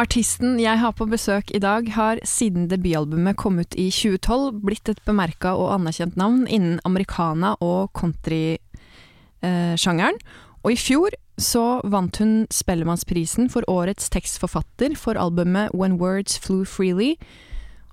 Artisten 0.00 0.54
jeg 0.56 0.80
har 0.80 0.94
på 0.96 1.04
besøk 1.10 1.50
i 1.52 1.58
dag, 1.60 1.84
har 1.92 2.16
siden 2.24 2.70
debutalbumet 2.70 3.36
kom 3.36 3.58
ut 3.60 3.74
i 3.76 3.90
2012 3.92 4.62
blitt 4.64 4.88
et 4.88 5.02
bemerka 5.04 5.52
og 5.52 5.74
anerkjent 5.74 6.16
navn 6.16 6.46
innen 6.48 6.80
americana- 6.88 7.58
og 7.60 7.92
countrysjangeren. 7.98 10.16
Og 10.64 10.72
i 10.72 10.78
fjor 10.80 11.10
så 11.40 11.80
vant 11.84 12.16
hun 12.16 12.46
Spellemannsprisen 12.48 13.50
for 13.52 13.60
årets 13.68 14.08
tekstforfatter 14.12 14.96
for 14.96 15.16
albumet 15.20 15.74
When 15.76 15.98
Words 16.00 16.38
Flew 16.40 16.64
Freely. 16.64 17.20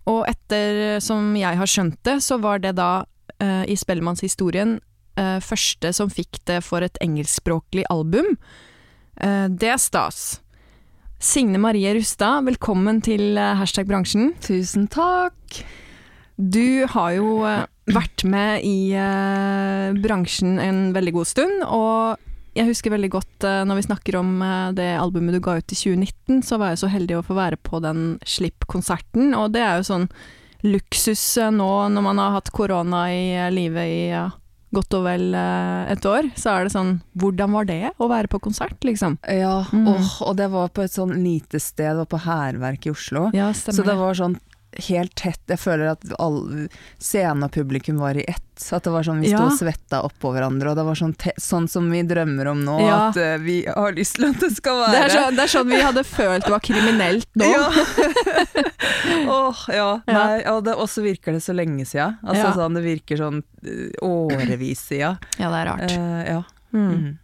Og 0.07 0.23
etter 0.31 1.03
som 1.03 1.35
jeg 1.35 1.59
har 1.59 1.67
skjønt 1.67 1.99
det, 2.07 2.23
så 2.23 2.39
var 2.39 2.63
det 2.63 2.79
da 2.79 3.03
uh, 3.03 3.67
i 3.67 3.75
Spellemannshistorien 3.75 4.79
uh, 5.19 5.43
første 5.43 5.91
som 5.91 6.07
fikk 6.07 6.39
det 6.47 6.63
for 6.63 6.79
et 6.87 6.95
engelskspråklig 7.03 7.83
album. 7.91 8.39
Uh, 9.19 9.51
det 9.51 9.75
er 9.75 9.79
stas. 9.81 10.39
Signe 11.17 11.57
Marie 11.57 11.89
Rustad, 11.97 12.45
velkommen 12.45 12.99
til 13.01 13.39
hashtag 13.41 13.87
bransjen. 13.89 14.35
Tusen 14.37 14.85
takk. 14.85 15.63
Du 16.37 16.85
har 16.93 17.15
jo 17.15 17.41
vært 17.89 18.21
med 18.21 18.61
i 18.61 18.93
bransjen 19.97 20.61
en 20.61 20.93
veldig 20.93 21.15
god 21.15 21.29
stund, 21.31 21.65
og 21.65 22.21
jeg 22.53 22.69
husker 22.69 22.93
veldig 22.93 23.09
godt 23.17 23.47
når 23.65 23.79
vi 23.79 23.87
snakker 23.87 24.19
om 24.21 24.37
det 24.77 24.91
albumet 25.01 25.33
du 25.33 25.41
ga 25.41 25.57
ut 25.57 25.73
i 25.73 25.79
2019, 25.79 26.45
så 26.45 26.61
var 26.61 26.75
jeg 26.75 26.83
så 26.85 26.93
heldig 26.93 27.17
å 27.17 27.25
få 27.25 27.33
være 27.41 27.57
på 27.65 27.81
den 27.81 28.19
Slipp-konserten, 28.21 29.33
og 29.33 29.57
det 29.57 29.65
er 29.65 29.81
jo 29.81 29.89
sånn 29.89 30.11
luksus 30.69 31.25
nå 31.53 31.71
når 31.97 32.11
man 32.11 32.21
har 32.21 32.37
hatt 32.37 32.53
korona 32.53 33.07
i 33.09 33.49
livet 33.57 33.89
i 33.89 34.03
godt 34.75 34.97
og 34.97 35.05
vel 35.05 35.35
et 35.37 36.07
år, 36.09 36.31
så 36.35 36.55
er 36.55 36.67
det 36.67 36.73
sånn 36.73 36.97
Hvordan 37.17 37.53
var 37.55 37.67
det 37.69 37.93
å 38.03 38.09
være 38.11 38.29
på 38.31 38.41
konsert, 38.43 38.77
liksom? 38.85 39.15
Ja, 39.23 39.61
mm. 39.71 39.87
og, 39.87 40.09
og 40.27 40.35
det 40.39 40.49
var 40.53 40.73
på 40.75 40.83
et 40.83 40.93
sånn 40.93 41.15
lite 41.23 41.61
sted, 41.63 41.93
det 41.93 42.03
var 42.03 42.11
på 42.11 42.23
Hærverket 42.25 42.89
i 42.89 42.93
Oslo. 42.93 43.27
Ja, 43.37 43.51
så 43.55 43.83
det 43.85 43.95
var 43.97 44.17
sånn 44.17 44.37
helt 44.71 45.15
tett. 45.15 45.41
Jeg 45.47 45.59
føler 45.59 45.93
at 45.93 46.03
scenen 46.99 47.45
og 47.47 47.53
publikum 47.53 47.99
var 48.01 48.17
i 48.17 48.25
ett. 48.27 48.43
At 48.73 48.87
det 48.87 48.91
var 48.93 49.05
sånn 49.05 49.21
vi 49.21 49.29
sto 49.29 49.43
og 49.45 49.57
svetta 49.57 50.01
oppå 50.05 50.31
hverandre, 50.33 50.71
og 50.71 50.79
det 50.79 50.85
var 50.87 50.97
sånn, 50.97 51.13
sånn, 51.41 51.67
som 51.69 51.89
vi 51.93 52.01
drømmer 52.07 52.49
om 52.51 52.63
nå. 52.65 52.77
Ja. 52.81 52.97
At 53.09 53.19
uh, 53.21 53.35
vi 53.43 53.59
har 53.69 53.93
lyst 53.97 54.17
til 54.17 54.29
at 54.31 54.41
det 54.41 54.51
skal 54.55 54.81
være. 54.81 54.95
Det 54.95 55.03
er, 55.03 55.13
så, 55.13 55.23
det 55.37 55.43
er 55.45 55.53
sånn 55.53 55.69
vi 55.69 55.81
hadde 55.83 56.03
følt 56.07 56.47
det 56.47 56.53
var 56.53 56.65
kriminelt 56.65 57.29
nå. 57.37 57.51
Ja. 57.51 57.67
oh, 59.37 59.63
ja. 59.73 59.89
Nei, 60.09 60.41
og 60.49 60.87
så 60.89 61.05
virker 61.05 61.37
det 61.37 61.43
så 61.45 61.55
lenge 61.57 61.85
sia. 61.89 62.15
Altså, 62.25 62.51
sånn, 62.57 62.77
det 62.77 62.85
virker 62.85 63.21
sånn 63.21 63.41
årevis 64.05 64.83
sia. 64.89 65.15
Ja, 65.37 65.51
det 65.53 65.63
er 65.63 65.71
rart. 65.71 65.93
Uh, 65.93 66.21
ja. 66.25 66.43
Mm. 66.73 67.15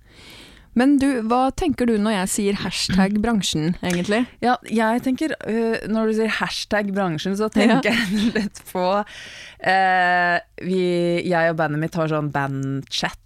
Mm. 0.74 0.80
Men 0.80 0.96
du, 1.02 1.08
hva 1.30 1.48
tenker 1.56 1.90
du 1.90 1.96
når 2.02 2.18
jeg 2.18 2.32
sier 2.34 2.60
hashtag 2.64 3.20
bransjen, 3.24 3.74
egentlig? 3.86 4.24
Ja, 4.44 4.58
jeg 4.66 5.04
tenker, 5.06 5.36
uh, 5.46 5.78
når 5.90 6.10
du 6.10 6.18
sier 6.20 6.34
hashtag 6.40 6.94
bransjen, 6.96 7.38
så 7.38 7.50
tenker 7.54 7.92
ja. 7.92 7.98
jeg 8.14 8.32
litt 8.38 8.64
på 8.72 8.86
uh, 9.02 10.38
vi, 10.66 10.84
Jeg 11.30 11.54
og 11.54 11.60
bandet 11.62 11.82
mitt 11.82 11.98
har 12.00 12.12
sånn 12.12 12.32
bandchat. 12.34 13.20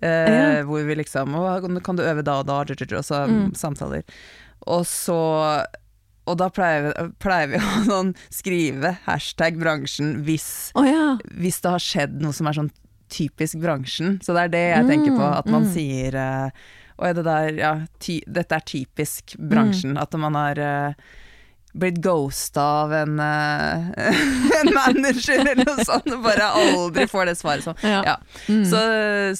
Uh, 0.00 0.06
ja. 0.06 0.44
Hvor 0.66 0.86
vi 0.88 0.96
liksom 0.98 1.34
Kan 1.84 1.98
du 1.98 2.02
øve 2.02 2.24
da 2.26 2.40
og 2.40 2.48
da? 2.48 2.62
Og 2.64 3.04
så 3.06 3.24
mm. 3.28 3.52
samtaler. 3.58 4.04
Og 4.68 4.84
så 4.88 5.20
og 6.28 6.36
da 6.38 6.50
pleier, 6.52 6.92
pleier 7.22 7.50
vi 7.50 7.60
å 7.64 7.84
sånn, 7.88 8.12
skrive 8.30 8.94
hashtag 9.06 9.58
bransjen 9.60 10.20
hvis, 10.26 10.70
oh, 10.78 10.86
ja. 10.86 11.16
hvis 11.40 11.60
det 11.64 11.74
har 11.74 11.82
skjedd 11.82 12.20
noe 12.22 12.36
som 12.36 12.50
er 12.50 12.60
sånn 12.60 12.70
typisk 13.10 13.58
bransjen. 13.62 14.20
Så 14.22 14.36
det 14.36 14.46
er 14.46 14.52
det 14.52 14.66
jeg 14.68 14.86
tenker 14.92 15.16
på, 15.16 15.24
at 15.26 15.48
man 15.50 15.66
mm. 15.66 15.72
sier 15.72 16.14
uh, 16.14 16.68
og 17.00 17.16
det 17.16 17.24
der, 17.26 17.50
ja, 17.58 17.72
ty, 18.02 18.20
dette 18.28 18.56
er 18.56 18.64
typisk 18.68 19.34
bransjen. 19.38 19.96
Mm. 19.96 20.00
At 20.02 20.16
man 20.20 20.36
har 20.38 20.60
uh, 20.60 21.10
blitt 21.72 22.00
ghosta 22.04 22.64
av 22.84 22.92
en, 22.94 23.20
uh, 23.20 23.90
en 24.60 24.72
manager 24.76 25.40
eller 25.40 25.62
noe 25.64 25.84
sånt, 25.84 26.10
og 26.12 26.26
bare 26.26 26.50
aldri 26.60 27.06
får 27.10 27.30
det 27.30 27.36
svaret 27.40 27.66
sånn. 27.66 27.78
Ja. 27.86 28.02
Ja. 28.12 28.18
Mm. 28.48 28.66
Så, 28.68 28.82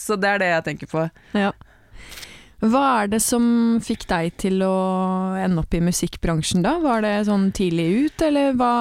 så, 0.00 0.16
det 0.20 0.34
er 0.34 0.42
det 0.42 0.54
jeg 0.54 0.66
tenker 0.70 0.90
på. 0.90 1.06
Ja. 1.36 1.52
Hva 2.60 2.82
er 3.02 3.14
det 3.14 3.22
som 3.24 3.44
fikk 3.80 4.04
deg 4.10 4.34
til 4.40 4.60
å 4.66 4.74
ende 5.40 5.62
opp 5.62 5.72
i 5.72 5.80
musikkbransjen 5.84 6.64
da? 6.64 6.74
Var 6.82 7.06
det 7.06 7.14
sånn 7.28 7.48
tidlig 7.56 7.88
ut, 8.04 8.24
eller 8.26 8.52
hva 8.58 8.74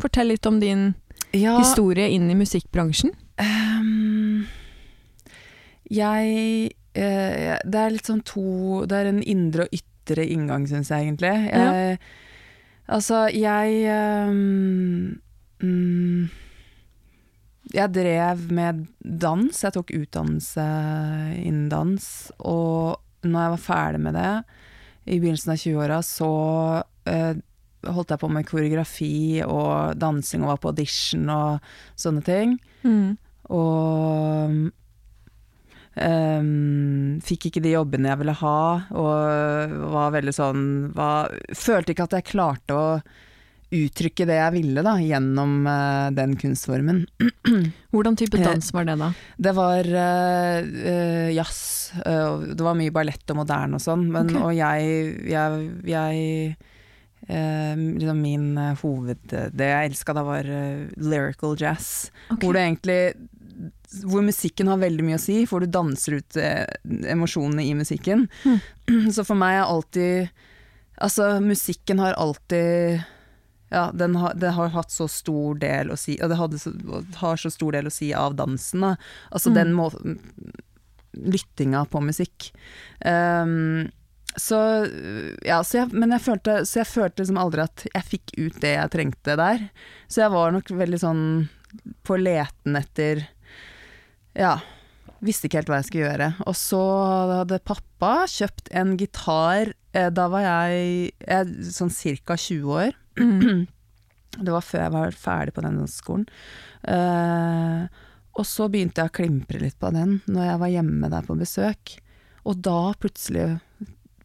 Fortell 0.00 0.32
litt 0.32 0.48
om 0.48 0.60
din 0.62 0.90
historie 1.32 2.08
inn 2.08 2.30
i 2.30 2.36
musikkbransjen. 2.38 3.12
Um, 3.38 4.46
jeg 5.92 6.72
eh, 6.98 7.58
Det 7.64 7.80
er 7.80 7.94
litt 7.94 8.08
sånn 8.08 8.24
to 8.26 8.84
Det 8.88 8.98
er 8.98 9.10
en 9.12 9.22
indre 9.22 9.66
og 9.66 9.78
ytre 9.78 10.24
inngang, 10.24 10.66
syns 10.68 10.90
jeg 10.92 11.08
egentlig. 11.08 11.34
Jeg, 11.50 11.98
ja. 11.98 12.28
Altså, 12.88 13.26
jeg 13.36 13.82
um, 14.28 15.18
mm, 15.60 16.28
Jeg 17.74 17.92
drev 17.92 18.46
med 18.56 18.86
dans. 19.04 19.64
Jeg 19.64 19.74
tok 19.76 19.92
utdannelse 19.92 20.64
innen 21.42 21.68
dans. 21.72 22.06
Og 22.38 22.96
når 23.28 23.44
jeg 23.44 23.54
var 23.54 23.66
ferdig 23.66 24.00
med 24.06 24.16
det, 24.16 24.32
i 25.08 25.18
begynnelsen 25.20 25.52
av 25.52 25.60
20-åra, 25.60 26.00
så 26.04 26.32
uh, 26.80 27.34
holdt 27.88 28.12
jeg 28.12 28.20
på 28.20 28.28
med 28.32 28.48
koreografi 28.48 29.40
og 29.44 29.96
dansing 30.00 30.44
og 30.44 30.54
var 30.54 30.60
på 30.62 30.72
audition 30.72 31.28
og 31.32 31.70
sånne 32.00 32.24
ting. 32.26 32.56
Mm. 32.84 33.16
Og 33.54 34.58
Um, 35.98 37.18
fikk 37.24 37.48
ikke 37.48 37.62
de 37.64 37.72
jobbene 37.74 38.12
jeg 38.12 38.20
ville 38.20 38.34
ha, 38.40 38.58
og 38.94 39.78
var 39.94 40.12
veldig 40.14 40.34
sånn 40.34 40.60
var, 40.94 41.32
Følte 41.56 41.94
ikke 41.94 42.06
at 42.06 42.18
jeg 42.18 42.28
klarte 42.28 42.76
å 42.76 42.84
uttrykke 43.74 44.24
det 44.28 44.36
jeg 44.38 44.52
ville 44.54 44.84
da, 44.84 44.94
gjennom 45.02 45.66
uh, 45.68 46.08
den 46.16 46.36
kunstformen. 46.40 47.02
Hvordan 47.92 48.16
type 48.16 48.40
dans 48.40 48.72
var 48.72 48.88
det, 48.88 48.96
da? 49.00 49.10
Det 49.36 49.52
var 49.58 49.90
uh, 49.92 50.60
uh, 50.64 51.28
jazz. 51.34 51.60
det 51.98 52.64
var 52.64 52.78
mye 52.78 52.94
ballett 52.94 53.32
og 53.32 53.42
moderne 53.42 53.76
og 53.76 53.84
sånn, 53.84 54.08
men 54.12 54.32
okay. 54.32 54.40
og 54.40 54.56
jeg, 54.56 55.28
jeg, 55.34 55.70
jeg 55.88 56.58
liksom 57.28 58.20
min 58.22 58.44
hoved... 58.80 59.20
Det 59.28 59.66
jeg 59.68 59.90
elska 59.90 60.14
da, 60.16 60.22
var 60.24 60.46
lyrical 60.96 61.58
jazz. 61.60 62.08
Okay. 62.30 62.40
Hvor 62.40 62.56
det 62.56 62.62
egentlig 62.62 63.00
hvor 64.04 64.24
musikken 64.24 64.68
har 64.68 64.80
veldig 64.82 65.04
mye 65.06 65.18
å 65.18 65.22
si, 65.22 65.38
for 65.48 65.64
du 65.64 65.70
danser 65.72 66.18
ut 66.20 66.38
eh, 66.40 66.66
emosjonene 67.08 67.64
i 67.64 67.74
musikken. 67.78 68.26
Mm. 68.44 69.08
Så 69.14 69.24
for 69.24 69.38
meg 69.38 69.60
er 69.60 69.66
alltid 69.68 70.44
Altså, 70.98 71.36
musikken 71.38 72.00
har 72.02 72.16
alltid 72.18 73.04
Ja, 73.70 73.90
den 73.94 74.16
har, 74.18 74.32
det 74.34 74.50
har 74.56 74.72
hatt 74.74 74.90
så 74.90 75.06
stor 75.06 75.60
del 75.62 75.92
å 75.94 75.98
si 76.00 76.16
Og 76.24 76.32
det 76.32 76.58
så, 76.58 76.72
har 77.20 77.38
så 77.38 77.52
stor 77.54 77.76
del 77.76 77.86
å 77.86 77.92
si 77.94 78.08
av 78.16 78.34
dansen, 78.34 78.82
da. 78.82 78.96
Altså 79.30 79.52
mm. 79.52 79.58
den 79.60 79.76
må, 79.78 79.86
Lyttinga 81.18 81.84
på 81.90 82.02
musikk. 82.04 82.50
Um, 83.00 83.88
så 84.38 84.58
ja, 85.42 85.62
så 85.64 85.80
jeg, 85.80 85.88
men 85.96 86.12
jeg 86.14 86.22
følte, 86.22 86.58
så 86.68 86.82
jeg 86.82 86.90
følte 86.90 87.24
liksom 87.24 87.40
aldri 87.40 87.64
at 87.64 87.86
jeg 87.88 88.06
fikk 88.06 88.34
ut 88.36 88.60
det 88.62 88.74
jeg 88.76 88.92
trengte 88.92 89.34
der. 89.40 89.64
Så 90.06 90.22
jeg 90.22 90.34
var 90.34 90.52
nok 90.54 90.70
veldig 90.78 91.00
sånn 91.02 91.24
på 92.06 92.18
leten 92.20 92.78
etter 92.78 93.24
ja. 94.38 94.56
Visste 95.24 95.48
ikke 95.48 95.58
helt 95.58 95.70
hva 95.72 95.80
jeg 95.80 95.88
skulle 95.88 96.04
gjøre. 96.06 96.26
Og 96.46 96.54
så 96.54 96.78
hadde 97.40 97.56
pappa 97.66 98.12
kjøpt 98.30 98.68
en 98.78 98.92
gitar. 99.00 99.72
Eh, 99.92 100.10
da 100.14 100.28
var 100.30 100.44
jeg, 100.46 101.08
jeg 101.26 101.72
sånn 101.74 101.90
ca. 102.22 102.36
20 102.38 102.70
år. 102.70 102.92
Mm. 103.18 103.64
Det 104.38 104.52
var 104.54 104.62
før 104.62 104.84
jeg 104.84 104.94
var 104.94 105.16
ferdig 105.18 105.54
på 105.56 105.64
den 105.64 105.80
skolen. 105.90 106.28
Uh, 106.86 107.88
og 108.38 108.46
så 108.46 108.68
begynte 108.70 109.02
jeg 109.02 109.10
å 109.10 109.16
klimpre 109.18 109.58
litt 109.58 109.78
på 109.82 109.90
den 109.90 110.20
når 110.30 110.44
jeg 110.52 110.60
var 110.62 110.70
hjemme 110.76 111.10
der 111.10 111.26
på 111.26 111.34
besøk. 111.40 111.96
Og 112.46 112.60
da 112.62 112.92
plutselig 113.00 113.48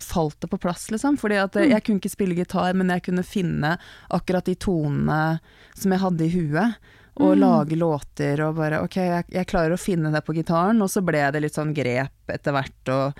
falt 0.04 0.38
det 0.44 0.50
på 0.52 0.60
plass, 0.62 0.90
liksom. 0.94 1.18
Fordi 1.18 1.40
at 1.42 1.56
Mm. 1.58 1.70
jeg 1.72 1.84
kunne 1.88 2.02
ikke 2.04 2.14
spille 2.14 2.36
gitar, 2.38 2.74
men 2.76 2.90
jeg 2.94 3.04
kunne 3.08 3.24
finne 3.26 3.78
akkurat 4.12 4.46
de 4.46 4.54
tonene 4.56 5.40
som 5.74 5.92
jeg 5.92 6.04
hadde 6.04 6.28
i 6.28 6.34
huet. 6.38 6.76
Og 7.22 7.36
Mm. 7.36 7.40
lage 7.44 7.76
låter 7.78 8.40
og 8.42 8.56
bare 8.58 8.80
Ok, 8.82 8.96
jeg, 8.96 9.26
jeg 9.30 9.46
klarer 9.48 9.74
å 9.76 9.78
finne 9.80 10.12
det 10.12 10.24
på 10.26 10.34
gitaren. 10.34 10.82
Og 10.82 10.90
så 10.90 11.04
ble 11.06 11.22
det 11.32 11.42
litt 11.44 11.54
sånn 11.54 11.74
grep 11.76 12.10
etter 12.34 12.52
hvert, 12.56 12.90
og 12.90 13.14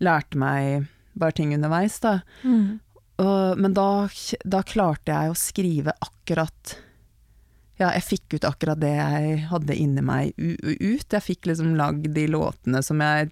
lærte 0.00 0.36
meg 0.38 0.86
bare 1.18 1.32
ting 1.32 1.52
underveis, 1.54 1.98
da. 2.00 2.20
Mm. 2.44 2.78
Og, 3.18 3.58
men 3.58 3.74
da, 3.74 4.08
da 4.46 4.62
klarte 4.62 5.10
jeg 5.12 5.30
å 5.32 5.36
skrive 5.36 5.92
akkurat 6.00 6.76
Ja, 7.80 7.90
jeg 7.96 8.02
fikk 8.04 8.34
ut 8.36 8.44
akkurat 8.44 8.78
det 8.80 8.92
jeg 8.94 9.38
hadde 9.48 9.74
inni 9.76 10.02
meg 10.04 10.34
ut. 10.36 11.06
Jeg 11.10 11.22
fikk 11.24 11.46
liksom 11.48 11.74
lagd 11.76 12.10
de 12.14 12.26
låtene 12.28 12.82
som 12.84 13.00
jeg 13.00 13.30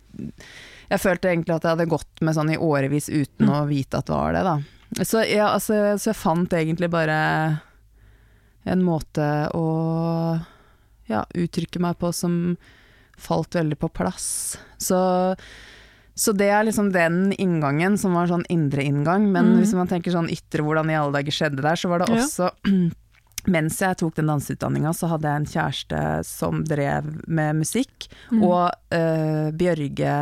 Jeg 0.90 1.00
følte 1.00 1.28
egentlig 1.28 1.54
at 1.56 1.62
jeg 1.68 1.74
hadde 1.76 1.88
gått 1.92 2.22
med 2.24 2.34
sånn 2.34 2.50
i 2.52 2.56
årevis 2.56 3.08
uten 3.12 3.46
Mm. 3.46 3.54
å 3.54 3.66
vite 3.68 3.98
at 3.98 4.06
det 4.06 4.14
var 4.16 4.32
det, 4.32 4.42
da. 4.44 4.56
Så, 5.04 5.20
ja, 5.28 5.50
altså, 5.52 5.96
så 6.00 6.10
jeg 6.10 6.16
fant 6.16 6.48
egentlig 6.56 6.88
bare 6.90 7.60
en 8.64 8.82
måte 8.84 9.50
å 9.54 10.40
ja, 11.08 11.24
uttrykke 11.34 11.80
meg 11.80 11.98
på 11.98 12.12
som 12.12 12.56
falt 13.18 13.54
veldig 13.56 13.78
på 13.78 13.88
plass. 13.92 14.58
Så 14.78 15.36
så 16.18 16.32
det 16.34 16.48
er 16.50 16.64
liksom 16.66 16.88
den 16.92 17.30
inngangen 17.38 17.94
som 17.96 18.12
var 18.18 18.26
sånn 18.26 18.42
indre 18.50 18.82
inngang, 18.82 19.28
men 19.30 19.52
Mm. 19.54 19.58
hvis 19.60 19.72
man 19.78 19.86
tenker 19.86 20.10
sånn 20.10 20.28
ytre, 20.28 20.64
hvordan 20.66 20.90
i 20.90 20.96
alle 20.98 21.12
dager 21.14 21.30
skjedde 21.30 21.62
der, 21.62 21.76
så 21.78 21.88
var 21.88 22.00
det 22.00 22.08
Ja. 22.10 22.26
Mens 23.48 23.78
jeg 23.80 23.98
tok 24.00 24.16
den 24.18 24.28
danseutdanninga, 24.30 24.92
så 24.96 25.08
hadde 25.12 25.30
jeg 25.30 25.42
en 25.42 25.48
kjæreste 25.52 26.02
som 26.28 26.62
drev 26.68 27.08
med 27.26 27.60
musikk. 27.62 28.08
Mm. 28.30 28.42
Og 28.44 28.94
uh, 28.94 29.48
Bjørge 29.56 30.14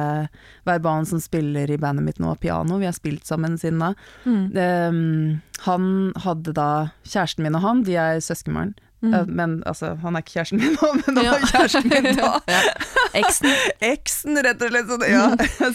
Verban, 0.69 1.08
som 1.11 1.23
spiller 1.23 1.70
i 1.70 1.81
bandet 1.82 2.06
mitt 2.06 2.23
nå, 2.23 2.32
piano, 2.43 2.78
vi 2.82 2.88
har 2.88 2.96
spilt 2.96 3.26
sammen 3.26 3.58
siden 3.61 3.82
da. 3.82 3.93
Mm. 4.25 4.43
Um, 4.56 5.40
han 5.67 5.87
hadde 6.23 6.52
da 6.56 6.70
Kjæresten 7.06 7.46
min 7.46 7.56
og 7.56 7.64
han, 7.64 7.84
de 7.87 7.96
er 7.99 8.20
søskenbarn. 8.23 8.75
Mm. 9.05 9.14
Eh, 9.14 9.26
men 9.26 9.56
altså, 9.69 9.93
han 10.00 10.17
er 10.17 10.23
ikke 10.25 10.38
kjæresten 10.38 10.61
min 10.62 10.76
nå, 10.78 10.88
men 11.02 11.19
han 11.19 11.25
Ja. 11.26 11.32
var 11.34 11.44
kjæresten 11.50 11.90
min 11.93 12.17
da. 12.17 12.31
Eksen. 13.20 13.50
Eksen, 13.93 14.40
rett 14.44 14.62
og 14.64 14.73
slett. 14.73 14.88
Sånn, 14.90 15.05
ja. 15.11 15.26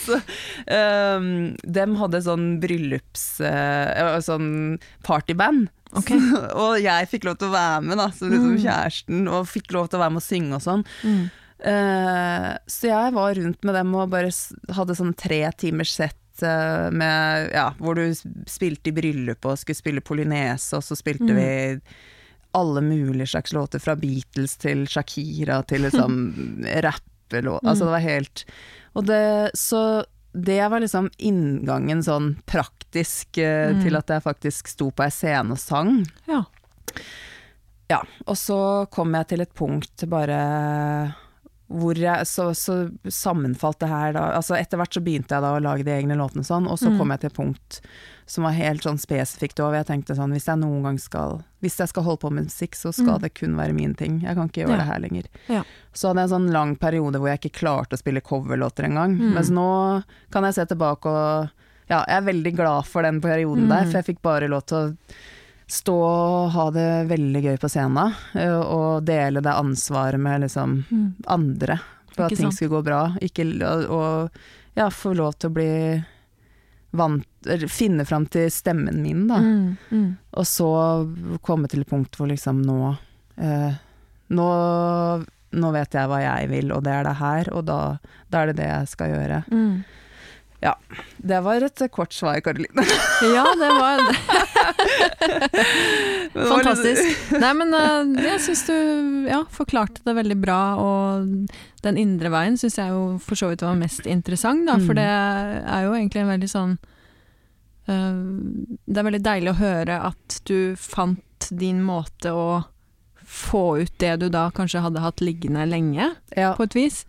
så, 0.05 0.17
um, 0.77 1.29
dem 1.79 1.99
hadde 2.01 2.23
sånn 2.25 2.47
bryllups... 2.63 3.27
Uh, 3.43 4.17
sånn 4.25 4.49
partyband. 5.05 5.69
Ok. 5.97 6.11
og 6.63 6.77
jeg 6.79 7.09
fikk 7.11 7.25
lov 7.27 7.37
til 7.41 7.49
å 7.49 7.55
være 7.55 7.81
med, 7.83 7.97
da, 7.99 8.09
som 8.15 8.29
liksom 8.31 8.53
Mm. 8.55 8.63
kjæresten, 8.63 9.27
og 9.27 9.47
fikk 9.51 9.73
lov 9.75 9.89
til 9.91 9.99
å 9.99 10.03
være 10.05 10.13
med 10.15 10.21
og 10.21 10.27
synge 10.29 10.55
og 10.55 10.61
sånn. 10.65 10.85
Mm. 11.03 11.23
Uh, 11.61 12.57
så 12.65 12.87
jeg 12.89 13.13
var 13.13 13.35
rundt 13.37 13.63
med 13.67 13.75
dem 13.77 13.91
og 13.95 14.09
bare 14.09 14.31
hadde 14.73 14.95
sånn 14.97 15.13
tre 15.19 15.43
timers 15.61 15.91
sett 15.93 16.17
eh, 16.41 16.87
med, 16.89 17.51
ja, 17.53 17.67
hvor 17.77 17.93
du 17.99 18.07
spilte 18.49 18.89
i 18.89 18.95
bryllup 18.95 19.45
og 19.45 19.59
skulle 19.61 19.77
spille 19.77 20.01
polynese, 20.01 20.73
og 20.79 20.81
så 20.81 20.95
spilte 20.97 21.27
Mm. 21.29 21.35
vi 21.37 21.81
alle 22.57 22.81
mulige 22.81 23.27
slags 23.29 23.53
låter, 23.53 23.79
fra 23.79 23.93
Beatles 23.95 24.55
til 24.57 24.87
Shakira 24.89 25.59
til 25.67 25.81
liksom 25.85 26.15
rappelåter. 26.87 27.67
Altså 27.67 27.85
det 27.85 27.93
var 27.93 27.99
helt 28.07 28.45
det 29.05 29.51
Så 29.55 30.03
det 30.33 30.57
var 30.71 30.79
liksom 30.81 31.11
inngangen 31.19 32.01
sånn 32.03 32.37
praktisk 32.47 32.80
eh, 32.95 33.71
Mm. 33.73 33.81
til 33.83 33.95
at 33.95 34.07
jeg 34.07 34.23
faktisk 34.23 34.67
sto 34.67 34.91
på 34.91 35.03
ei 35.03 35.09
scene 35.09 35.51
og 35.51 35.59
sang. 35.59 36.05
Ja. 36.27 36.43
Ja, 37.89 38.01
og 38.25 38.37
så 38.39 38.87
kom 38.91 39.13
jeg 39.13 39.27
til 39.27 39.41
et 39.41 39.53
punkt 39.53 40.07
bare 40.09 41.15
hvor 41.71 41.95
jeg 41.95 42.25
så, 42.27 42.49
så 42.51 42.91
sammenfalt 43.07 43.79
det 43.79 43.87
her 43.87 44.11
da 44.11 44.23
Altså 44.35 44.57
etter 44.59 44.75
hvert 44.79 44.91
så 44.91 44.99
begynte 45.03 45.31
jeg 45.37 45.43
da 45.45 45.53
å 45.55 45.61
lage 45.63 45.85
de 45.87 45.91
egne 45.95 46.17
låtene 46.19 46.43
sånn, 46.43 46.67
og 46.67 46.75
så 46.79 46.89
Mm. 46.91 46.97
kom 46.99 47.11
jeg 47.11 47.19
til 47.21 47.27
et 47.31 47.37
punkt 47.37 47.79
som 48.27 48.43
var 48.43 48.51
helt 48.55 48.83
sånn 48.83 48.99
spesifikt 48.99 49.59
over. 49.59 49.75
Jeg 49.79 49.87
tenkte 49.87 50.15
sånn 50.15 50.31
hvis 50.31 50.45
jeg 50.47 50.59
noen 50.59 50.83
gang 50.83 50.97
skal 50.99 51.43
Hvis 51.61 51.77
jeg 51.77 51.89
skal 51.89 52.03
holde 52.03 52.19
på 52.19 52.31
med 52.31 52.45
musikk, 52.45 52.73
så 52.75 52.91
skal 52.93 53.19
Mm. 53.19 53.21
det 53.21 53.33
kun 53.35 53.55
være 53.55 53.73
min 53.75 53.93
ting. 53.93 54.19
Jeg 54.21 54.35
kan 54.35 54.49
ikke 54.49 54.65
gjøre 54.65 54.69
Ja. 54.71 54.77
det 54.77 54.87
her 54.87 54.99
lenger. 54.99 55.23
Ja. 55.47 55.63
Så 55.93 56.07
hadde 56.07 56.21
jeg 56.27 56.31
en 56.31 56.39
sånn 56.47 56.51
lang 56.51 56.75
periode 56.75 57.15
hvor 57.19 57.27
jeg 57.29 57.39
ikke 57.39 57.59
klarte 57.59 57.93
å 57.93 57.99
spille 57.99 58.19
coverlåter 58.21 58.83
engang. 58.85 59.15
Mm. 59.19 59.33
Mens 59.35 59.49
nå 59.51 60.03
kan 60.31 60.43
jeg 60.43 60.55
se 60.55 60.65
tilbake 60.65 61.05
og 61.05 61.49
Ja, 61.91 62.01
jeg 62.07 62.17
er 62.21 62.27
veldig 62.29 62.53
glad 62.55 62.87
for 62.87 63.03
den 63.03 63.19
perioden 63.23 63.67
der, 63.67 63.83
Mm. 63.83 63.91
for 63.91 63.99
jeg 63.99 64.07
fikk 64.13 64.21
bare 64.23 64.47
lov 64.47 64.63
til 64.71 64.77
å 64.77 64.95
stå 65.71 65.95
og 65.97 66.51
ha 66.55 66.65
det 66.75 66.87
veldig 67.09 67.41
gøy 67.43 67.57
på 67.59 67.69
scenen, 67.71 68.13
eh, 68.35 68.55
og 68.59 69.03
dele 69.07 69.41
det 69.43 69.51
ansvaret 69.55 70.19
med 70.19 70.41
liksom 70.45 70.85
Mm. 70.91 71.13
andre, 71.27 71.79
for 72.15 72.25
at 72.25 72.35
ting 72.37 72.51
skulle 72.51 72.71
gå 72.77 72.83
bra. 72.83 73.01
Ikke, 73.21 73.45
og, 73.63 73.85
og 73.89 74.31
ja, 74.75 74.89
få 74.89 75.13
lov 75.15 75.35
til 75.39 75.49
å 75.49 75.53
bli 75.53 76.03
vant 76.93 77.27
Finne 77.71 78.03
fram 78.05 78.27
til 78.29 78.49
stemmen 78.53 78.99
min, 79.01 79.23
da. 79.27 79.37
Mm. 79.41 79.77
Mm. 79.91 80.17
Og 80.37 80.43
så 80.45 80.67
komme 81.41 81.67
til 81.71 81.81
et 81.81 81.89
punkt 81.89 82.13
hvor 82.15 82.27
liksom 82.29 82.59
nå 82.61 82.97
eh, 83.41 83.73
nå, 84.29 84.45
nå 85.51 85.71
vet 85.73 85.91
jeg 85.97 86.07
hva 86.11 86.19
jeg 86.21 86.49
vil, 86.51 86.71
og 86.71 86.83
det 86.85 86.91
er 86.93 87.03
det 87.07 87.15
her, 87.17 87.49
og 87.55 87.65
da, 87.65 87.97
da 88.29 88.43
er 88.43 88.51
det 88.51 88.57
det 88.61 88.67
jeg 88.69 88.87
skal 88.91 89.09
gjøre. 89.15 89.39
Mm. 89.51 89.83
Det 91.21 91.39
var 91.43 91.61
et 91.65 91.81
kort 91.93 92.13
svar, 92.13 92.37
Karoline. 92.45 92.83
Ja, 93.35 93.45
det 93.57 93.69
var 93.77 94.01
det 96.33 96.47
fantastisk. 96.47 97.31
Nei, 97.41 97.51
men 97.57 97.73
eh, 97.77 98.11
jeg 98.27 98.41
syns 98.45 98.63
du 98.67 98.73
ja, 99.29 99.41
forklarte 99.53 100.03
det 100.05 100.15
veldig 100.17 100.37
bra, 100.41 100.59
og 100.81 101.27
den 101.85 101.99
indre 102.01 102.31
veien 102.33 102.57
syns 102.61 102.77
jeg 102.79 102.93
jo 102.93 103.01
for 103.23 103.35
så 103.39 103.49
vidt 103.51 103.63
var 103.65 103.77
mest 103.79 104.07
interessant, 104.09 104.65
da, 104.69 104.75
for 104.81 104.93
Mm. 104.93 104.99
det 105.01 105.11
er 105.77 105.81
jo 105.87 105.93
egentlig 105.97 106.21
en 106.23 106.31
veldig 106.33 106.49
sånn 106.51 106.73
eh, 107.87 108.21
Det 108.85 108.97
er 109.01 109.07
veldig 109.07 109.23
deilig 109.25 109.51
å 109.53 109.59
høre 109.61 109.95
at 110.11 110.27
du 110.49 110.75
fant 110.79 111.47
din 111.49 111.81
måte 111.83 112.29
å 112.35 112.47
få 113.31 113.79
ut 113.81 113.93
det 114.01 114.17
du 114.19 114.27
da 114.29 114.49
kanskje 114.53 114.81
hadde 114.83 114.99
hatt 115.03 115.21
liggende 115.23 115.63
lenge, 115.69 116.09
Ja, 116.37 116.53
på 116.57 116.63
et 116.67 116.75
vis. 116.75 117.05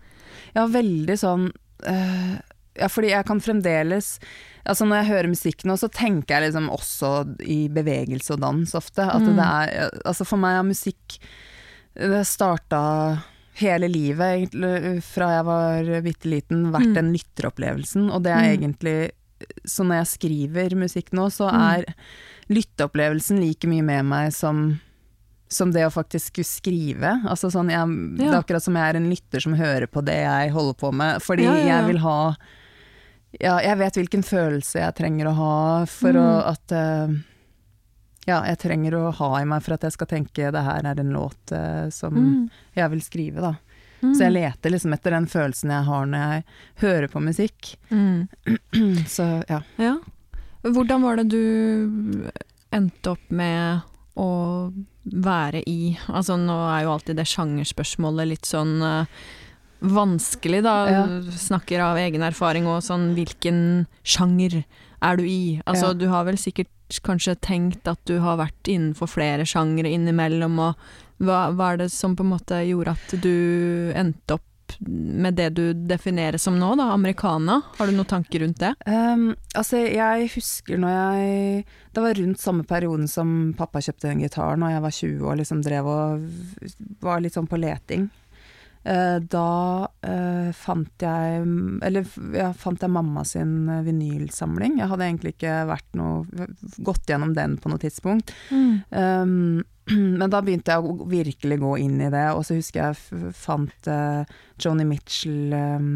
ja, 0.54 0.66
veldig 0.70 1.16
sånn 1.19 1.49
eh, 1.88 2.37
Ja, 2.78 2.88
fordi 2.88 3.10
jeg 3.10 3.26
kan 3.26 3.40
fremdeles 3.40 4.19
Altså 4.64 4.86
Når 4.86 5.02
jeg 5.02 5.10
hører 5.10 5.28
musikk 5.28 5.64
nå, 5.66 5.74
så 5.76 5.88
tenker 5.90 6.38
jeg 6.38 6.52
liksom 6.52 6.69
også 6.70 7.08
i 7.42 7.69
bevegelse 7.69 8.30
og 8.36 8.40
dans 8.40 8.74
ofte. 8.78 9.02
At 9.02 9.20
Mm. 9.20 9.34
det 9.36 9.44
er 9.44 9.90
Altså 10.06 10.24
for 10.24 10.36
meg 10.38 10.54
har 10.56 10.62
musikk 10.64 11.19
Det 11.96 12.22
starta 12.26 13.22
hele 13.54 13.88
livet, 13.88 14.48
egentlig, 14.48 15.02
fra 15.04 15.26
jeg 15.37 15.44
var 15.44 15.82
bitte 16.02 16.25
liten, 16.30 16.70
vært 16.73 16.88
Mm. 16.88 16.94
den 16.94 17.12
lytteropplevelsen. 17.12 18.11
Og 18.11 18.23
det 18.23 18.32
er 18.32 18.56
Mm. 18.56 18.56
egentlig 18.62 19.11
Så 19.66 19.82
når 19.85 20.04
jeg 20.04 20.18
skriver 20.20 20.70
musikk 20.78 21.11
nå, 21.12 21.26
så 21.28 21.50
Mm. 21.50 21.61
er 21.78 21.94
lytteopplevelsen 22.49 23.40
like 23.40 23.66
mye 23.68 23.82
med 23.82 24.04
meg 24.06 24.32
som 24.32 24.80
som 25.52 25.70
det 25.70 25.82
å 25.85 25.92
faktisk 25.92 26.30
skulle 26.32 26.49
skrive. 26.49 27.11
Altså 27.28 27.50
sånn, 27.52 27.68
jeg, 27.68 28.16
Det 28.16 28.26
er 28.26 28.38
akkurat 28.42 28.62
som 28.62 28.75
jeg 28.75 28.94
er 28.94 28.97
en 28.97 29.11
lytter 29.11 29.42
som 29.42 29.52
hører 29.52 29.87
på 29.87 30.02
det 30.02 30.14
jeg 30.25 30.50
holder 30.50 30.75
på 30.80 30.92
med. 30.94 31.20
Fordi 31.20 31.42
Ja, 31.42 31.52
ja, 31.54 31.58
ja. 31.66 31.76
jeg 31.82 31.87
vil 31.88 31.99
ha 31.99 32.37
Ja, 33.40 33.56
jeg 33.64 33.78
vet 33.80 33.96
hvilken 33.96 34.22
følelse 34.26 34.80
jeg 34.82 34.94
trenger 34.98 35.30
å 35.30 35.34
ha 35.38 35.52
for 35.88 36.12
Mm. 36.12 36.22
å 36.22 36.46
at 36.52 36.72
uh, 36.76 37.14
Ja, 38.26 38.42
jeg 38.46 38.58
trenger 38.62 38.94
å 38.94 39.10
ha 39.18 39.30
i 39.40 39.44
meg 39.48 39.62
for 39.64 39.74
at 39.74 39.82
jeg 39.82 39.92
skal 39.96 40.06
tenke 40.06 40.50
det 40.54 40.62
her 40.62 40.84
er 40.86 41.00
en 41.00 41.12
låt 41.14 41.50
uh, 41.52 41.88
som 41.90 42.14
Mm. 42.14 42.50
jeg 42.76 42.90
vil 42.90 43.00
skrive, 43.02 43.40
da. 43.40 43.54
Mm. 44.02 44.14
Så 44.14 44.20
jeg 44.26 44.32
leter 44.34 44.70
liksom 44.70 44.92
etter 44.94 45.10
den 45.14 45.26
følelsen 45.26 45.70
jeg 45.70 45.84
har 45.86 46.06
når 46.06 46.18
jeg 46.28 46.44
hører 46.82 47.08
på 47.08 47.20
musikk. 47.22 47.76
Mm. 47.90 48.28
Så 49.16 49.26
ja. 49.48 49.60
Ja. 49.78 49.96
Hvordan 50.62 51.02
var 51.02 51.16
det 51.16 51.28
du 51.30 52.30
endte 52.72 53.10
opp 53.16 53.30
med 53.30 53.80
å 54.14 54.28
være 55.04 55.62
i 55.66 55.96
Altså 56.08 56.36
nå 56.38 56.54
er 56.76 56.84
jo 56.84 56.92
alltid 56.92 57.16
det 57.18 57.26
sjangerspørsmålet 57.26 58.28
litt 58.28 58.46
sånn 58.46 58.76
eh, 58.82 59.06
vanskelig, 59.82 60.62
da. 60.64 60.74
Ja. 60.90 61.02
Snakker 61.36 61.82
av 61.84 61.98
egen 62.02 62.22
erfaring 62.22 62.68
og 62.70 62.82
sånn 62.86 63.12
hvilken 63.16 63.86
sjanger 64.06 64.62
er 65.02 65.18
du 65.18 65.24
i? 65.26 65.60
Altså 65.66 65.90
Ja. 65.90 65.98
du 65.98 66.06
har 66.08 66.24
vel 66.24 66.38
sikkert 66.38 66.70
kanskje 67.02 67.34
tenkt 67.40 67.88
at 67.88 67.98
du 68.04 68.18
har 68.20 68.36
vært 68.38 68.68
innenfor 68.68 69.08
flere 69.08 69.46
sjangere 69.48 69.90
innimellom, 69.90 70.58
og 70.60 70.74
hva, 71.22 71.50
hva 71.56 71.72
er 71.72 71.76
det 71.84 71.90
som 71.92 72.14
på 72.16 72.22
en 72.22 72.34
måte 72.34 72.58
gjorde 72.68 72.92
at 72.94 73.14
du 73.22 73.92
endte 73.96 74.36
opp 74.36 74.42
med 74.88 75.34
det 75.36 75.50
du 75.54 75.74
definerer 75.74 76.38
som 76.40 76.56
nå, 76.58 76.70
da, 76.76 76.90
americana? 76.94 77.60
Har 77.76 77.86
du 77.86 77.92
noen 77.92 78.08
tanker 78.08 78.40
rundt 78.40 78.58
det? 78.62 78.72
Um, 78.86 79.34
altså, 79.54 79.82
jeg 79.84 80.30
husker 80.32 80.78
når 80.80 80.94
jeg 80.96 81.64
Det 81.92 82.02
var 82.02 82.14
rundt 82.16 82.40
samme 82.40 82.64
perioden 82.64 83.08
som 83.08 83.52
pappa 83.56 83.82
kjøpte 83.84 84.08
den 84.08 84.22
gitaren, 84.24 84.62
og 84.64 84.70
jeg 84.72 84.82
var 84.82 84.90
20 84.90 85.28
og 85.28 85.36
liksom 85.42 85.62
drev 85.62 85.86
og 85.86 86.26
var 87.04 87.20
litt 87.20 87.34
sånn 87.36 87.48
på 87.50 87.60
leting. 87.60 88.08
Eh, 88.82 89.18
da 89.30 89.88
eh, 90.02 90.48
fant 90.58 91.04
jeg 91.04 91.42
Eller 91.86 92.06
ja, 92.34 92.48
fant 92.50 92.82
jeg 92.82 92.90
mamma 92.90 93.22
sin 93.26 93.68
eh, 93.70 93.84
vinylsamling. 93.86 94.80
Jeg 94.80 94.90
hadde 94.90 95.06
egentlig 95.06 95.36
ikke 95.36 95.60
vært 95.70 95.86
noe 95.98 96.48
gått 96.82 97.12
gjennom 97.12 97.36
den 97.36 97.58
på 97.62 97.70
noe 97.70 97.82
tidspunkt. 97.82 98.34
Um, 98.50 99.62
men 100.18 100.26
da 100.26 100.42
begynte 100.42 100.74
jeg 100.74 100.82
å 100.82 101.06
virkelig 101.10 101.60
gå 101.62 101.76
inn 101.84 102.00
i 102.02 102.10
det, 102.10 102.26
og 102.34 102.42
så 102.46 102.58
husker 102.58 102.88
jeg 102.88 103.32
fant 103.38 103.90
uh, 103.90 104.26
Joni 104.58 104.86
Mitchell 104.88 105.54
um, 105.54 105.92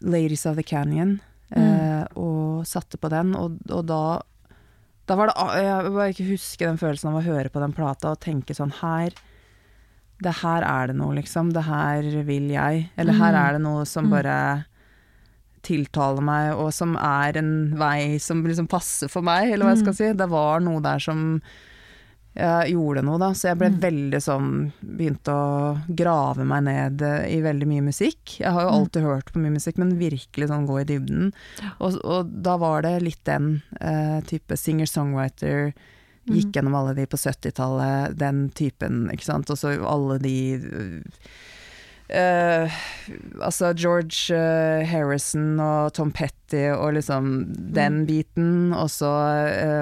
'Ladies 0.00 0.46
of 0.48 0.56
the 0.56 0.64
Canyon', 0.64 1.18
uh, 1.52 2.04
og 2.16 2.64
satte 2.68 2.96
på 3.00 3.12
den, 3.12 3.34
og, 3.36 3.60
og 3.68 3.84
da 3.88 4.02
da 5.10 5.16
var 5.18 5.26
det 5.26 5.62
Jeg 5.64 5.90
bare 5.90 6.12
ikke 6.12 6.28
huske 6.28 6.66
den 6.68 6.78
følelsen 6.78 7.10
av 7.10 7.16
å 7.18 7.24
høre 7.24 7.50
på 7.50 7.58
den 7.58 7.72
plata 7.74 8.12
og 8.12 8.20
tenke 8.22 8.54
sånn 8.54 8.70
her 8.78 9.16
Det 10.22 10.34
her 10.42 10.62
er 10.62 10.86
det 10.90 10.96
noe, 10.96 11.14
liksom. 11.16 11.52
Det 11.52 11.62
her 11.64 12.02
vil 12.28 12.50
jeg. 12.52 12.90
Eller 13.00 13.12
her 13.16 13.34
er 13.34 13.52
det 13.56 13.62
noe 13.64 13.86
som 13.88 14.10
bare 14.12 14.64
tiltaler 15.62 16.24
meg, 16.24 16.52
og 16.56 16.70
som 16.72 16.94
er 16.96 17.36
en 17.40 17.50
vei 17.80 18.16
som 18.22 18.40
liksom 18.46 18.68
passer 18.70 19.08
for 19.12 19.24
meg, 19.26 19.50
eller 19.52 19.66
hva 19.68 19.74
jeg 19.74 19.82
skal 19.84 19.96
si. 19.98 20.12
Det 20.16 20.28
var 20.32 20.60
noe 20.64 20.80
der 20.84 20.98
som 21.04 21.40
jeg 22.36 22.70
gjorde 22.72 23.02
noe, 23.04 23.18
da. 23.18 23.32
Så 23.34 23.48
jeg 23.50 23.58
ble 23.58 23.68
Mm. 23.70 23.80
veldig 23.82 24.20
sånn 24.22 24.72
Begynte 24.80 25.32
å 25.34 25.80
grave 25.96 26.44
meg 26.46 26.62
ned 26.64 27.02
i 27.02 27.40
veldig 27.42 27.66
mye 27.66 27.82
musikk. 27.82 28.38
Jeg 28.38 28.52
har 28.52 28.62
jo 28.62 28.68
Mm. 28.70 28.78
alltid 28.78 29.02
hørt 29.02 29.32
på 29.32 29.40
mye 29.40 29.50
musikk, 29.56 29.78
men 29.78 29.98
virkelig 29.98 30.48
sånn 30.48 30.66
gå 30.66 30.80
i 30.80 30.84
dybden. 30.84 31.32
Ja. 31.62 31.70
Og, 31.80 31.98
og 32.04 32.42
da 32.42 32.56
var 32.56 32.82
det 32.82 33.02
litt 33.02 33.24
den 33.24 33.62
eh, 33.80 34.20
type 34.22 34.54
singer-songwriter. 34.56 35.72
Gikk 36.28 36.50
Mm. 36.50 36.52
gjennom 36.52 36.74
alle 36.74 36.94
de 36.94 37.06
på 37.06 37.16
70-tallet, 37.16 38.16
den 38.18 38.50
typen, 38.54 39.08
ikke 39.12 39.24
sant. 39.24 39.50
Og 39.50 39.56
så 39.58 39.72
alle 39.88 40.18
de 40.20 40.34
uh, 42.10 42.70
altså 43.40 43.70
George 43.78 44.34
eh, 44.34 44.84
Harrison 44.90 45.60
og 45.62 45.92
Tom 45.94 46.10
Petty 46.12 46.66
og 46.74 46.94
liksom 46.96 47.46
den 47.72 48.00
Mm. 48.02 48.06
biten, 48.06 48.72
og 48.74 48.88
så 48.90 49.10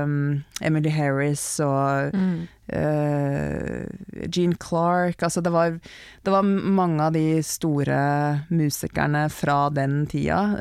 um, 0.04 0.44
Emily 0.60 0.90
Harris 0.90 1.58
og 1.60 2.12
Mm. 2.14 2.46
uh, 2.72 3.86
Gene 4.28 4.56
Clark 4.60 5.22
Altså 5.22 5.42
det 5.42 5.52
var, 5.52 5.70
det 6.24 6.30
var 6.32 6.42
mange 6.42 7.00
av 7.00 7.12
de 7.14 7.40
store 7.42 8.44
musikerne 8.50 9.30
fra 9.30 9.70
den 9.70 10.06
tida 10.06 10.56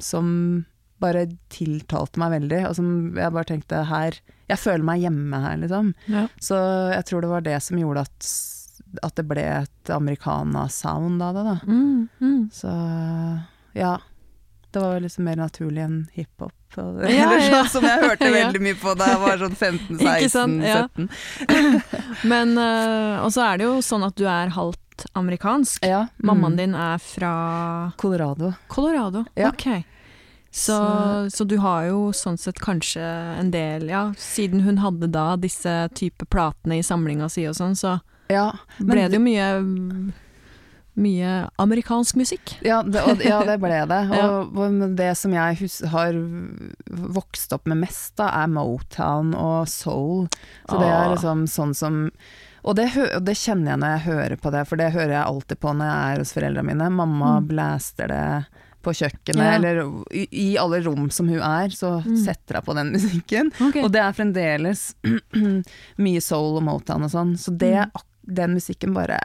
som 0.00 0.64
bare 1.02 1.26
tiltalte 1.52 2.20
meg 2.20 2.34
veldig, 2.38 2.60
og 2.70 2.76
som 2.78 2.90
jeg 3.18 3.34
bare 3.34 3.48
tenkte 3.50 3.82
her 3.90 4.16
Jeg 4.48 4.62
føler 4.62 4.86
meg 4.86 5.02
hjemme 5.02 5.40
her, 5.42 5.56
liksom. 5.58 5.92
Ja. 6.06 6.26
Så 6.40 6.58
jeg 6.92 7.06
tror 7.08 7.24
det 7.24 7.30
var 7.32 7.46
det 7.46 7.56
som 7.66 7.80
gjorde 7.80 8.04
at, 8.06 8.28
at 9.02 9.16
det 9.18 9.26
ble 9.26 9.42
et 9.42 9.90
americana-sound 9.90 11.22
av 11.22 11.34
det, 11.34 11.46
da. 11.48 11.56
Mm. 11.66 12.08
Mm. 12.22 12.44
Så 12.54 12.74
ja. 13.76 13.96
Det 14.70 14.80
var 14.80 15.00
liksom 15.00 15.24
mer 15.24 15.36
naturlig 15.40 15.82
enn 15.82 16.00
hiphop. 16.12 16.52
Ja, 16.76 16.82
Eller 16.84 17.38
ja. 17.40 17.48
sånn 17.48 17.68
som 17.78 17.86
jeg 17.88 18.02
hørte 18.02 18.30
veldig 18.34 18.60
mye 18.60 18.76
på 18.76 18.92
da 18.98 19.06
jeg 19.14 19.20
var 19.22 19.38
sånn 19.40 19.54
15, 19.64 20.00
Ikke 20.02 20.28
16, 20.28 20.32
sant, 20.34 20.66
ja. 20.66 20.82
17. 20.92 22.26
Men 22.32 22.52
uh, 22.60 23.24
Og 23.24 23.30
så 23.32 23.46
er 23.46 23.62
det 23.62 23.68
jo 23.68 23.78
sånn 23.84 24.04
at 24.04 24.18
du 24.18 24.26
er 24.28 24.52
halvt 24.52 25.06
amerikansk. 25.16 25.84
Ja. 25.84 26.06
Mammaen 26.16 26.56
mm. 26.56 26.60
din 26.60 26.76
er 26.76 27.00
fra 27.00 27.32
Colorado. 28.00 28.52
Colorado. 28.72 29.24
Ok. 29.48 29.66
Så, 30.50 30.76
så 31.30 31.44
du 31.46 31.56
har 31.60 31.84
jo 31.90 32.12
sånn 32.16 32.38
sett 32.40 32.58
kanskje 32.64 33.02
en 33.40 33.50
del 33.52 33.88
Ja, 33.90 34.12
siden 34.16 34.62
hun 34.64 34.78
hadde 34.80 35.10
da 35.12 35.36
disse 35.36 35.88
type 35.94 36.24
platene 36.32 36.78
i 36.78 36.82
samlinga 36.86 37.28
si 37.30 37.44
og 37.46 37.54
sånn, 37.58 37.76
så 37.76 38.00
Ja, 38.30 38.52
Men 38.78 38.88
ble 38.88 39.08
det- 39.08 39.12
jo 39.18 39.20
mye 39.20 40.12
mye 40.96 41.50
amerikansk 41.60 42.16
musikk. 42.16 42.54
ja, 42.64 42.82
det, 42.82 43.02
og, 43.04 43.20
ja, 43.22 43.42
det 43.44 43.58
ble 43.60 43.82
det. 43.86 43.98
Og, 44.16 44.56
og 44.56 44.96
det 44.96 45.10
som 45.20 45.34
jeg 45.36 45.58
hus 45.60 45.80
har 45.92 46.16
vokst 46.88 47.52
opp 47.52 47.66
med 47.68 47.82
mest, 47.84 48.14
da, 48.16 48.30
er 48.32 48.48
Motown 48.48 49.34
og 49.36 49.68
soul. 49.68 50.26
Så 50.70 50.78
det 50.80 50.88
er 50.88 51.10
liksom 51.12 51.44
sånn 51.52 51.74
som 51.76 52.10
og 52.66 52.74
det, 52.74 52.88
og 53.14 53.22
det 53.22 53.36
kjenner 53.38 53.74
jeg 53.76 53.78
når 53.78 53.92
jeg 53.92 54.04
hører 54.08 54.36
på 54.42 54.50
det, 54.50 54.64
for 54.66 54.76
det 54.80 54.88
hører 54.90 55.12
jeg 55.14 55.26
alltid 55.28 55.60
på 55.62 55.70
når 55.76 55.86
jeg 55.86 56.14
er 56.16 56.18
hos 56.24 56.32
foreldrene 56.34 56.64
mine. 56.66 56.88
Mamma 56.90 57.36
Mm. 57.40 57.46
blaster 57.52 58.08
det 58.10 58.46
på 58.86 58.94
kjøkkenet, 58.94 59.42
Ja. 59.42 59.54
eller 59.58 59.82
i, 60.14 60.24
i 60.30 60.46
alle 60.62 60.80
rom 60.86 61.10
som 61.10 61.28
hun 61.28 61.42
er, 61.42 61.68
så 61.74 61.96
Mm. 62.06 62.16
setter 62.24 62.60
jeg 62.60 62.64
på 62.68 62.74
den 62.78 62.92
musikken. 62.96 63.50
Okay. 63.60 63.82
Og 63.82 63.90
det 63.92 64.00
er 64.04 64.12
fremdeles 64.16 64.94
mye 66.06 66.22
soul 66.22 66.56
og 66.60 66.62
Motown 66.66 67.04
og 67.06 67.10
sånn, 67.12 67.34
så 67.36 67.50
det, 67.56 67.74
Mm. 67.86 68.04
den 68.34 68.54
musikken 68.56 68.94
bare 68.94 69.18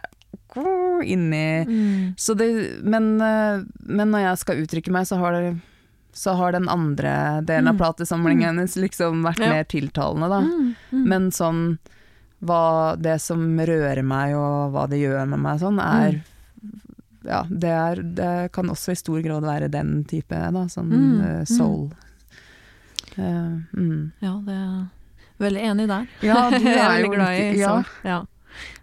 inni 1.04 1.66
Mm. 1.66 2.16
så 2.18 2.36
det, 2.38 2.84
men, 2.84 3.22
eh, 3.22 3.64
men 3.88 4.12
når 4.12 4.20
jeg 4.28 4.38
skal 4.38 4.62
uttrykke 4.62 4.92
meg, 4.92 5.06
så 5.08 5.18
har, 5.18 5.32
det, 5.32 5.60
så 6.14 6.36
har 6.36 6.52
den 6.52 6.68
andre 6.70 7.42
delen 7.46 7.68
av 7.70 7.76
Mm. 7.76 7.80
platesamlingen 7.80 8.44
hennes 8.58 8.76
liksom 8.76 9.24
vært 9.24 9.40
Ja. 9.40 9.50
mer 9.50 9.64
tiltalende, 9.64 10.30
da. 10.30 10.42
Mm. 10.42 10.76
Mm. 10.92 11.06
Men 11.08 11.32
sånn 11.32 11.80
hva 12.44 12.96
det 13.02 13.22
som 13.22 13.58
rører 13.58 14.04
meg, 14.04 14.34
og 14.36 14.74
hva 14.74 14.88
det 14.90 15.00
gjør 15.00 15.28
med 15.30 15.40
meg 15.40 15.60
sånn, 15.60 15.80
er 15.80 16.22
Ja, 17.28 17.44
det, 17.50 17.70
er, 17.70 18.02
det 18.02 18.32
kan 18.56 18.70
også 18.72 18.96
i 18.96 19.00
stor 19.00 19.22
grad 19.22 19.46
være 19.46 19.70
den 19.72 20.02
type, 20.10 20.36
da. 20.36 20.66
Sånn 20.72 20.90
Mm, 20.92 21.20
uh, 21.22 21.44
soul. 21.46 21.92
Uh, 23.18 23.62
mm. 23.76 24.12
Ja, 24.24 24.36
det 24.46 24.56
er 24.56 24.86
veldig 25.42 25.66
enig 25.72 25.88
der. 25.92 26.08
Ja, 26.26 26.46
du 26.50 26.58
jeg 26.66 26.78
er 26.78 26.86
er 26.86 26.96
veldig 26.98 27.16
glad 27.16 27.40
i 27.40 27.60
ja. 27.60 27.74
sånn. 27.74 27.92
Ja. 28.08 28.20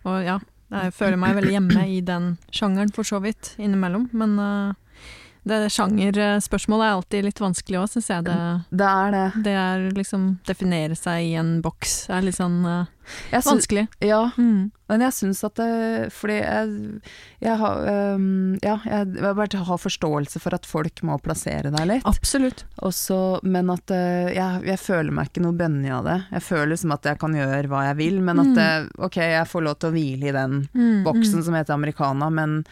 Og 0.08 0.20
ja, 0.24 0.36
jeg 0.74 0.92
føler 0.96 1.20
meg 1.20 1.38
veldig 1.38 1.54
hjemme 1.56 1.86
i 1.88 2.02
den 2.04 2.36
sjangeren 2.54 2.92
for 2.94 3.08
så 3.08 3.20
vidt, 3.24 3.54
innimellom. 3.58 4.08
Men 4.16 4.36
uh, 4.38 5.08
det 5.48 5.70
sjangerspørsmålet 5.72 6.86
er 6.86 6.96
alltid 6.96 7.28
litt 7.28 7.40
vanskelig 7.40 7.80
òg, 7.80 7.88
syns 7.92 8.10
jeg. 8.12 8.26
Det, 8.28 8.38
Det 8.70 8.88
er 8.88 9.14
det. 9.14 9.26
det 9.46 9.56
er 9.56 9.86
liksom 9.96 10.30
Definere 10.48 10.98
seg 10.98 11.30
i 11.30 11.34
en 11.40 11.58
boks 11.64 12.04
er 12.12 12.26
litt 12.26 12.38
sånn 12.38 12.60
uh, 12.66 12.84
Jeg 13.32 13.42
syns- 13.42 13.52
vanskelig. 13.52 13.86
Ja, 14.00 14.30
Mm. 14.38 14.70
Men 14.88 15.00
jeg 15.04 15.12
syns 15.12 15.44
at 15.44 15.54
det 15.60 16.12
Fordi 16.16 16.36
jeg, 16.40 17.00
jeg 17.44 17.56
har 17.60 18.14
um, 18.14 18.54
Ja, 18.62 18.78
jeg, 18.86 19.14
jeg 19.20 19.34
bare 19.36 19.64
har 19.68 19.78
forståelse 19.82 20.40
for 20.40 20.54
at 20.56 20.64
folk 20.66 21.02
må 21.04 21.18
plassere 21.20 21.70
deg 21.74 21.86
litt. 21.90 22.06
Absolutt. 22.08 22.64
Også, 22.82 23.40
men 23.44 23.68
at 23.70 23.90
uh, 23.90 24.32
jeg, 24.32 24.62
jeg 24.64 24.78
føler 24.78 25.12
meg 25.12 25.28
ikke 25.28 25.42
noe 25.44 25.52
bønnig 25.58 25.92
av 25.92 26.04
det. 26.08 26.18
Jeg 26.32 26.42
føler 26.42 26.76
som 26.80 26.92
at 26.96 27.04
jeg 27.04 27.18
kan 27.20 27.32
gjøre 27.36 27.68
hva 27.68 27.84
jeg 27.90 27.96
vil, 28.00 28.20
men 28.20 28.38
at 28.40 28.46
Mm. 28.46 28.54
det, 28.54 28.68
ok, 28.98 29.16
jeg 29.16 29.46
får 29.48 29.62
lov 29.68 29.78
til 29.78 29.90
å 29.90 29.92
hvile 29.92 30.28
i 30.28 30.32
den 30.32 30.68
Mm, 30.74 31.04
boksen 31.04 31.40
mm. 31.40 31.44
som 31.44 31.54
heter 31.54 31.74
americana, 31.74 32.30
men 32.30 32.64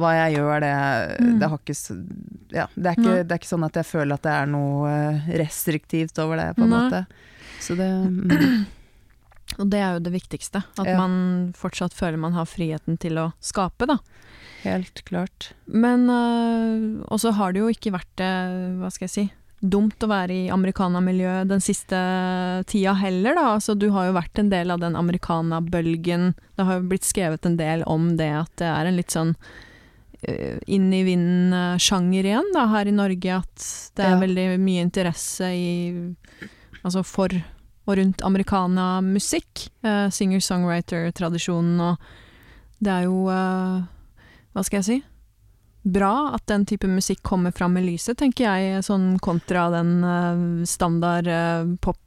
hva 0.00 0.10
jeg 0.16 0.38
gjør, 0.38 0.60
det, 0.64 1.20
Mm. 1.20 1.38
det 1.38 1.48
har 1.50 1.58
ikke 1.58 1.76
Ja, 2.52 2.66
det 2.74 2.86
er 2.86 2.94
ikke, 2.98 3.16
det 3.28 3.32
er 3.32 3.38
ikke 3.38 3.52
sånn 3.54 3.64
at 3.66 3.74
jeg 3.78 3.84
føler 3.86 4.14
at 4.14 4.22
det 4.22 4.32
er 4.32 4.46
noe 4.46 5.22
restriktivt 5.38 6.18
over 6.18 6.36
det, 6.40 6.48
på 6.56 6.62
en 6.64 6.70
Nei. 6.70 6.82
måte. 6.90 7.06
Så 7.60 7.76
det 7.76 7.86
mm, 7.90 8.66
Og 9.58 9.68
det 9.70 9.80
er 9.82 9.92
jo 9.96 10.04
det 10.06 10.12
viktigste. 10.14 10.62
At 10.78 10.86
Ja. 10.86 10.96
man 10.96 11.52
fortsatt 11.56 11.92
føler 11.92 12.16
man 12.18 12.32
har 12.32 12.44
friheten 12.46 12.98
til 12.98 13.18
å 13.18 13.32
skape, 13.40 13.86
da. 13.86 13.98
Helt 14.62 15.02
klart. 15.04 15.52
Men 15.66 16.08
øh, 16.08 17.04
Og 17.10 17.18
så 17.20 17.32
har 17.32 17.52
det 17.52 17.60
jo 17.60 17.68
ikke 17.68 17.92
vært 17.92 18.10
det, 18.16 18.30
hva 18.80 18.90
skal 18.92 19.08
jeg 19.08 19.10
si 19.16 19.30
dumt 19.62 19.98
å 20.00 20.08
være 20.08 20.30
i 20.32 20.48
americana-miljø 20.48 21.44
den 21.46 21.60
siste 21.60 21.98
tida 22.66 22.94
heller, 22.96 23.34
da. 23.34 23.56
Altså, 23.58 23.74
du 23.76 23.90
har 23.92 24.06
jo 24.08 24.14
vært 24.16 24.38
en 24.38 24.48
del 24.48 24.70
av 24.70 24.80
den 24.80 24.94
americana-bølgen. 24.96 26.34
Det 26.56 26.64
har 26.64 26.78
jo 26.80 26.88
blitt 26.88 27.04
skrevet 27.04 27.44
en 27.44 27.58
del 27.58 27.82
om 27.86 28.16
det 28.16 28.30
at 28.32 28.54
det 28.56 28.66
er 28.70 28.86
en 28.88 28.96
litt 28.96 29.10
sånn 29.12 29.34
uh, 29.36 30.58
inn 30.66 30.88
i 30.96 31.02
vinden-sjanger 31.04 32.24
igjen 32.24 32.48
da, 32.54 32.66
her 32.72 32.88
i 32.88 32.94
Norge. 32.96 33.36
At 33.42 33.92
det 33.96 34.04
er 34.06 34.14
Ja. 34.16 34.20
veldig 34.20 34.58
mye 34.60 34.80
interesse 34.88 35.44
i 35.52 36.14
Altså 36.82 37.04
for 37.04 37.28
og 37.88 37.96
rundt 37.98 38.24
americana-musikk. 38.26 39.68
Uh, 39.84 40.08
Singer-songwriter-tradisjonen 40.12 41.80
og 41.84 42.10
Det 42.80 42.92
er 42.92 43.06
jo 43.08 43.24
uh, 43.28 43.80
Hva 44.54 44.64
skal 44.64 44.80
jeg 44.80 44.88
si? 44.88 44.98
Bra 45.90 46.34
at 46.36 46.44
den 46.50 46.66
type 46.68 46.88
musikk 46.88 47.22
kommer 47.24 47.54
fram 47.56 47.78
i 47.80 47.84
lyset, 47.86 48.18
tenker 48.20 48.44
jeg, 48.44 48.82
sånn 48.84 49.14
kontra 49.24 49.70
den 49.72 49.94
uh, 50.04 50.64
standard 50.68 51.30
pop 51.80 51.98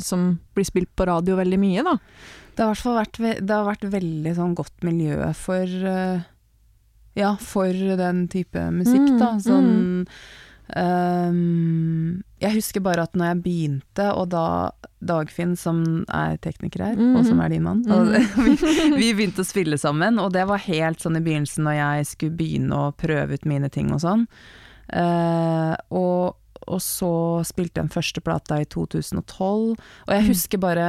som 0.00 0.38
blir 0.56 0.64
spilt 0.64 0.88
på 0.96 1.04
radio 1.04 1.36
veldig 1.36 1.58
mye, 1.60 1.82
da. 1.84 1.92
Det 2.56 2.62
har 2.64 2.70
i 2.70 2.72
hvert 2.72 2.80
fall 2.80 2.94
vært, 2.96 3.18
det 3.44 3.52
har 3.52 3.66
vært 3.66 3.82
veldig 3.92 4.32
sånn 4.38 4.54
godt 4.56 4.86
miljø 4.88 5.18
for 5.36 5.74
Ja, 7.14 7.34
for 7.36 7.68
den 8.00 8.22
type 8.32 8.62
musikk, 8.72 9.04
Mm, 9.04 9.18
da. 9.20 9.28
Sånn 9.44 9.68
mm. 9.68 10.06
ehm, 10.80 12.22
Jeg 12.44 12.54
husker 12.58 12.82
bare 12.84 13.06
at 13.08 13.14
når 13.16 13.30
jeg 13.32 13.42
begynte, 13.44 14.06
og 14.12 14.28
da 14.34 14.44
Dagfinn, 15.04 15.54
som 15.56 15.78
er 16.12 16.36
tekniker 16.44 16.82
her, 16.84 16.98
og 17.00 17.22
Mhm. 17.22 17.26
som 17.28 17.40
er 17.44 17.48
din 17.52 17.62
mann, 17.64 17.80
og 17.90 18.12
vi, 18.44 18.54
vi 18.98 19.08
begynte 19.16 19.40
å 19.44 19.48
spille 19.48 19.78
sammen, 19.80 20.18
og 20.20 20.32
det 20.36 20.44
var 20.48 20.60
helt 20.66 21.00
sånn 21.04 21.16
i 21.16 21.24
begynnelsen 21.24 21.64
når 21.64 21.76
jeg 21.80 22.06
skulle 22.12 22.36
begynne 22.38 22.72
å 22.86 22.92
prøve 22.96 23.34
ut 23.38 23.44
mine 23.48 23.68
ting 23.72 23.90
og 23.96 24.00
sånn. 24.04 24.26
Uh, 24.92 25.72
og, 25.90 26.36
og 26.68 26.80
så 26.84 27.10
spilte 27.48 27.80
jeg 27.80 27.86
den 27.88 27.92
første 27.94 28.20
plata 28.24 28.58
i 28.60 28.66
2012, 28.68 29.76
og 29.76 30.12
jeg 30.12 30.22
Mm. 30.24 30.28
husker 30.28 30.58
bare 30.60 30.88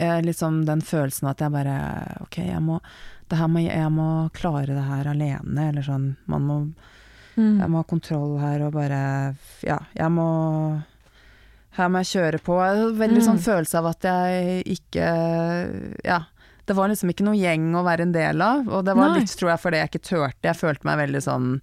uh, 0.00 0.20
liksom 0.24 0.64
den 0.64 0.80
følelsen 0.80 1.28
at 1.28 1.40
jeg 1.44 1.52
bare 1.52 1.76
Ok, 2.22 2.38
jeg 2.46 2.62
må, 2.64 2.80
det 3.28 3.38
her 3.38 3.48
må, 3.52 3.60
jeg 3.66 3.90
må 3.92 4.08
klare 4.32 4.72
det 4.72 4.86
her 4.88 5.10
alene, 5.12 5.68
eller 5.68 5.82
sånn 5.84 6.16
Man 6.26 6.42
må, 6.48 6.56
Mm. 7.40 7.58
jeg 7.62 7.70
må 7.72 7.80
ha 7.80 7.88
kontroll 7.88 8.38
her 8.42 8.62
og 8.66 8.72
bare 8.76 9.00
Ja, 9.64 9.78
jeg 9.96 10.10
må 10.12 10.28
her 11.78 11.88
må 11.88 12.00
jeg 12.02 12.10
kjøre 12.10 12.40
på. 12.44 12.56
Jeg 12.60 12.76
hadde 12.76 12.98
Veldig 12.98 13.22
sånn 13.24 13.38
Mm. 13.38 13.44
følelse 13.46 13.78
av 13.78 13.86
at 13.86 14.02
jeg 14.02 14.64
ikke 14.76 15.06
Ja. 16.04 16.20
Det 16.66 16.76
var 16.76 16.88
liksom 16.88 17.10
ikke 17.10 17.24
noe 17.24 17.34
gjeng 17.38 17.72
å 17.74 17.82
være 17.82 18.00
en 18.02 18.12
del 18.12 18.42
av, 18.42 18.68
og 18.68 18.84
det 18.84 18.94
var 18.94 19.08
Nei. 19.10 19.20
litt, 19.20 19.32
tror 19.38 19.50
jeg, 19.50 19.58
fordi 19.62 19.76
jeg 19.80 19.88
ikke 19.90 20.02
turte. 20.08 20.42
Jeg 20.44 20.56
følte 20.56 20.84
meg 20.84 20.98
veldig 21.08 21.22
sånn 21.22 21.62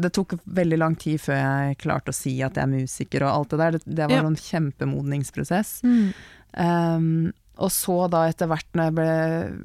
Det 0.00 0.12
tok 0.14 0.38
veldig 0.48 0.78
lang 0.78 0.94
tid 0.96 1.18
før 1.20 1.34
jeg 1.36 1.78
klarte 1.82 2.08
å 2.08 2.14
si 2.14 2.40
at 2.42 2.54
jeg 2.54 2.62
er 2.62 2.70
musiker 2.70 3.22
og 3.26 3.32
alt 3.34 3.48
det 3.50 3.58
der. 3.58 3.70
Det, 3.72 3.82
det 3.96 4.08
var 4.08 4.22
Ja. 4.22 4.26
en 4.26 4.36
kjempemodningsprosess. 4.36 5.82
Mm. 5.82 6.14
Um, 6.56 7.32
og 7.58 7.68
så 7.70 8.08
da 8.08 8.28
etter 8.28 8.46
hvert 8.48 8.64
når 8.74 8.84
jeg 8.84 8.94
ble 8.94 9.64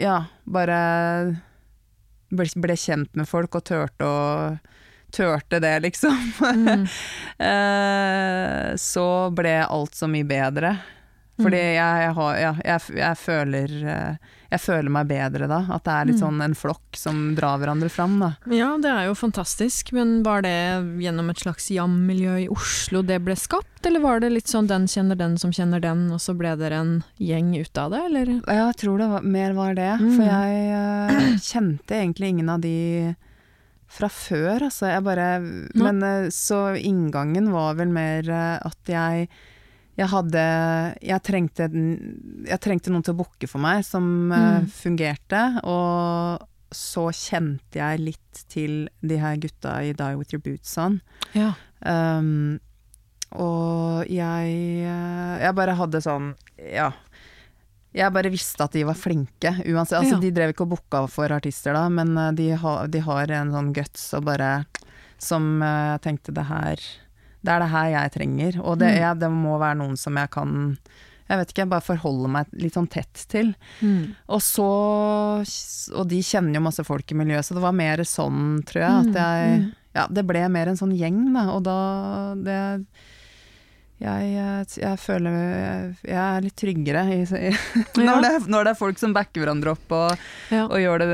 Ja, 0.00 0.24
bare 0.46 1.42
ble, 2.32 2.46
ble 2.64 2.76
kjent 2.80 3.12
med 3.18 3.28
folk 3.28 3.54
og 3.60 3.64
turte 3.68 4.08
å 4.08 4.22
Turte 5.12 5.58
det, 5.60 5.74
liksom. 5.84 6.14
Mm. 6.40 6.86
Eh, 7.52 8.74
så 8.80 9.04
ble 9.36 9.58
alt 9.66 9.94
så 9.98 10.08
mye 10.08 10.24
bedre. 10.24 10.70
Fordi 11.36 11.58
Mm. 11.60 11.74
jeg, 11.74 12.00
jeg 12.06 12.14
har 12.16 12.36
Ja, 12.40 12.52
jeg, 12.64 12.80
jeg 12.96 13.18
føler 13.20 13.74
eh, 13.88 14.16
Jeg 14.52 14.60
føler 14.60 14.92
meg 14.92 15.08
bedre 15.08 15.48
da. 15.48 15.62
At 15.72 15.86
det 15.88 15.92
er 15.94 16.08
litt 16.10 16.18
Mm. 16.18 16.22
sånn 16.22 16.42
en 16.44 16.54
flokk 16.54 16.98
som 16.98 17.20
drar 17.34 17.56
hverandre 17.58 17.88
fram, 17.90 18.18
da. 18.20 18.34
Ja, 18.52 18.76
det 18.76 18.90
er 18.92 19.06
jo 19.08 19.14
fantastisk, 19.16 19.92
men 19.96 20.22
var 20.22 20.42
det 20.44 20.52
gjennom 21.00 21.30
et 21.32 21.40
slags 21.40 21.70
jam-miljø 21.72 22.34
i 22.44 22.48
Oslo 22.52 23.00
det 23.02 23.22
ble 23.24 23.34
skapt, 23.34 23.80
eller 23.88 24.00
var 24.04 24.20
det 24.20 24.30
litt 24.34 24.50
sånn 24.52 24.68
den 24.68 24.84
kjenner 24.86 25.16
den 25.16 25.38
som 25.40 25.50
kjenner 25.50 25.80
den, 25.80 26.10
og 26.12 26.20
så 26.20 26.36
ble 26.36 26.52
dere 26.60 26.82
en 26.84 26.92
gjeng 27.18 27.54
ut 27.56 27.78
av 27.80 27.90
det, 27.96 28.02
eller? 28.10 28.26
Jeg 28.44 28.76
tror 28.76 28.98
det 28.98 29.08
var, 29.14 29.22
mer 29.22 29.52
var 29.56 29.74
det. 29.74 29.90
Mm. 30.00 30.16
For 30.16 30.24
jeg 30.28 30.68
uh, 30.76 31.38
kjente 31.40 31.96
egentlig 31.96 32.28
ingen 32.34 32.52
av 32.52 32.60
de 32.60 33.16
fra 33.92 34.08
før, 34.08 34.68
altså. 34.68 34.88
Jeg 34.88 35.04
bare 35.04 35.30
Men 35.74 36.02
uh, 36.02 36.28
så 36.32 36.76
inngangen 36.76 37.50
var 37.52 37.74
vel 37.80 37.88
mer 37.92 38.28
uh, 38.28 38.58
at 38.68 38.88
jeg 38.88 39.28
jeg 39.98 40.08
hadde 40.08 40.42
Jeg 41.04 41.20
trengte, 41.26 41.66
jeg 42.48 42.60
trengte 42.64 42.90
noen 42.92 43.04
til 43.04 43.12
å 43.14 43.20
booke 43.20 43.48
for 43.50 43.60
meg 43.60 43.84
som 43.84 44.32
eh, 44.32 44.60
Mm. 44.62 44.66
fungerte, 44.72 45.42
og 45.68 46.48
så 46.72 47.10
kjente 47.12 47.76
jeg 47.76 48.00
litt 48.00 48.44
til 48.48 48.88
de 49.04 49.18
her 49.20 49.36
gutta 49.36 49.74
i 49.84 49.92
Die 49.92 50.14
With 50.16 50.32
Your 50.32 50.40
Boots 50.40 50.72
On. 50.80 51.00
Ja. 51.36 51.50
Um, 51.84 52.58
og 53.36 54.06
jeg 54.08 54.52
eh, 54.86 55.36
Jeg 55.42 55.54
bare 55.56 55.74
hadde 55.76 56.00
sånn 56.04 56.34
Ja. 56.56 56.92
Jeg 57.92 58.08
bare 58.14 58.30
visste 58.32 58.64
at 58.64 58.72
de 58.72 58.84
var 58.88 58.96
flinke. 58.96 59.52
Uansett, 59.68 59.98
altså 60.00 60.14
Ja. 60.16 60.20
De 60.22 60.30
drev 60.32 60.54
ikke 60.54 60.64
og 60.64 60.70
booka 60.78 61.02
for 61.12 61.28
artister 61.28 61.74
da, 61.76 61.88
men 61.92 62.16
eh, 62.16 62.32
de, 62.32 62.50
ha, 62.56 62.86
de 62.88 63.00
har 63.04 63.30
en 63.30 63.52
sånn 63.52 63.72
guts 63.76 64.14
og 64.16 64.24
bare 64.30 64.64
Som 65.20 65.60
jeg 65.60 65.96
uh, 65.96 66.00
tenkte 66.02 66.32
det 66.32 66.48
her 66.48 66.80
Det 67.42 67.50
er 67.52 67.58
det 67.64 67.70
her 67.72 67.88
jeg 67.96 68.12
trenger. 68.14 68.60
Og 68.62 68.78
det, 68.78 68.92
jeg, 69.00 69.18
det 69.18 69.30
må 69.34 69.56
være 69.58 69.80
noen 69.82 69.96
som 69.98 70.16
jeg 70.20 70.30
kan 70.30 70.76
Jeg 71.28 71.38
vet 71.40 71.52
ikke, 71.54 71.68
bare 71.70 71.84
forholde 71.86 72.28
meg 72.30 72.50
litt 72.60 72.74
sånn 72.76 72.88
tett 72.92 73.24
til. 73.32 73.54
Mm. 73.80 74.12
Og 74.28 74.42
så 74.44 74.66
Og 75.96 76.04
de 76.10 76.18
kjenner 76.22 76.58
jo 76.58 76.64
masse 76.66 76.84
folk 76.86 77.10
i 77.10 77.16
miljøet, 77.18 77.46
så 77.46 77.56
det 77.56 77.62
var 77.64 77.72
mer 77.76 78.02
sånn, 78.06 78.60
tror 78.68 78.82
jeg. 78.84 79.06
At 79.08 79.22
jeg 79.22 79.62
Mm. 79.62 79.70
Ja, 79.92 80.06
det 80.08 80.22
ble 80.24 80.40
mer 80.48 80.70
en 80.70 80.78
sånn 80.80 80.94
gjeng, 80.96 81.18
da. 81.34 81.42
Og 81.52 81.64
da 81.66 81.74
det 82.40 82.54
jeg, 84.02 84.30
jeg, 84.32 84.66
jeg 84.80 84.98
føler 84.98 85.34
jeg, 85.36 85.90
jeg 86.08 86.16
er 86.18 86.40
litt 86.46 86.56
tryggere 86.58 87.02
i, 87.12 87.18
i, 87.22 87.50
når, 88.00 88.24
det, 88.24 88.30
når 88.50 88.64
det 88.66 88.72
er 88.72 88.78
folk 88.80 88.98
som 88.98 89.12
backer 89.14 89.44
hverandre 89.44 89.76
opp 89.76 89.92
og, 89.94 90.24
Ja. 90.50 90.64
og 90.64 90.80
gjør 90.82 91.04
det 91.04 91.10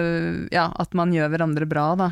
Ja, 0.54 0.68
at 0.80 0.94
man 0.97 1.12
gjør 1.12 1.28
hverandre 1.35 1.68
bra, 1.68 1.88
da. 2.00 2.08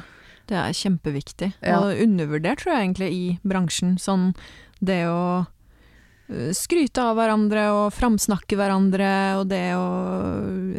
Det 0.47 0.57
er 0.57 0.73
kjempeviktig, 0.79 1.53
Ja. 1.63 1.81
og 1.81 1.99
undervurdert 2.05 2.63
tror 2.63 2.77
jeg 2.77 2.85
egentlig 2.87 3.11
i 3.13 3.39
bransjen. 3.43 3.97
Sånn 3.99 4.35
det 4.81 5.01
å 5.11 5.47
øh, 6.31 6.51
skryte 6.55 7.03
av 7.03 7.17
hverandre 7.19 7.65
og 7.75 7.93
framsnakke 7.97 8.57
hverandre, 8.59 9.11
og 9.41 9.49
det 9.51 9.65
å 9.75 9.87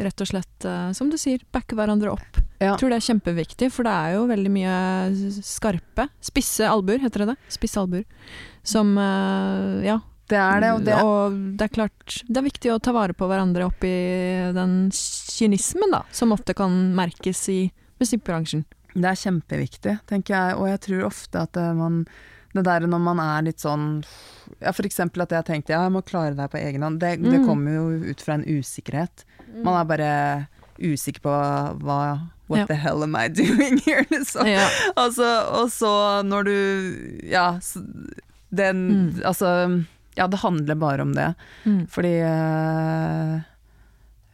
rett 0.04 0.22
og 0.24 0.28
slett, 0.32 0.58
øh, 0.66 0.92
som 0.96 1.10
du 1.12 1.18
sier, 1.20 1.44
backe 1.52 1.76
hverandre 1.76 2.12
opp. 2.14 2.42
Ja. 2.60 2.72
Jeg 2.74 2.80
tror 2.80 2.90
det 2.90 2.98
er 3.02 3.08
kjempeviktig, 3.14 3.72
for 3.72 3.84
det 3.88 3.92
er 3.94 4.16
jo 4.16 4.28
veldig 4.32 4.52
mye 4.56 4.76
skarpe, 5.46 6.08
spisse 6.24 6.66
albuer, 6.68 7.00
heter 7.04 7.26
det 7.26 7.34
det? 7.36 7.38
Spisse 7.54 7.80
albuer. 7.84 8.06
Som, 8.64 8.96
øh, 8.98 9.84
ja. 9.86 10.00
Det 10.28 10.36
er 10.36 10.60
det, 10.60 10.72
og 10.76 10.82
det 10.84 10.96
og 11.00 11.36
det 11.56 11.64
er 11.64 11.72
klart, 11.72 12.16
det 12.28 12.36
er 12.42 12.44
viktig 12.44 12.72
å 12.74 12.82
ta 12.84 12.92
vare 12.92 13.14
på 13.16 13.28
hverandre 13.30 13.64
oppi 13.64 13.92
den 14.58 14.90
kynismen 14.92 15.94
da, 15.94 16.02
som 16.12 16.34
ofte 16.36 16.52
kan 16.58 16.74
merkes 16.98 17.46
i 17.48 17.72
musikkbransjen. 18.02 18.66
Det 18.98 19.06
er 19.12 19.20
kjempeviktig, 19.22 19.94
tenker 20.10 20.34
jeg, 20.34 20.56
og 20.58 20.68
jeg 20.72 20.80
tror 20.88 21.04
ofte 21.12 21.44
at 21.46 21.58
eh, 21.62 21.74
man 21.78 22.00
Det 22.56 22.64
der 22.66 22.88
når 22.90 23.02
man 23.04 23.20
er 23.22 23.44
litt 23.46 23.60
sånn 23.62 24.04
Ja, 24.64 24.72
eksempel 24.90 25.22
at 25.22 25.30
jeg 25.36 25.46
tenkte 25.46 25.76
ja, 25.76 25.84
jeg 25.86 25.94
må 25.94 26.02
klare 26.08 26.34
det 26.34 26.42
her 26.42 26.50
på 26.50 26.58
egen 26.64 26.82
hånd. 26.82 27.00
Det, 27.00 27.12
det 27.22 27.40
Mm. 27.42 27.46
kommer 27.46 27.76
jo 27.76 28.12
ut 28.12 28.22
fra 28.24 28.34
en 28.40 28.46
usikkerhet. 28.48 29.26
Man 29.64 29.76
er 29.78 29.86
bare 29.86 30.48
usikker 30.80 31.22
på 31.22 31.36
hva 31.84 32.00
What 32.48 32.60
Ja. 32.62 32.66
the 32.66 32.76
hell 32.80 33.04
am 33.04 33.16
I 33.16 33.28
doing 33.42 33.78
here, 33.86 34.06
liksom. 34.10 34.48
Ja. 34.48 34.66
Altså, 34.96 35.28
og 35.52 35.70
så 35.70 36.24
når 36.24 36.44
du 36.48 37.28
Ja, 37.30 37.60
den 38.56 38.88
Mm. 39.12 39.22
Altså 39.26 39.86
Ja, 40.18 40.26
det 40.28 40.40
handler 40.40 40.76
bare 40.76 41.02
om 41.02 41.14
det. 41.14 41.36
Mm. 41.66 41.86
Fordi 41.88 42.16
eh, 42.26 43.42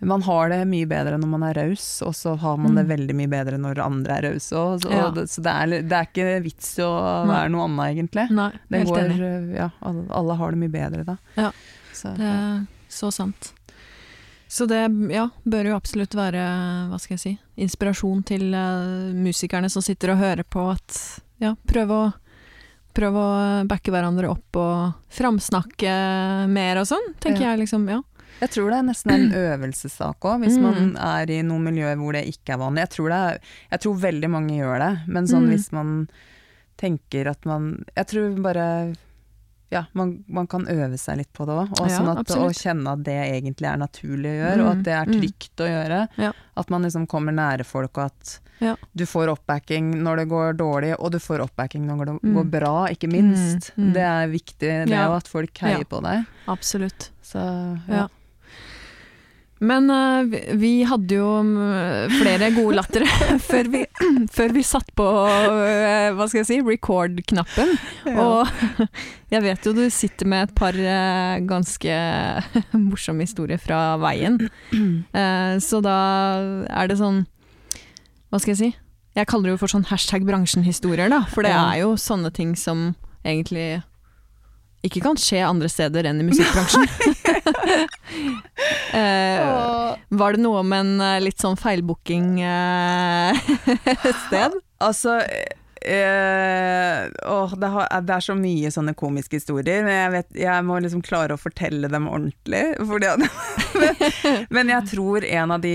man 0.05 0.21
har 0.25 0.49
det 0.49 0.61
mye 0.67 0.87
bedre 0.87 1.17
når 1.17 1.29
man 1.29 1.43
er 1.43 1.53
raus, 1.53 2.01
og 2.05 2.13
så 2.17 2.35
har 2.39 2.57
man 2.57 2.75
det 2.75 2.85
Mm. 2.85 2.91
veldig 2.97 3.15
mye 3.15 3.29
bedre 3.31 3.57
når 3.57 3.79
andre 3.83 4.17
er 4.17 4.21
rause. 4.31 4.49
Så, 4.81 4.91
Ja. 4.91 5.11
så 5.11 5.41
det 5.41 5.53
er, 5.53 5.81
det 5.81 5.91
er 5.91 6.05
ikke 6.07 6.43
vits 6.43 6.77
i 6.79 6.81
å 6.83 7.25
Nei. 7.25 7.33
være 7.35 7.51
noe 7.51 7.65
annet, 7.67 7.97
egentlig. 7.97 8.29
Nei, 8.31 8.51
Det 8.69 8.85
går, 8.87 8.99
enig. 8.99 9.19
eh, 9.21 9.55
ja, 9.57 9.69
alle, 9.81 10.05
alle 10.11 10.35
har 10.35 10.51
det 10.51 10.59
mye 10.59 10.71
bedre 10.71 11.03
da. 11.05 11.17
Ja. 11.37 11.51
Så, 11.93 12.15
Det 12.17 12.25
er 12.25 12.67
så 12.89 13.11
sant. 13.13 13.53
Så 14.49 14.67
det 14.67 14.83
ja, 15.11 15.29
bør 15.47 15.65
jo 15.65 15.75
absolutt 15.75 16.13
være, 16.13 16.89
hva 16.91 16.99
skal 16.99 17.15
jeg 17.17 17.19
si, 17.19 17.39
inspirasjon 17.57 18.23
til 18.23 18.53
eh, 18.53 19.13
musikerne 19.17 19.69
som 19.71 19.81
sitter 19.81 20.11
og 20.11 20.19
hører 20.19 20.43
på 20.43 20.71
at 20.71 21.21
ja, 21.39 21.55
prøv 21.67 21.89
å 21.89 22.13
Prøv 22.93 23.15
å 23.17 23.65
backe 23.65 23.89
hverandre 23.89 24.29
opp 24.29 24.53
og 24.55 24.93
framsnakke 25.09 26.47
mer 26.47 26.77
og 26.77 26.85
sånn, 26.85 27.07
tenker 27.19 27.41
Ja. 27.41 27.49
jeg 27.55 27.61
liksom, 27.65 27.87
ja. 27.89 28.03
Jeg 28.41 28.49
tror 28.49 28.69
det 28.69 28.77
er 28.79 28.83
nesten 28.89 29.11
en 29.13 29.31
øvelsessak 29.31 30.19
òg, 30.19 30.39
hvis 30.43 30.57
Mm. 30.57 30.61
man 30.63 30.97
er 30.97 31.29
i 31.31 31.41
noen 31.43 31.63
miljøer 31.63 31.95
hvor 31.97 32.13
det 32.13 32.25
ikke 32.27 32.53
er 32.53 32.57
vanlig. 32.57 32.79
Jeg 32.87 32.89
tror, 32.89 33.09
det 33.09 33.19
er, 33.19 33.39
jeg 33.71 33.79
tror 33.79 33.95
veldig 34.01 34.29
mange 34.29 34.57
gjør 34.57 34.79
det, 34.79 35.07
men 35.07 35.23
sånn 35.27 35.45
Mm. 35.47 35.49
hvis 35.53 35.71
man 35.71 36.09
tenker 36.77 37.27
at 37.29 37.45
man 37.45 37.85
Jeg 37.95 38.07
tror 38.07 38.41
bare 38.41 38.95
ja, 39.71 39.85
man, 39.93 40.23
man 40.27 40.45
kan 40.45 40.67
øve 40.69 40.99
seg 40.99 41.17
litt 41.17 41.33
på 41.33 41.47
det 41.47 41.53
òg, 41.55 41.71
og, 41.81 41.87
Ja, 41.89 41.97
sånn 41.97 42.09
at, 42.19 42.29
og 42.37 42.51
kjenne 42.53 42.91
at 42.93 43.03
det 43.07 43.15
egentlig 43.41 43.65
er 43.71 43.77
naturlig 43.81 44.29
å 44.29 44.37
gjøre, 44.43 44.59
og 44.61 44.75
Mm, 44.75 44.77
at 44.77 44.83
det 44.85 44.93
er 44.93 45.05
mm. 45.09 45.13
trygt 45.17 45.55
å 45.57 45.67
gjøre. 45.71 46.07
Ja. 46.21 46.31
At 46.55 46.69
man 46.69 46.83
liksom 46.83 47.07
kommer 47.07 47.33
nære 47.33 47.65
folk, 47.65 47.97
og 47.97 48.05
at 48.05 48.39
Ja. 48.61 48.75
du 48.95 49.03
får 49.05 49.29
oppbacking 49.33 49.95
når 50.03 50.15
det 50.17 50.27
går 50.29 50.53
dårlig, 50.57 50.95
og 50.99 51.11
du 51.11 51.17
får 51.17 51.39
oppbacking 51.49 51.87
når 51.87 52.05
det 52.05 52.21
Mm. 52.21 52.33
går 52.35 52.51
bra, 52.51 52.85
ikke 52.93 53.09
minst. 53.11 53.71
Mm, 53.75 53.87
mm. 53.89 53.93
Det 53.93 54.01
er 54.03 54.27
viktig, 54.27 54.85
det 54.85 54.93
òg, 54.93 55.17
at 55.17 55.27
folk 55.27 55.53
heier 55.57 55.85
på 55.85 56.03
deg. 56.03 56.25
Absolutt. 56.47 57.09
Så 57.23 57.79
Ja. 57.89 58.07
Ja. 59.63 59.67
Men 59.67 59.89
uh, 59.89 60.55
vi, 60.59 60.83
hadde 60.87 61.15
jo 61.17 61.29
mm, 61.45 62.11
flere 62.19 62.51
gode 62.55 62.77
latter 62.77 63.05
før, 63.49 63.69
vi, 63.71 63.83
før 64.37 64.55
vi 64.55 64.63
satt 64.67 64.91
på 64.97 65.05
uh, 65.05 66.11
hva 66.17 66.27
skal 66.27 66.41
jeg 66.41 66.49
si, 66.49 66.59
record-knappen. 66.67 67.73
Og 68.13 68.49
jeg 69.33 69.45
vet 69.45 69.67
jo 69.67 69.75
du 69.77 69.83
sitter 69.93 70.29
med 70.29 70.49
et 70.49 70.55
par 70.57 70.75
uh, 70.75 71.39
ganske 71.47 71.99
morsomme 72.89 73.27
historier 73.27 73.61
fra 73.61 73.95
veien. 74.03 74.41
Så 75.63 75.79
da 75.83 75.97
er 76.67 76.89
det 76.89 76.95
sånn 76.99 77.23
Hva 78.31 78.39
skal 78.41 78.53
jeg 78.53 78.59
si? 78.59 78.69
Jeg 79.13 79.29
kaller 79.29 79.49
det 79.49 79.53
jo 79.53 79.61
for 79.61 79.71
sånn 79.71 79.85
hashtag 79.87 80.25
bransjenhistorier, 80.25 81.11
da. 81.13 81.21
For 81.29 81.45
det 81.45 81.53
er 81.53 81.83
jo 81.83 81.93
sånne 82.01 82.31
ting 82.33 82.55
som 82.57 82.95
egentlig 83.21 83.83
ikke 84.83 85.03
kan 85.05 85.19
skje 85.19 85.43
andre 85.45 85.69
steder 85.71 86.09
enn 86.09 86.19
i 86.19 86.25
musikkbransjen. 86.27 86.89
Og- 88.93 89.97
var 90.21 90.33
det 90.37 90.43
noe 90.43 90.63
med 90.67 90.79
en 90.85 91.01
eh, 91.01 91.19
litt 91.23 91.41
sånn 91.41 91.57
feilbooking 91.59 92.39
et 92.43 94.15
sted? 94.27 94.59
Altså 94.83 95.19
Uh, 95.83 97.09
oh, 97.27 97.51
det, 97.59 97.67
har, 97.67 97.89
det 98.07 98.13
er 98.15 98.23
så 98.23 98.31
mye 98.39 98.69
sånne 98.71 98.93
komiske 98.95 99.35
historier, 99.35 99.81
men 99.83 99.91
jeg, 99.97 100.11
vet, 100.13 100.29
jeg 100.45 100.63
må 100.63 100.77
liksom 100.79 101.01
klare 101.03 101.35
å 101.35 101.41
fortelle 101.41 101.89
dem 101.91 102.05
ordentlig. 102.07 102.61
Fordi 102.87 103.09
men, 103.81 103.91
men 104.55 104.71
jeg 104.71 104.87
tror 104.93 105.27
en 105.27 105.51
av 105.57 105.59
de 105.65 105.73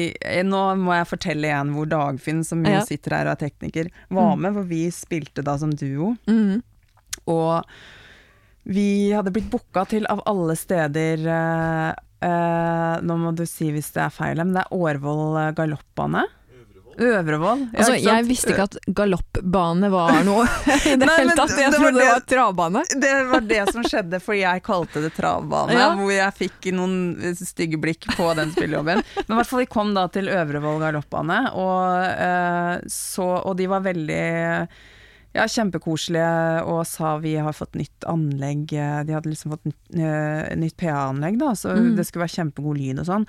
Nå 0.49 0.63
må 0.81 0.97
jeg 0.97 1.11
fortelle 1.11 1.53
en 1.53 1.75
hvor 1.77 1.91
Dagfinn, 1.93 2.41
som 2.41 2.65
jo 2.65 2.73
Ja. 2.79 2.81
sitter 2.89 3.19
her 3.19 3.29
og 3.29 3.35
er 3.37 3.43
tekniker, 3.51 3.91
var 4.09 4.33
Mm. 4.33 4.41
med, 4.47 4.57
for 4.57 4.65
vi 4.73 4.81
spilte 4.97 5.45
da 5.45 5.59
som 5.61 5.77
duo. 5.77 6.15
Mm. 6.25 6.63
Og 7.29 7.69
vi 8.69 8.87
hadde 9.17 9.33
blitt 9.33 9.49
booka 9.53 9.87
til 9.89 10.05
av 10.13 10.21
alle 10.29 10.57
steder 10.59 11.23
eh, 11.25 11.93
eh, 12.29 12.97
Nå 13.01 13.17
må 13.21 13.33
du 13.37 13.47
si 13.49 13.71
hvis 13.73 13.93
det 13.95 14.03
er 14.05 14.13
feil, 14.13 14.43
men 14.45 14.53
det 14.57 14.67
er 14.67 14.75
Årvoll 14.77 15.39
Galoppbane. 15.57 16.27
Øvrevoll. 16.99 17.61
Ja, 17.73 17.79
Altså, 17.79 17.95
jeg 18.03 18.25
visste 18.27 18.51
ikke 18.51 18.65
at 18.67 18.77
galoppbane 18.99 19.87
var 19.93 20.17
noe 20.27 20.47
i 20.83 20.97
det 20.99 21.07
hele 21.13 21.37
tatt. 21.39 21.53
Jeg 21.55 21.71
trodde 21.77 21.93
det 21.95 22.03
det- 22.03 22.11
var 22.11 22.25
travbane. 22.33 22.83
Det 23.05 23.13
var 23.31 23.45
det 23.47 23.61
som 23.71 23.87
skjedde, 23.87 24.19
for 24.21 24.35
jeg 24.35 24.65
kalte 24.67 25.03
det 25.05 25.13
travbane. 25.15 25.77
Ja. 25.79 25.93
Hvor 25.95 26.11
jeg 26.11 26.35
fikk 26.41 26.71
noen 26.75 27.37
stygge 27.39 27.79
blikk 27.79 28.09
på 28.19 28.33
den 28.35 28.51
spillejobben. 28.51 29.05
Men 29.21 29.31
i 29.31 29.39
hvert 29.39 29.51
fall, 29.53 29.63
vi 29.63 29.71
kom 29.71 29.95
da 29.95 30.09
til 30.11 30.29
Øvrevoll 30.33 30.83
galoppbane, 30.83 31.39
og, 31.55 32.19
uh, 32.19 32.75
så, 32.91 33.29
og 33.47 33.55
de 33.61 33.71
var 33.71 33.87
veldig 33.87 34.25
ja, 35.35 35.45
kjempekoselige 35.47 36.63
og 36.67 36.87
sa 36.87 37.17
vi 37.23 37.35
har 37.37 37.53
fått 37.53 37.75
nytt 37.79 38.05
anlegg. 38.09 38.73
eh, 38.73 39.03
De 39.05 39.13
hadde 39.13 39.31
liksom 39.31 39.53
fått 39.53 39.65
nytt, 39.69 39.99
eh, 39.99 40.57
nytt 40.57 40.77
PA-anlegg, 40.77 41.39
da, 41.39 41.53
så 41.55 41.77
Mm. 41.77 41.97
det 41.97 42.07
skulle 42.07 42.25
være 42.27 42.37
kjempegod 42.39 42.79
lyd 42.79 42.99
og 43.01 43.07
sånn. 43.07 43.27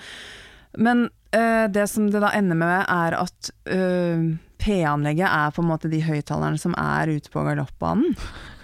Men 0.77 1.09
eh, 1.33 1.67
det 1.67 1.87
som 1.89 2.09
det 2.11 2.21
da 2.21 2.29
ender 2.33 2.55
med, 2.55 2.85
er 2.89 3.13
at 3.19 3.51
eh, 3.65 4.37
P-anlegget 4.59 5.27
er 5.29 5.51
på 5.51 5.61
en 5.63 5.69
måte 5.69 5.89
de 5.89 6.01
høyttalerne 6.01 6.59
som 6.59 6.73
er 6.77 7.07
ute 7.07 7.29
på 7.31 7.43
galoppbanen. 7.45 8.15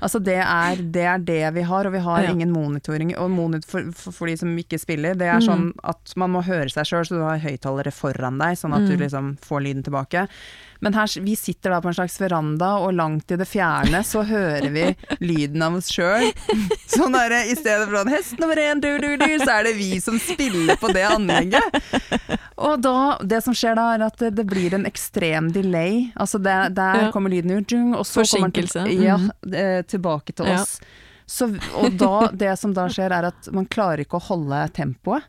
Altså 0.03 0.19
det 0.23 0.35
er, 0.43 0.75
det 0.91 1.03
er 1.07 1.17
det 1.23 1.53
vi 1.55 1.61
har, 1.61 1.85
og 1.87 1.93
vi 1.93 1.99
har 1.99 2.23
Ja. 2.23 2.31
ingen 2.31 2.51
monitoring. 2.51 3.15
Og 3.17 3.29
monitor, 3.31 3.67
for, 3.69 3.91
for, 3.93 4.11
for 4.11 4.27
de 4.27 4.35
som 4.37 4.49
ikke 4.57 4.79
spiller, 4.79 5.15
det 5.15 5.27
er 5.27 5.39
Mm. 5.39 5.47
sånn 5.47 5.71
at 5.83 6.13
man 6.15 6.31
må 6.31 6.43
høre 6.43 6.69
seg 6.69 6.85
sjøl, 6.85 7.05
så 7.05 7.15
du 7.15 7.21
har 7.23 7.39
høyttalere 7.39 7.91
foran 7.93 8.37
deg, 8.37 8.57
sånn 8.57 8.73
at 8.75 8.85
du 8.87 8.93
Mm. 8.97 9.01
liksom 9.01 9.37
får 9.41 9.61
lyden 9.63 9.83
tilbake. 9.83 10.27
Men 10.81 10.93
her, 10.93 11.07
vi 11.23 11.33
sitter 11.35 11.69
da 11.71 11.79
på 11.81 11.87
en 11.87 11.93
slags 11.95 12.19
veranda, 12.19 12.75
og 12.77 12.93
langt 12.93 13.31
i 13.31 13.37
det 13.37 13.47
fjerne 13.47 14.03
så 14.03 14.23
hører 14.27 14.69
vi 14.69 14.95
lyden 15.25 15.61
av 15.63 15.73
oss 15.75 15.87
sjøl. 15.89 16.31
Sånn 16.91 17.13
derre 17.15 17.45
i 17.49 17.55
stedet 17.55 17.87
for 17.87 17.95
sånn 18.03 18.11
hest 18.11 18.37
nummer 18.37 18.55
én, 18.59 18.81
du, 18.81 18.91
du, 18.99 19.15
du, 19.17 19.25
så 19.39 19.59
er 19.59 19.63
det 19.63 19.75
vi 19.77 19.99
som 19.99 20.19
spiller 20.19 20.75
på 20.75 20.91
det 20.93 21.05
anlegget. 21.07 21.63
Og 22.57 22.79
da, 22.81 23.17
det 23.23 23.41
som 23.43 23.53
skjer 23.55 23.75
da, 23.75 23.87
er 23.95 24.03
at 24.05 24.17
det, 24.21 24.33
det 24.35 24.45
blir 24.47 24.73
en 24.77 24.85
ekstrem 24.87 25.49
delay. 25.55 26.11
Altså 26.15 26.39
det, 26.43 26.75
der 26.75 27.05
Ja. 27.07 27.11
kommer 27.11 27.29
lyden 27.29 27.51
ut, 27.51 27.73
og 27.97 28.05
så 28.05 28.23
kommer 28.27 28.51
den 28.51 28.67
Forsinkelse. 28.67 28.85
til, 28.85 29.03
ja, 29.03 29.17
Mhm. 29.17 29.85
Tilbake 29.95 30.35
til 30.35 30.51
oss. 30.53 30.77
Så, 31.25 31.49
og 31.73 31.95
da, 31.97 32.29
det 32.37 32.53
som 32.61 32.75
da 32.75 32.85
skjer, 32.91 33.13
er 33.15 33.31
at 33.31 33.49
man 33.55 33.65
klarer 33.65 34.05
ikke 34.05 34.19
å 34.19 34.27
holde 34.27 34.61
tempoet. 34.77 35.25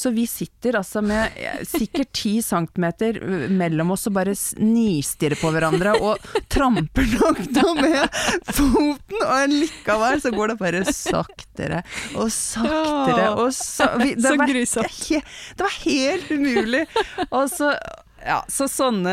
Så 0.00 0.10
vi 0.14 0.22
sitter 0.26 0.78
altså 0.78 1.02
med 1.04 1.34
eh, 1.36 1.62
sikkert 1.66 2.12
ti 2.14 2.36
centimeter 2.42 3.18
eh, 3.20 3.48
mellom 3.52 3.90
oss 3.92 4.06
og 4.08 4.14
bare 4.16 4.32
nistirrer 4.62 5.36
på 5.40 5.50
hverandre 5.52 5.96
og 5.98 6.30
tramper 6.52 7.08
nok 7.18 7.40
da 7.56 7.66
med 7.76 8.20
foten, 8.54 9.18
og 9.18 9.52
likevel 9.52 10.22
så 10.22 10.32
går 10.34 10.54
det 10.54 10.58
bare 10.62 10.84
saktere 10.94 11.82
og 12.14 12.30
saktere 12.32 13.26
og 13.34 13.50
sa 13.56 13.90
vi, 14.00 14.14
det 14.14 14.36
var. 14.38 14.54
Det 14.54 15.66
var 15.66 15.76
helt 15.82 16.30
umulig. 16.32 16.86
Og 17.28 17.50
så 17.52 17.74
ja, 18.26 18.38
så 18.52 18.66
sånne 18.68 19.12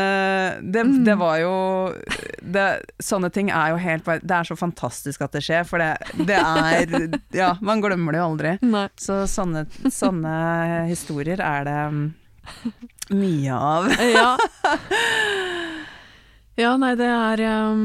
det, 0.62 0.82
Mm. 0.84 1.04
det 1.06 1.14
var 1.20 1.38
jo 1.40 1.52
det, 2.42 2.64
Sånne 3.02 3.30
ting 3.32 3.48
er 3.50 3.70
jo 3.72 3.78
helt 3.80 4.04
Det 4.04 4.34
er 4.36 4.44
så 4.48 4.56
fantastisk 4.56 5.22
at 5.24 5.32
det 5.32 5.42
skjer, 5.46 5.64
for 5.68 5.78
det, 5.78 5.96
det 6.28 6.36
er 6.36 7.18
Ja, 7.36 7.54
man 7.64 7.80
glemmer 7.84 8.12
det 8.12 8.20
jo 8.20 8.28
aldri. 8.32 8.52
Nei. 8.62 8.86
Så 9.00 9.22
sånne, 9.30 9.66
sånne 9.92 10.34
historier 10.90 11.40
er 11.40 11.64
det 11.68 11.78
mm, 11.92 12.06
mye 13.16 13.56
av. 13.56 13.88
Ja. 14.18 14.30
ja, 16.58 16.76
nei, 16.80 16.94
det 16.98 17.06
er 17.08 17.42
um, 17.72 17.82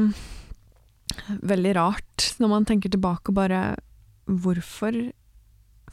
veldig 1.46 1.74
rart 1.78 2.30
når 2.42 2.50
man 2.56 2.64
tenker 2.68 2.92
tilbake 2.92 3.30
og 3.32 3.38
bare 3.38 3.64
Hvorfor 4.24 4.96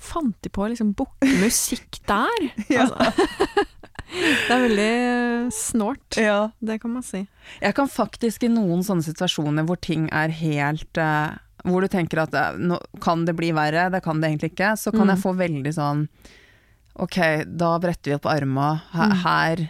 fant 0.02 0.38
de 0.42 0.50
på 0.50 0.64
å 0.66 0.70
liksom 0.72 0.94
booke 0.98 1.28
musikk 1.44 2.00
der? 2.10 2.48
Ja. 2.72 2.88
Altså, 2.88 3.68
det 4.12 4.52
er 4.56 4.64
veldig 4.68 5.54
snålt, 5.56 6.18
Ja. 6.20 6.52
det 6.62 6.80
kan 6.82 6.92
man 6.94 7.04
si. 7.04 7.28
Jeg 7.62 7.76
kan 7.78 7.88
faktisk 7.88 8.44
i 8.44 8.52
noen 8.52 8.84
sånne 8.84 9.04
situasjoner 9.06 9.66
hvor 9.66 9.80
ting 9.82 10.10
er 10.12 10.30
helt 10.30 10.98
uh, 10.98 11.38
Hvor 11.64 11.82
du 11.82 11.88
tenker 11.88 12.24
at 12.24 12.34
uh, 12.34 12.58
nå 12.58 12.80
kan 13.02 13.26
det 13.26 13.36
bli 13.38 13.52
verre, 13.54 13.90
det 13.94 14.02
kan 14.04 14.20
det 14.22 14.32
egentlig 14.32 14.52
ikke, 14.56 14.72
så 14.82 14.92
kan 14.92 15.06
Mm. 15.08 15.12
jeg 15.16 15.24
få 15.24 15.36
veldig 15.38 15.74
sånn 15.78 16.08
Ok, 17.00 17.18
da 17.48 17.78
bretter 17.80 18.12
vi 18.12 18.16
opp 18.18 18.26
arma. 18.28 18.82
Her, 18.92 19.08
Mm. 19.10 19.22
her 19.24 19.70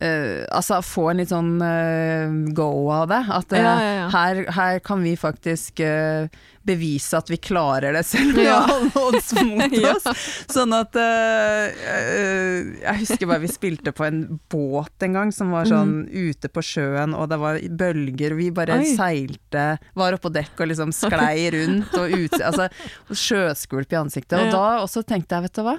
Uh, 0.00 0.46
Altså 0.54 0.76
få 0.80 1.08
en 1.10 1.16
litt 1.18 1.28
sånn 1.32 1.56
uh, 1.58 2.52
go 2.54 2.86
av 2.94 3.08
det. 3.10 3.18
At 3.34 3.50
uh, 3.52 3.58
Ja, 3.58 3.72
ja, 3.82 3.94
ja. 3.96 4.08
Her, 4.14 4.44
her 4.54 4.78
kan 4.78 5.02
vi 5.02 5.16
faktisk 5.18 5.80
eh, 5.82 6.28
bevise 6.68 7.16
at 7.18 7.30
vi 7.32 7.38
klarer 7.42 7.96
det, 7.96 8.04
selv 8.06 8.30
om 8.34 8.38
vi 8.38 8.46
har 8.46 8.68
alle 8.74 9.02
odds 9.08 9.30
mot 9.40 9.76
oss. 9.92 10.26
Sånn 10.52 10.74
at 10.76 10.98
eh, 11.00 12.74
Jeg 12.84 12.96
husker 13.02 13.30
bare 13.30 13.42
vi 13.44 13.50
spilte 13.52 13.92
på 13.96 14.06
en 14.06 14.20
båt 14.52 15.06
en 15.06 15.16
gang 15.16 15.32
som 15.34 15.52
var 15.54 15.68
sånn 15.68 15.96
ute 16.12 16.50
på 16.52 16.62
sjøen, 16.64 17.14
og 17.16 17.28
det 17.32 17.40
var 17.42 17.58
bølger, 17.82 18.36
og 18.36 18.42
vi 18.42 18.50
bare 18.54 18.78
Mm. 18.78 18.84
Oi. 18.84 18.92
seilte, 18.98 19.62
var 19.96 20.12
oppe 20.14 20.28
på 20.28 20.34
dekk 20.36 20.60
og 20.60 20.68
liksom 20.70 20.92
sklei 20.94 21.48
rundt, 21.54 21.94
og 21.98 22.12
ut, 22.12 22.36
altså 22.44 22.68
sjøskvulp 23.10 23.92
i 23.96 23.98
ansiktet. 24.02 24.38
Og 24.38 24.52
da 24.52 24.66
også 24.84 25.02
tenkte 25.08 25.34
jeg, 25.38 25.48
vet 25.48 25.56
du 25.58 25.62
hva. 25.66 25.76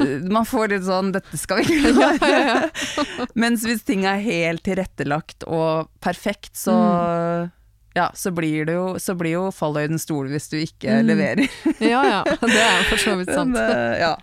Eh, 0.00 0.22
Man 0.30 0.46
får 0.48 0.68
litt 0.72 0.86
sånn 0.86 1.12
'dette 1.14 1.38
skal 1.38 1.60
vi 1.60 1.66
ikke 1.76 1.92
Ja, 2.00 2.12
ja, 2.20 2.38
ja. 2.46 3.26
Mens 3.42 3.62
hvis 3.66 3.84
ting 3.86 4.04
er 4.06 4.18
helt 4.22 4.64
tilrettelagt 4.66 5.44
og 5.46 5.90
perfekt, 6.00 6.54
så 6.56 6.74
Mm. 6.76 7.52
Ja, 7.96 8.10
så 8.14 8.30
blir 8.36 8.66
det 8.68 8.74
jo, 8.76 8.86
så 9.00 9.14
blir 9.16 9.32
jo 9.38 9.44
fallhøyden 9.56 9.98
stor 10.02 10.28
hvis 10.28 10.50
du 10.52 10.58
ikke 10.60 10.98
Mm. 11.00 11.06
leverer. 11.08 11.46
ja, 11.80 12.02
ja. 12.04 12.18
Det 12.28 12.60
er 12.60 12.82
for 12.90 13.00
så 13.00 13.14
vidt 13.16 13.32
sant. 13.38 13.54
Men, 13.56 13.72
eh, 13.72 14.00
ja. 14.04 14.14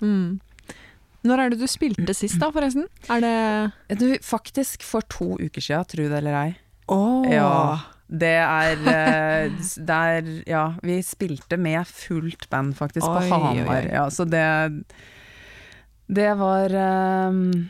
Mm. 0.00 0.38
Når 1.26 1.40
er 1.42 1.50
det 1.50 1.58
du 1.58 1.66
spilte 1.66 2.14
sist, 2.14 2.38
da, 2.38 2.52
forresten? 2.54 2.84
Er 3.10 3.20
det 3.24 3.98
Du, 3.98 4.06
faktisk 4.22 4.84
for 4.86 5.02
to 5.10 5.32
uker 5.42 5.60
siden, 5.64 5.84
tro 5.90 6.06
det 6.06 6.20
eller 6.22 6.36
ei. 6.44 6.52
Oh. 6.86 7.26
Ja. 7.26 7.50
Det 8.06 8.36
er, 8.38 8.76
der, 8.86 9.96
er 10.22 10.28
Ja, 10.46 10.60
vi 10.86 11.00
spilte 11.02 11.58
med 11.58 11.82
fullt 11.90 12.46
band 12.52 12.76
faktisk 12.78 13.02
Oi, 13.08 13.24
på 13.26 13.40
Hamar. 13.42 13.88
Ja, 13.90 14.04
så 14.14 14.22
det 14.30 14.44
Det 16.06 16.28
var 16.38 16.70
ehm, 16.70 17.66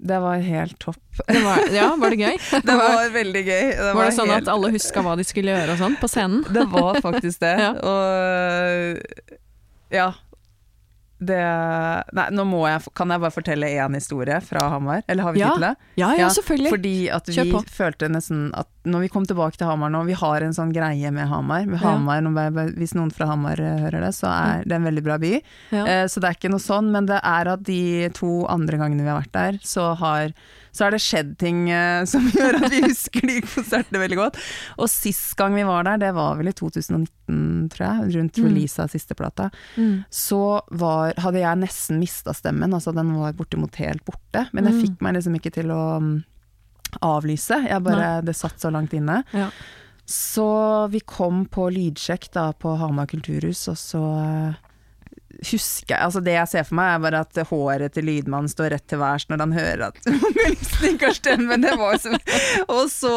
Det 0.00 0.18
var 0.22 0.40
helt 0.44 0.78
topp. 0.80 1.00
Det 1.28 1.40
var, 1.44 1.58
ja, 1.74 1.88
var 2.00 2.10
det 2.14 2.18
gøy? 2.22 2.36
Det 2.68 2.76
var 2.80 3.10
veldig 3.14 3.42
gøy. 3.46 3.66
Det 3.76 3.90
Var 3.96 4.04
det 4.08 4.14
sånn 4.16 4.30
helt- 4.32 4.48
at 4.48 4.52
alle 4.54 4.70
huska 4.74 5.02
hva 5.04 5.16
de 5.20 5.24
skulle 5.28 5.52
gjøre 5.52 5.74
og 5.76 5.80
sånn 5.82 5.96
på 6.00 6.08
scenen? 6.08 6.42
Det 6.52 6.64
var 6.72 7.00
faktisk 7.04 7.40
det. 7.44 7.54
Ja. 7.64 7.70
Og 7.92 9.02
ja. 9.92 10.08
Det 11.20 11.38
Nei, 12.16 12.26
nå 12.32 12.44
jeg 12.64 12.92
Kan 12.96 13.12
jeg 13.12 13.20
bare 13.20 13.34
fortelle 13.34 13.68
én 13.68 13.96
historie 13.98 14.38
fra 14.40 14.62
Hamar? 14.72 15.02
Eller 15.06 15.26
har 15.26 15.34
vi 15.36 15.42
Ja, 15.42 15.50
tid? 15.54 15.62
Ja, 15.62 15.74
ja, 16.00 16.10
Ja, 16.22 16.28
selvfølgelig. 16.32 16.70
Fordi 16.72 16.94
at 17.12 17.28
vi 17.28 17.52
følte 17.68 18.08
nesten 18.08 18.50
at 18.56 18.68
når 18.88 19.00
vi 19.04 19.08
kom 19.12 19.26
tilbake 19.28 19.58
til 19.60 19.68
Hamar 19.68 19.90
nå, 19.92 20.00
vi 20.08 20.16
har 20.16 20.40
en 20.40 20.54
sånn 20.56 20.72
greie 20.72 21.10
med 21.12 21.28
Hamar. 21.28 21.66
Med 21.68 21.82
Hamar 21.84 22.22
nå 22.24 22.32
hvis 22.78 22.94
noen 22.96 23.12
fra 23.12 23.26
Hamar 23.28 23.60
eh, 23.60 23.82
hører 23.84 24.00
det, 24.06 24.14
så 24.16 24.30
er 24.32 24.64
det 24.64 24.78
en 24.78 24.88
veldig 24.88 25.04
bra 25.04 25.18
by. 25.20 25.34
Ja. 25.70 25.84
Eh, 25.84 26.06
Så 26.08 26.20
det 26.22 26.30
er 26.30 26.38
ikke 26.38 26.50
noe 26.54 26.64
sånn, 26.64 26.88
men 26.90 27.04
det 27.10 27.20
er 27.22 27.52
at 27.52 27.62
de 27.68 28.08
to 28.16 28.46
andre 28.48 28.78
gangene 28.80 29.04
vi 29.04 29.12
har 29.12 29.20
vært 29.20 29.36
der, 29.36 29.60
så 29.62 29.90
har 30.00 30.32
så 30.72 30.84
har 30.86 30.94
det 30.94 31.00
skjedd 31.02 31.36
ting 31.40 31.68
eh, 31.70 32.04
som 32.06 32.26
gjør 32.36 32.58
at 32.62 32.70
vi 32.72 32.80
husker 32.84 33.26
de 33.26 33.40
konsertene 33.42 34.00
veldig 34.02 34.18
godt. 34.20 34.38
Og 34.78 34.88
sist 34.92 35.34
gang 35.40 35.54
vi 35.58 35.64
var 35.66 35.84
der, 35.88 35.98
det 35.98 36.12
var 36.14 36.36
vel 36.38 36.48
i 36.52 36.54
2019, 36.56 37.68
tror 37.74 37.86
jeg, 37.86 38.14
rundt 38.16 38.38
Mm. 38.40 38.46
release 38.48 38.78
av 38.82 38.88
siste 38.92 39.14
plata, 39.18 39.50
Mm. 39.76 40.04
så 40.10 40.60
var, 40.70 41.14
hadde 41.18 41.40
jeg 41.42 41.58
nesten 41.62 41.98
mista 42.00 42.32
stemmen, 42.34 42.72
altså 42.72 42.94
den 42.94 43.12
var 43.18 43.32
bortimot 43.38 43.74
helt 43.82 44.04
borte. 44.04 44.46
Men 44.52 44.64
jeg 44.70 44.74
Mm. 44.74 44.80
fikk 44.84 45.00
meg 45.02 45.14
liksom 45.18 45.34
ikke 45.40 45.52
til 45.52 45.70
å 45.74 46.00
mm, 46.00 46.24
avlyse, 47.02 47.60
jeg 47.68 47.82
bare, 47.84 48.20
det 48.24 48.34
satt 48.36 48.58
så 48.60 48.70
langt 48.72 48.92
inne. 48.96 49.22
Ja. 49.32 49.50
Så 50.10 50.88
vi 50.90 51.00
kom 51.06 51.44
på 51.46 51.68
lydsjekk 51.70 52.30
da 52.34 52.48
på 52.52 52.72
Hamar 52.80 53.06
kulturhus, 53.06 53.68
og 53.70 53.76
så 53.78 54.00
eh, 54.24 54.54
husker 55.50 55.96
Altså 56.00 56.20
det 56.24 56.34
jeg 56.36 56.48
ser 56.48 56.64
for 56.68 56.76
meg, 56.78 56.94
er 56.94 57.02
bare 57.04 57.20
at 57.24 57.40
håret 57.50 57.92
til 57.94 58.04
lydmannen 58.08 58.48
står 58.50 58.70
rett 58.74 58.86
til 58.90 58.98
værs 59.00 59.26
når 59.30 59.38
han 59.44 59.52
hører 59.56 59.84
at 59.88 60.00
vokalisten 60.24 60.94
ikke 60.94 61.12
har. 61.14 61.56
Det 61.64 61.74
var 61.80 61.98
som, 62.02 62.16
Og 62.76 62.84
så 62.92 63.14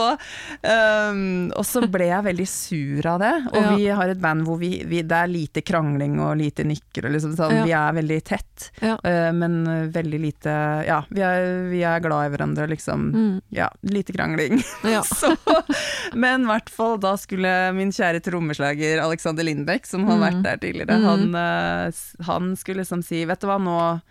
um, 0.63 1.51
Og 1.57 1.65
så 1.67 1.83
ble 1.91 2.07
jeg 2.09 2.25
veldig 2.27 2.47
sur 2.49 3.07
av 3.13 3.19
det. 3.23 3.33
Og 3.53 3.59
Ja. 3.63 3.75
vi 3.75 3.87
har 3.99 4.09
et 4.13 4.21
band 4.23 4.45
hvor 4.47 4.57
vi, 4.61 4.71
vi, 4.87 5.01
det 5.03 5.17
er 5.17 5.27
lite 5.31 5.61
krangling 5.65 6.19
og 6.23 6.37
lite 6.39 6.63
nykker 6.67 7.07
og 7.09 7.15
liksom 7.15 7.35
sånn. 7.37 7.55
Ja. 7.59 7.63
Vi 7.67 7.75
er 7.77 7.97
veldig 7.99 8.19
tett, 8.27 8.69
Ja. 8.83 8.95
uh, 9.03 9.31
men 9.35 9.59
veldig 9.93 10.19
lite 10.21 10.53
Ja, 10.87 11.01
vi 11.09 11.21
er, 11.21 11.69
vi 11.71 11.81
er 11.87 11.99
glad 12.03 12.27
i 12.27 12.33
hverandre, 12.33 12.67
liksom. 12.71 13.09
Mm. 13.13 13.41
Ja, 13.55 13.69
lite 13.83 14.13
krangling. 14.15 14.61
Ja. 14.93 15.01
Så, 15.07 15.31
men 16.13 16.43
i 16.43 16.49
hvert 16.51 16.69
fall 16.69 16.97
da 17.01 17.13
skulle 17.17 17.49
min 17.73 17.91
kjære 17.93 18.19
trommeslager 18.25 18.99
Alexander 19.03 19.43
Lindbekk, 19.47 19.85
som 19.89 20.03
har 20.07 20.17
Mm. 20.17 20.23
vært 20.23 20.41
der 20.43 20.57
tidligere, 20.61 20.97
Mm. 20.99 21.05
han, 21.33 21.89
s- 21.91 22.12
han 22.27 22.55
skulle 22.59 22.83
liksom 22.83 23.03
si 23.05 23.23
Vet 23.25 23.41
du 23.41 23.47
hva, 23.47 23.57
nå 23.61 24.01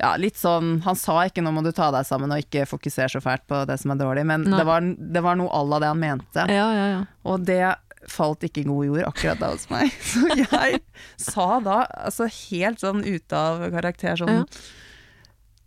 ja, 0.00 0.16
litt 0.16 0.36
sånn, 0.40 0.80
Han 0.82 0.96
sa 0.98 1.20
ikke 1.28 1.42
'nå 1.44 1.52
må 1.54 1.62
du 1.62 1.70
ta 1.72 1.90
deg 1.94 2.06
sammen 2.08 2.32
og 2.32 2.40
ikke 2.42 2.66
fokusere 2.66 3.12
så 3.12 3.20
fælt 3.22 3.46
på 3.46 3.64
det 3.68 3.78
som 3.78 3.92
er 3.92 4.00
dårlig', 4.00 4.26
men 4.26 4.44
det 4.44 4.64
var, 4.66 4.80
det 4.82 5.22
var 5.22 5.36
noe 5.36 5.52
à 5.52 5.62
la 5.68 5.78
det 5.78 5.90
han 5.92 6.00
mente. 6.00 6.46
ja, 6.48 6.68
ja, 6.74 6.86
ja. 6.96 7.02
Og 7.24 7.44
det 7.46 7.74
falt 8.10 8.42
ikke 8.42 8.64
i 8.64 8.66
god 8.66 8.86
jord 8.86 9.04
akkurat 9.06 9.38
da 9.38 9.50
hos 9.52 9.68
meg. 9.70 9.92
Så 10.02 10.26
jeg 10.34 10.80
sa 11.16 11.60
da, 11.60 11.84
altså 11.86 12.26
helt 12.26 12.80
sånn 12.82 13.04
ute 13.04 13.36
av 13.36 13.68
karakter, 13.70 14.16
sånn. 14.16 14.42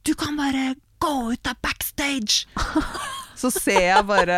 Du 0.03 0.13
kan 0.15 0.35
bare 0.35 0.75
Gå 0.99 1.33
ut 1.33 1.47
av 1.47 1.57
backstage! 1.61 2.47
Så 3.35 3.51
ser 3.51 3.81
jeg 3.81 4.05
bare 4.07 4.37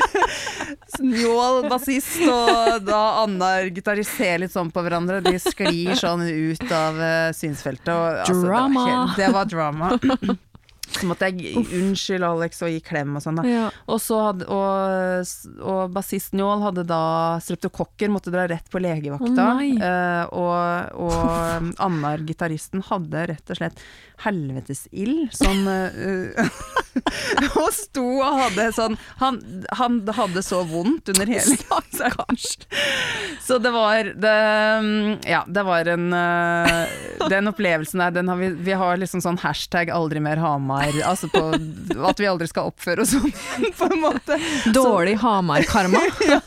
Njål 1.00 1.64
bassist 1.70 2.20
og 2.28 2.84
da 2.86 3.00
Annar 3.22 3.70
gitarist 3.74 4.14
ser 4.18 4.42
litt 4.44 4.54
sånn 4.54 4.70
på 4.74 4.84
hverandre. 4.84 5.22
De 5.24 5.34
sklir 5.42 5.96
sånn 5.98 6.22
ut 6.28 6.76
av 6.76 7.00
eh, 7.00 7.30
synsfeltet. 7.36 7.90
Og, 7.94 8.20
altså, 8.22 8.38
Drama. 8.44 8.84
Det 8.84 8.86
var, 8.86 8.94
helt, 8.94 9.18
det 9.18 9.32
var 9.34 9.50
drama. 9.50 10.38
Så 10.90 11.06
måtte 11.06 11.28
jeg 11.30 11.54
unnskylde 11.60 12.26
Alex 12.26 12.64
og 12.66 12.72
gi 12.72 12.80
klem 12.82 13.14
og 13.14 13.22
sånn. 13.22 13.38
da. 13.38 13.44
Ja. 13.46 13.66
Og, 13.86 14.00
så 14.02 14.18
hadde, 14.24 14.46
og, 14.50 15.62
og 15.62 15.92
bassist 15.94 16.34
Njål 16.34 16.64
hadde 16.64 16.84
da 16.88 17.02
streptokokker, 17.44 18.10
måtte 18.12 18.32
dra 18.34 18.48
rett 18.50 18.66
på 18.72 18.82
legevakta. 18.82 19.46
Oh. 19.54 19.62
Eh, 19.90 20.24
og 20.34 20.98
og 21.00 21.70
Annar, 21.80 22.24
gitaristen, 22.26 22.82
hadde 22.90 23.28
rett 23.30 23.52
og 23.54 23.60
slett 23.60 23.84
helvetesild. 24.24 25.30
Sånn 25.36 25.66
uh, 25.68 26.60
Og 27.60 27.70
sto 27.74 28.04
og 28.20 28.38
hadde 28.40 28.66
sånn 28.74 28.96
han, 29.20 29.38
han 29.78 30.00
hadde 30.16 30.42
så 30.42 30.62
vondt 30.66 31.12
under 31.12 31.30
hele 31.30 31.56
Stakkars. 31.60 32.56
Så 33.46 33.58
det 33.62 33.70
var 33.74 34.10
det, 34.22 34.34
Ja, 35.28 35.44
det 35.46 35.62
var 35.66 35.88
en 35.90 36.12
uh, 36.12 37.28
Den 37.30 37.50
opplevelsen 37.50 38.02
der, 38.02 38.14
den 38.18 38.28
har 38.30 38.38
vi 38.40 38.50
Vi 38.66 38.76
har 38.76 38.98
liksom 39.00 39.22
sånn 39.24 39.38
hashtag 39.42 39.90
'aldri 39.90 40.20
mer 40.22 40.40
Hamar'. 40.40 41.00
Altså 41.06 41.30
på 41.30 41.42
at 42.10 42.20
vi 42.20 42.28
aldri 42.28 42.48
skal 42.50 42.70
oppføre 42.70 43.04
oss 43.04 43.12
sånn, 43.14 43.32
på 43.76 43.88
en 43.90 44.00
måte. 44.02 44.36
Dårlig 44.74 45.16
Hamar-karma. 45.22 46.02
Ja, 46.26 46.40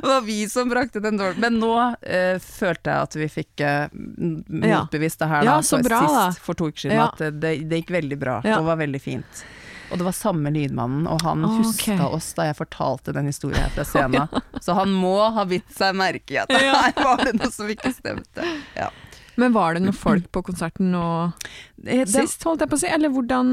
det 0.00 0.06
var 0.06 0.20
vi 0.26 0.48
som 0.50 0.68
brakte 0.70 1.00
den 1.00 1.18
dårlig 1.20 1.40
Men 1.42 1.58
nå 1.62 1.72
uh, 1.76 2.36
følte 2.42 2.92
jeg 2.92 3.08
at 3.08 3.16
vi 3.18 3.28
fikk 3.32 3.64
uh, 3.64 3.88
motbevist 3.92 5.22
det 5.22 5.30
her 5.30 5.46
Ja, 5.48 5.56
så 5.62 5.80
bra, 5.84 6.00
sist, 6.02 6.16
da. 6.16 6.46
for 6.46 6.58
to 6.58 6.70
uker 6.70 6.86
siden, 6.86 6.95
Ja. 6.96 7.06
at 7.12 7.22
det, 7.40 7.54
det, 7.68 7.82
gikk 7.82 7.94
veldig 8.00 8.18
bra. 8.20 8.40
Ja. 8.44 8.58
Det 8.58 8.66
var 8.70 8.80
veldig 8.82 9.00
fint. 9.02 9.44
Og 9.86 10.00
det 10.00 10.04
var 10.08 10.14
samme 10.18 10.50
lydmannen, 10.50 11.04
og 11.06 11.22
han 11.22 11.44
Ok. 11.46 11.60
huska 11.62 12.08
oss 12.10 12.32
da 12.34 12.48
jeg 12.48 12.56
fortalte 12.58 13.12
den 13.14 13.28
historien 13.30 13.70
fra 13.76 13.84
scenen. 13.90 14.26
Så 14.60 14.74
han 14.74 14.90
må 14.90 15.14
ha 15.36 15.44
bitt 15.46 15.70
seg 15.76 15.94
merke 15.94 16.34
i 16.34 16.40
at 16.42 16.50
her 16.50 16.96
var 17.04 17.22
det 17.22 17.36
noe 17.38 17.52
som 17.54 17.70
ikke 17.70 17.92
stemte. 17.94 18.46
Ja. 18.74 18.90
Men 19.36 19.52
var 19.52 19.74
det 19.76 19.82
noen 19.84 19.92
folk 19.94 20.30
på 20.32 20.40
konserten 20.42 20.88
nå 20.94 21.04
det, 21.76 22.06
sist, 22.08 22.42
holdt 22.48 22.62
jeg 22.64 22.70
på 22.72 22.78
å 22.78 22.80
si? 22.80 22.88
Eller 22.88 23.12
hvordan 23.12 23.50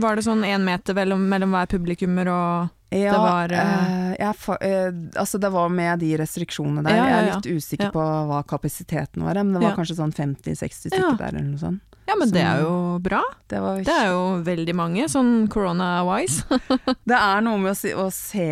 var 0.00 0.16
det 0.16 0.24
sånn 0.24 0.42
én 0.48 0.64
meter 0.64 0.96
mellom, 0.96 1.26
mellom 1.28 1.52
hver 1.52 1.68
publikummer 1.70 2.30
og 2.32 2.72
Ja, 2.94 3.12
Det 3.12 3.18
var, 3.18 3.52
eh, 3.52 4.14
jeg, 4.14 4.34
eh, 4.60 4.92
altså 5.18 5.40
det 5.42 5.50
var 5.50 5.68
med 5.68 5.98
de 5.98 6.12
restriksjonene 6.20 6.84
der. 6.86 6.94
Ja, 6.94 7.02
ja, 7.02 7.08
Jeg 7.08 7.18
er 7.18 7.34
litt 7.34 7.48
usikker 7.58 7.90
på 7.92 8.04
hva 8.30 8.42
kapasiteten 8.46 9.24
var, 9.26 9.34
men 9.42 9.54
det 9.56 9.62
var 9.64 9.74
kanskje 9.74 9.96
sånn 9.98 10.14
50-60 10.14 10.92
stykker 10.92 11.18
der 11.18 11.34
eller 11.34 11.48
noe 11.50 11.58
sånt. 11.58 11.82
Ja, 12.06 12.14
men 12.14 12.30
det 12.30 12.42
er 12.46 12.60
jo 12.62 13.00
bra. 13.02 13.18
Det, 13.50 13.58
var, 13.58 13.80
Det 13.82 13.90
er 13.90 14.12
jo 14.12 14.20
veldig 14.46 14.74
mange, 14.78 15.08
sånn 15.10 15.48
corona-wise. 15.50 16.46
det 17.10 17.18
er 17.18 17.40
noe 17.42 17.58
med 17.58 17.72
å, 17.72 17.74
si, 17.74 17.90
å 17.90 18.06
se 18.14 18.46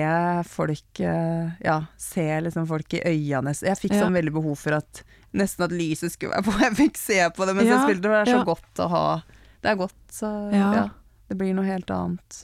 folk 0.50 0.98
Ja, 0.98 1.76
se 1.96 2.26
liksom 2.42 2.66
folk 2.66 2.98
i 2.98 3.04
øynene. 3.06 3.54
Jeg 3.54 3.78
fikk 3.78 3.94
sånn 3.94 4.18
veldig 4.18 4.34
behov 4.34 4.58
for 4.58 4.80
at 4.80 5.04
nesten 5.34 5.68
at 5.68 5.74
lyset 5.74 6.10
skulle 6.14 6.34
være 6.34 6.48
på. 6.50 6.58
Jeg 6.66 6.78
fikk 6.82 6.98
se 6.98 7.20
på 7.30 7.46
det 7.46 7.54
mens 7.54 7.70
Ja, 7.70 7.78
jeg 7.78 7.86
spilte. 7.86 8.10
Det 8.10 8.20
er 8.24 8.32
så 8.34 8.44
godt 8.46 8.82
å 8.82 8.88
ha 8.90 9.06
Det 9.62 9.70
er 9.70 9.78
godt, 9.78 10.00
så 10.10 10.34
Ja. 10.54 10.88
Det 11.30 11.38
blir 11.38 11.54
noe 11.56 11.64
helt 11.64 11.88
annet. 11.94 12.42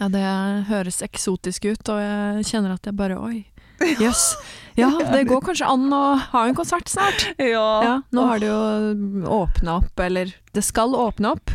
Ja, 0.00 0.08
det 0.10 0.24
høres 0.70 1.02
eksotisk 1.06 1.68
ut, 1.70 1.90
og 1.92 2.00
jeg 2.02 2.46
kjenner 2.50 2.74
at 2.74 2.88
jeg 2.88 2.96
bare 2.98 3.18
Oi, 3.20 3.44
jøss. 4.02 4.34
Ja, 4.78 4.90
det 5.12 5.26
går 5.28 5.42
kanskje 5.46 5.68
an 5.70 5.86
å 5.94 6.02
ha 6.18 6.46
en 6.48 6.56
konsert 6.58 6.90
snart. 6.90 7.28
Ja, 7.38 8.00
nå 8.14 8.26
har 8.26 8.42
det 8.42 8.50
jo 8.50 9.28
åpna 9.30 9.78
opp, 9.82 10.00
eller 10.02 10.34
det 10.54 10.64
skal 10.66 10.96
åpne 10.98 11.34
opp 11.36 11.54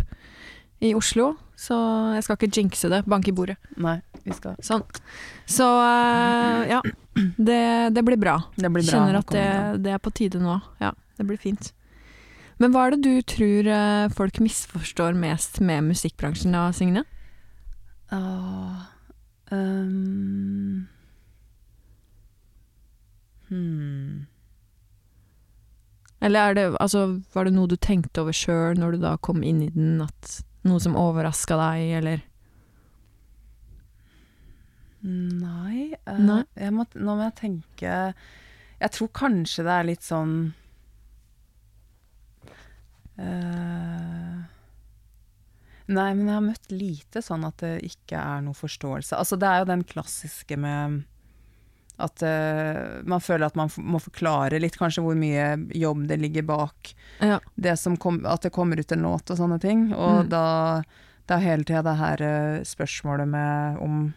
i 0.80 0.93
Oslo, 0.95 1.34
så 1.60 1.75
jeg 2.15 2.23
skal 2.23 2.39
ikke 2.39 2.52
jinxe 2.56 2.91
det. 2.91 3.02
Banke 3.10 3.34
i 3.34 3.36
bordet. 3.36 3.58
Nei, 3.75 3.97
vi 4.23 4.36
skal 4.36 4.56
Sånn. 4.63 4.86
Så 5.49 5.67
eh, 5.67 6.69
ja, 6.71 6.80
det, 7.36 7.60
det 7.95 8.06
blir 8.08 8.19
bra. 8.21 8.38
Det 8.56 8.71
blir 8.71 8.86
bra. 8.86 8.93
Kjenner 8.93 9.19
at 9.19 9.36
det, 9.36 9.43
det. 9.43 9.84
det 9.89 9.97
er 9.97 10.02
på 10.04 10.13
tide 10.15 10.39
nå. 10.39 10.56
Ja, 10.80 10.93
det 11.19 11.28
blir 11.28 11.39
fint. 11.41 11.73
Men 12.60 12.71
hva 12.71 12.88
er 12.88 12.95
det 12.95 13.04
du 13.04 13.21
tror 13.28 13.67
eh, 13.71 14.08
folk 14.15 14.39
misforstår 14.43 15.15
mest 15.19 15.60
med 15.63 15.91
musikkbransjen 15.91 16.56
da, 16.56 16.69
Signe? 16.75 17.04
Åh, 18.12 18.82
ehm, 19.52 20.88
hmm. 23.48 24.26
Eller 26.19 26.39
er 26.39 26.54
det, 26.54 26.65
altså, 26.80 27.22
var 27.34 27.45
det 27.45 27.54
noe 27.56 27.69
du 27.69 27.78
tenkte 27.80 28.24
over 28.24 28.36
sjøl 28.36 28.80
når 28.80 28.95
du 28.95 29.04
da 29.06 29.13
kom 29.24 29.43
inn 29.45 29.62
i 29.63 29.69
den, 29.76 30.02
at 30.04 30.39
noe 30.67 30.82
som 30.84 30.98
overraska 31.00 31.58
deg, 31.60 31.86
eller 32.02 32.26
Nei, 35.00 35.93
uh, 36.10 36.17
Nei. 36.19 36.41
Må, 36.76 36.84
nå 36.91 37.13
må 37.15 37.22
jeg 37.30 37.36
tenke 37.38 37.91
Jeg 38.12 38.91
tror 38.91 39.12
kanskje 39.15 39.63
det 39.63 39.72
er 39.72 39.88
litt 39.88 40.04
sånn 40.04 40.34
eh, 43.15 43.98
Nei, 45.89 46.10
men 46.13 46.28
jeg 46.30 46.36
har 46.38 46.45
møtt 46.45 46.71
lite 46.71 47.21
sånn 47.25 47.45
at 47.47 47.58
det 47.63 47.71
ikke 47.88 48.19
er 48.21 48.43
noe 48.45 48.54
forståelse. 48.58 49.15
Altså, 49.17 49.39
det 49.41 49.47
er 49.49 49.63
jo 49.63 49.69
den 49.71 49.84
klassiske 49.89 50.58
med 50.62 50.99
at 51.99 52.21
uh, 52.23 53.02
man 53.10 53.19
føler 53.19 53.49
at 53.49 53.58
man 53.60 53.71
må 53.84 53.99
forklare 53.99 54.60
litt 54.62 54.78
kanskje 54.80 55.02
hvor 55.04 55.17
mye 55.19 55.49
jobb 55.75 56.06
det 56.08 56.19
ligger 56.21 56.45
bak 56.47 56.93
Ja. 57.19 57.41
det 57.60 57.73
som 57.82 57.97
kom, 57.99 58.21
at 58.25 58.45
det 58.45 58.54
kommer 58.56 58.80
ut 58.80 58.91
en 58.95 59.04
låt 59.04 59.34
og 59.34 59.38
sånne 59.41 59.58
ting. 59.60 59.89
Og 59.93 60.21
Mm. 60.25 60.30
da 60.32 60.45
det 61.28 61.36
er 61.36 61.43
hele 61.43 61.63
tida 61.67 61.82
det 61.84 61.97
her 61.99 62.21
uh, 62.23 62.63
spørsmålet 62.63 63.28
med 63.28 63.78
om 63.84 64.13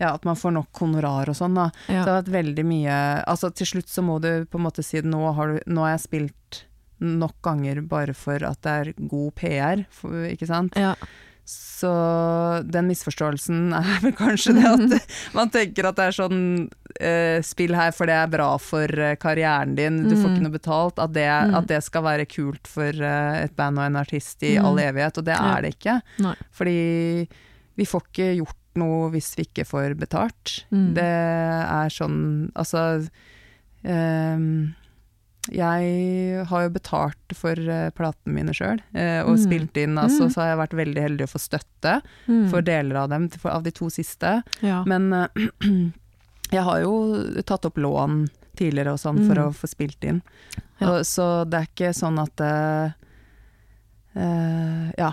ja, 0.00 0.14
at 0.14 0.24
man 0.24 0.34
får 0.34 0.54
nok 0.56 0.80
honorar 0.80 1.28
og 1.28 1.36
sånn, 1.36 1.54
da. 1.54 1.66
ja. 1.86 2.00
Det 2.02 2.10
har 2.10 2.22
vært 2.22 2.32
veldig 2.34 2.64
mye 2.66 2.94
Altså 3.28 3.52
til 3.54 3.66
slutt 3.66 3.88
så 3.92 4.02
må 4.02 4.16
du 4.24 4.46
på 4.50 4.58
en 4.58 4.64
måte 4.64 4.82
si 4.82 4.98
nå 5.04 5.20
har, 5.36 5.52
du, 5.52 5.60
nå 5.70 5.84
har 5.84 5.92
jeg 5.98 6.06
spilt 6.08 6.62
nok 7.02 7.34
ganger 7.42 7.82
bare 7.90 8.14
for 8.14 8.42
at 8.46 8.62
det 8.62 8.72
er 8.78 8.92
god 9.10 9.34
PR, 9.42 9.84
ikke 10.32 10.46
sant. 10.48 10.78
ja. 10.78 10.94
Så 11.44 11.88
den 12.70 12.86
misforståelsen 12.86 13.72
er 13.80 13.96
vel 14.04 14.12
kanskje 14.14 14.52
det 14.54 14.62
at 14.70 15.08
man 15.36 15.50
tenker 15.50 15.88
at 15.88 15.96
det 15.98 16.04
er 16.06 16.14
sånn 16.14 16.38
eh, 17.02 17.40
Spill 17.42 17.74
her 17.74 17.90
for 17.96 18.06
det 18.06 18.14
er 18.14 18.30
bra 18.30 18.46
for 18.62 18.86
eh, 18.86 19.16
karrieren 19.18 19.74
din, 19.74 20.04
du 20.06 20.14
får 20.14 20.28
Mm. 20.30 20.36
ikke 20.36 20.44
noe 20.46 20.54
betalt. 20.54 21.00
At 21.02 21.12
det, 21.16 21.26
Mm. 21.26 21.56
at 21.58 21.66
det 21.66 21.80
skal 21.82 22.04
være 22.06 22.28
kult 22.30 22.70
for 22.70 22.94
eh, 22.94 23.42
et 23.42 23.56
band 23.58 23.76
og 23.82 23.88
en 23.88 23.98
artist 24.04 24.42
i 24.46 24.54
Mm. 24.54 24.64
all 24.70 24.78
evighet, 24.84 25.18
og 25.18 25.24
det 25.26 25.34
er 25.34 25.62
det 25.66 25.74
ikke. 25.74 25.96
Nei. 26.22 26.34
Fordi 26.54 27.28
vi 27.76 27.84
får 27.90 28.06
ikke 28.12 28.30
gjort 28.38 28.58
noe 28.78 29.10
hvis 29.10 29.34
vi 29.36 29.42
ikke 29.50 29.66
får 29.66 29.98
betalt. 29.98 30.60
Mm. 30.70 30.94
Det 30.94 31.10
er 31.10 31.90
sånn 31.90 32.52
Altså 32.54 33.08
ehm, 33.84 34.74
jeg 35.50 36.44
har 36.46 36.62
jo 36.62 36.70
betalt 36.70 37.34
for 37.34 37.58
eh, 37.58 37.90
platene 37.90 38.34
mine 38.36 38.52
sjøl, 38.54 38.78
og 39.26 39.32
Mm. 39.34 39.40
spilt 39.42 39.76
inn. 39.76 39.96
Altså, 39.98 40.28
Mm. 40.28 40.30
Så 40.32 40.40
har 40.40 40.48
jeg 40.52 40.58
vært 40.68 40.76
veldig 40.86 41.02
heldig 41.02 41.24
å 41.26 41.32
få 41.32 41.40
støtte 41.40 42.02
Mm. 42.28 42.48
for 42.50 42.62
deler 42.62 42.96
av 42.96 43.08
dem, 43.10 43.28
av 43.44 43.62
de 43.64 43.70
to 43.72 43.86
siste. 43.90 44.42
ja. 44.62 44.84
Men 44.84 45.12
eh, 45.12 45.26
jeg 46.52 46.62
har 46.62 46.80
jo 46.82 47.42
tatt 47.42 47.64
opp 47.66 47.74
lån 47.76 48.28
tidligere 48.56 48.92
og 48.92 48.98
sånn 49.00 49.26
for 49.26 49.34
Mm. 49.34 49.48
å 49.48 49.52
få 49.54 49.66
spilt 49.68 50.04
inn. 50.04 50.22
Ja. 50.80 50.90
Og, 50.92 51.00
så 51.06 51.48
det 51.48 51.58
er 51.58 51.66
ikke 51.66 51.92
sånn 51.94 52.18
at 52.22 52.40
uh, 52.40 52.92
eh, 54.14 54.92
Ja. 54.98 55.12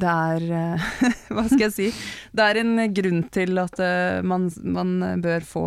Det 0.00 0.06
er 0.08 0.44
eh, 0.54 0.84
Hva 1.34 1.44
skal 1.46 1.66
jeg 1.66 1.72
si? 1.74 1.88
Det 2.32 2.40
er 2.46 2.60
en 2.62 2.76
grunn 2.94 3.22
til 3.30 3.58
at 3.60 3.78
eh, 3.84 4.22
man, 4.22 4.46
man 4.64 5.20
bør 5.20 5.40
få, 5.44 5.64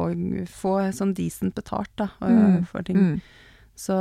få 0.49 0.77
sånn 0.95 1.13
decent 1.13 1.53
betalt 1.55 1.91
da, 1.99 2.07
eh, 2.21 2.29
Mm. 2.33 2.65
for 2.67 2.81
ting. 2.81 3.21
Så 3.75 3.95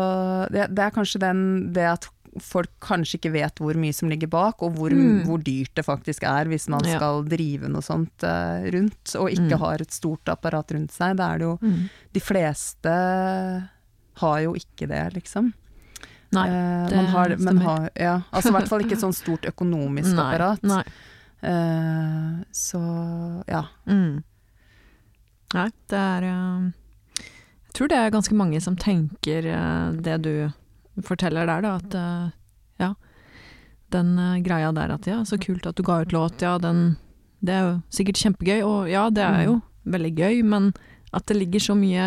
det, 0.53 0.67
det 0.75 0.79
er 0.85 0.91
kanskje 0.95 1.21
den, 1.21 1.73
det 1.73 1.87
at 1.95 2.09
folk 2.41 2.71
kanskje 2.81 3.19
ikke 3.19 3.33
vet 3.33 3.59
hvor 3.61 3.77
mye 3.77 3.93
som 3.93 4.09
ligger 4.09 4.29
bak, 4.33 4.63
og 4.65 4.73
hvor, 4.79 4.91
Mm. 4.93 5.25
hvor 5.27 5.39
dyrt 5.45 5.75
det 5.75 5.85
faktisk 5.85 6.23
er 6.25 6.49
hvis 6.49 6.67
man 6.69 6.81
Ja. 6.85 6.97
skal 6.97 7.25
drive 7.29 7.69
noe 7.69 7.83
sånt 7.85 8.25
uh, 8.25 8.65
rundt, 8.73 9.15
og 9.21 9.29
ikke 9.31 9.53
Mm. 9.57 9.59
har 9.61 9.75
et 9.83 9.91
stort 9.93 10.25
apparat 10.33 10.73
rundt 10.73 10.93
seg. 10.93 11.17
Da 11.17 11.33
er 11.35 11.39
det 11.39 11.45
jo 11.45 11.59
Mm. 11.61 11.91
De 12.13 12.21
fleste 12.21 12.95
har 14.17 14.41
jo 14.41 14.55
ikke 14.55 14.89
det, 14.89 15.15
liksom. 15.15 15.53
Nei, 16.33 16.47
Eh, 16.49 16.89
det 16.89 16.99
uh, 16.99 17.11
har, 17.13 17.29
stemmer. 17.37 17.63
har, 17.63 17.91
ja, 17.97 18.23
altså 18.33 18.49
i 18.49 18.53
hvert 18.53 18.69
fall 18.69 18.81
ikke 18.81 18.93
et 18.97 19.01
sånn 19.07 19.13
stort 19.15 19.43
økonomisk 19.45 20.15
Nei, 20.15 20.23
apparat. 20.25 20.63
Nei. 20.63 20.85
Uh, 21.45 22.45
så 22.53 23.45
ja. 23.49 23.65
Mm. 23.87 24.23
Nei, 25.53 25.69
det 25.89 25.99
er 25.99 26.73
Jeg 27.73 27.79
tror 27.79 27.89
det 27.89 27.97
er 27.97 28.11
ganske 28.13 28.37
mange 28.37 28.59
som 28.61 28.75
tenker 28.77 29.47
eh, 29.49 29.93
det 30.05 30.19
du 30.27 30.33
forteller 31.09 31.49
der, 31.49 31.63
da. 31.65 31.71
At 31.81 31.95
eh, 31.97 32.27
ja, 32.83 32.89
den 33.97 34.11
eh, 34.21 34.43
greia 34.45 34.75
der 34.77 34.93
at 34.93 35.09
ja, 35.09 35.23
så 35.25 35.39
kult 35.41 35.65
at 35.65 35.81
du 35.81 35.87
ga 35.87 36.03
ut 36.03 36.13
låt, 36.13 36.45
ja, 36.45 36.59
den 36.61 36.99
Det 37.41 37.55
er 37.57 37.63
jo 37.65 37.71
sikkert 37.89 38.21
kjempegøy, 38.21 38.61
og 38.61 38.91
ja, 38.93 39.07
det 39.09 39.25
er 39.25 39.41
jo 39.47 39.55
veldig 39.89 40.13
gøy, 40.15 40.43
men 40.45 40.69
at 41.17 41.25
det 41.27 41.39
ligger 41.39 41.65
så 41.65 41.75
mye, 41.75 42.05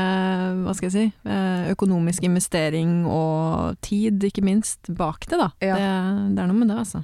hva 0.62 0.75
skal 0.78 0.88
jeg 0.88 0.93
si, 0.93 1.34
økonomisk 1.73 2.23
investering 2.23 3.04
og 3.10 3.75
tid, 3.82 4.23
ikke 4.23 4.45
minst, 4.45 4.86
bak 4.95 5.25
det, 5.28 5.41
da. 5.41 5.49
Ja. 5.65 5.75
Det, 5.75 6.38
det 6.38 6.45
er 6.45 6.54
noe 6.54 6.62
med 6.62 6.71
det, 6.71 6.78
altså. 6.86 7.04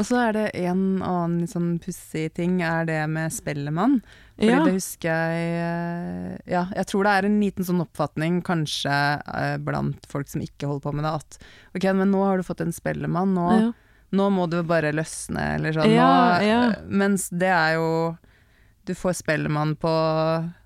Og 0.00 0.06
så 0.08 0.16
er 0.24 0.32
det 0.36 0.44
en 0.64 0.82
annen 1.04 1.46
sånn 1.50 1.74
pussig 1.82 2.30
ting, 2.38 2.58
er 2.64 2.86
det 2.88 2.98
med 3.12 3.32
Spellemann. 3.36 3.98
Fordi 4.40 4.48
Ja. 4.54 4.62
det 4.64 4.72
husker 4.72 5.10
jeg 5.10 5.50
eh, 5.60 6.38
Ja, 6.48 6.62
jeg 6.74 6.86
tror 6.88 7.04
det 7.04 7.12
er 7.18 7.26
en 7.28 7.40
liten 7.42 7.66
sånn 7.68 7.82
oppfatning 7.84 8.38
kanskje 8.46 8.94
eh, 9.20 9.58
blant 9.60 10.06
folk 10.08 10.30
som 10.32 10.40
ikke 10.40 10.66
holder 10.70 10.86
på 10.86 10.94
med 10.96 11.04
det, 11.04 11.12
at 11.20 11.38
ok, 11.76 11.84
men 12.00 12.10
nå 12.14 12.24
har 12.24 12.40
du 12.40 12.46
fått 12.48 12.62
en 12.64 12.72
Spellemann, 12.72 13.34
nå, 13.36 13.48
Ja. 13.60 13.68
nå 14.16 14.30
må 14.32 14.48
du 14.50 14.62
bare 14.64 14.94
løsne, 14.96 15.44
eller 15.58 15.76
sånn. 15.76 15.92
Ja, 15.92 16.40
ja. 16.40 16.62
eh, 16.70 16.88
Mens 16.88 17.28
det 17.28 17.52
er 17.52 17.74
jo 17.76 18.16
Du 18.88 18.94
får 18.96 19.12
Spellemann 19.20 19.76
på 19.76 19.90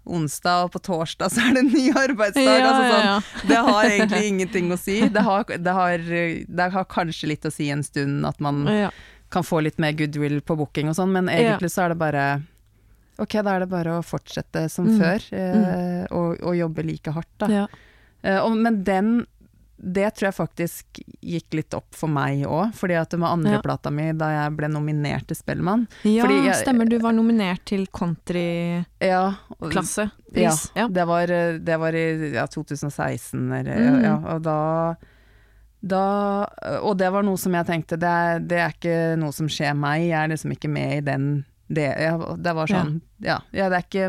onsdag, 0.07 0.65
og 0.69 0.71
på 0.73 0.81
torsdag 0.87 1.33
så 1.33 1.43
er 1.43 1.57
det 1.57 1.63
en 1.65 1.73
ny 1.75 1.89
arbeidsdag. 1.99 2.47
Ja, 2.47 2.69
altså 2.71 2.85
sånn, 2.93 3.09
ja, 3.09 3.49
det 3.51 3.59
har 3.67 3.89
egentlig 3.89 4.29
ingenting 4.31 4.71
å 4.73 4.79
si. 4.81 5.01
Det 5.13 5.23
har, 5.27 5.45
det, 5.51 5.73
har, 5.75 5.99
det 6.47 6.69
har 6.77 6.85
kanskje 6.89 7.29
litt 7.33 7.45
å 7.45 7.53
si 7.53 7.67
en 7.75 7.83
stund 7.85 8.25
at 8.29 8.39
man 8.45 8.63
ja. 8.71 8.91
Kan 9.35 9.43
få 9.47 9.61
litt 9.67 9.79
mer 9.83 9.93
goodwill 9.99 10.39
på 10.47 10.57
booking 10.63 10.89
og 10.93 10.97
sånn, 10.99 11.11
men 11.15 11.29
egentlig 11.33 11.73
så 11.75 11.85
er 11.89 11.95
det 11.95 11.99
bare 12.07 12.25
Ok, 13.19 13.37
da 13.47 13.53
er 13.55 13.61
det 13.63 13.69
bare 13.71 13.99
å 14.01 14.03
fortsette 14.03 14.65
som 14.71 14.89
Mm. 14.89 14.97
før, 14.99 15.27
eh, 15.39 16.07
og, 16.11 16.41
og 16.43 16.57
jobbe 16.59 16.83
like 16.83 17.13
hardt, 17.15 17.31
da. 17.39 17.47
ja. 17.61 17.67
Eh, 18.25 18.41
og, 18.43 18.57
men 18.57 18.83
den 18.83 19.13
det 19.85 20.07
tror 20.17 20.29
jeg 20.31 20.35
faktisk 20.39 20.99
gikk 21.21 21.55
litt 21.59 21.75
opp 21.77 21.93
for 21.99 22.09
meg 22.09 22.45
òg, 22.47 22.71
fordi 22.79 22.95
at 22.97 23.11
det 23.11 23.19
var 23.21 23.35
andre 23.35 23.59
Ja. 23.61 23.91
mi, 23.91 24.07
da 24.17 24.29
jeg 24.33 24.57
ble 24.57 24.69
nominert 24.71 25.27
til 25.29 25.37
Spellemann 25.37 25.87
Ja, 26.05 26.25
jeg- 26.27 26.63
stemmer. 26.65 26.89
Du 26.89 26.99
var 27.03 27.13
nominert 27.13 27.65
til 27.67 27.87
countryklasse. 27.87 28.85
Ja, 29.01 29.35
Ja, 30.35 30.53
Ja. 30.75 30.89
Det, 30.89 31.05
var, 31.07 31.31
eh, 31.31 31.59
det 31.59 31.77
var 31.79 31.93
i 31.95 32.33
ja, 32.35 32.47
2016, 32.47 33.53
eller, 33.53 33.77
Mm. 33.77 34.03
ja, 34.03 34.17
og 34.35 34.43
da, 34.43 34.95
da 35.85 36.47
Og 36.83 36.95
det 36.97 37.11
var 37.13 37.23
noe 37.27 37.37
som 37.41 37.53
jeg 37.53 37.67
tenkte, 37.69 37.99
det 38.01 38.09
er, 38.09 38.39
det 38.41 38.59
er 38.63 38.71
ikke 38.73 38.95
noe 39.21 39.33
som 39.37 39.49
skjer 39.53 39.75
meg, 39.77 40.07
jeg 40.09 40.17
er 40.23 40.31
liksom 40.33 40.55
ikke 40.57 40.71
med 40.73 40.97
i 40.99 41.01
den 41.13 41.27
det, 41.75 41.87
jeg, 41.97 42.19
det 42.45 42.53
var 42.55 42.69
sånn, 42.69 42.99
ja. 43.25 43.39
ja, 43.57 43.69
det 43.73 43.79
er 43.79 43.85
ikke 43.87 44.09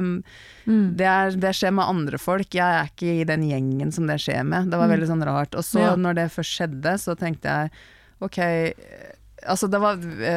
Mm. 0.67 0.95
det, 0.97 1.05
er, 1.07 1.31
det 1.39 1.51
skjer 1.55 1.71
med 1.77 1.85
andre 1.87 2.17
folk, 2.19 2.47
jeg 2.57 2.65
er 2.65 2.89
ikke 2.89 3.11
i 3.21 3.23
den 3.29 3.43
gjengen 3.47 3.91
som 3.93 4.07
det 4.09 4.17
skjer 4.19 4.43
med. 4.43 4.71
Det 4.71 4.77
var 4.79 4.87
Mm. 4.89 4.93
veldig 4.95 5.07
sånn 5.11 5.23
rart. 5.25 5.55
Og 5.55 5.63
så 5.63 5.79
Ja. 5.79 5.95
når 5.95 6.15
det 6.15 6.25
først 6.33 6.55
skjedde, 6.57 6.93
så 6.99 7.15
tenkte 7.15 7.43
jeg 7.45 7.71
ok 8.21 8.39
Altså 9.47 9.69
det 9.69 9.79
var 9.79 9.95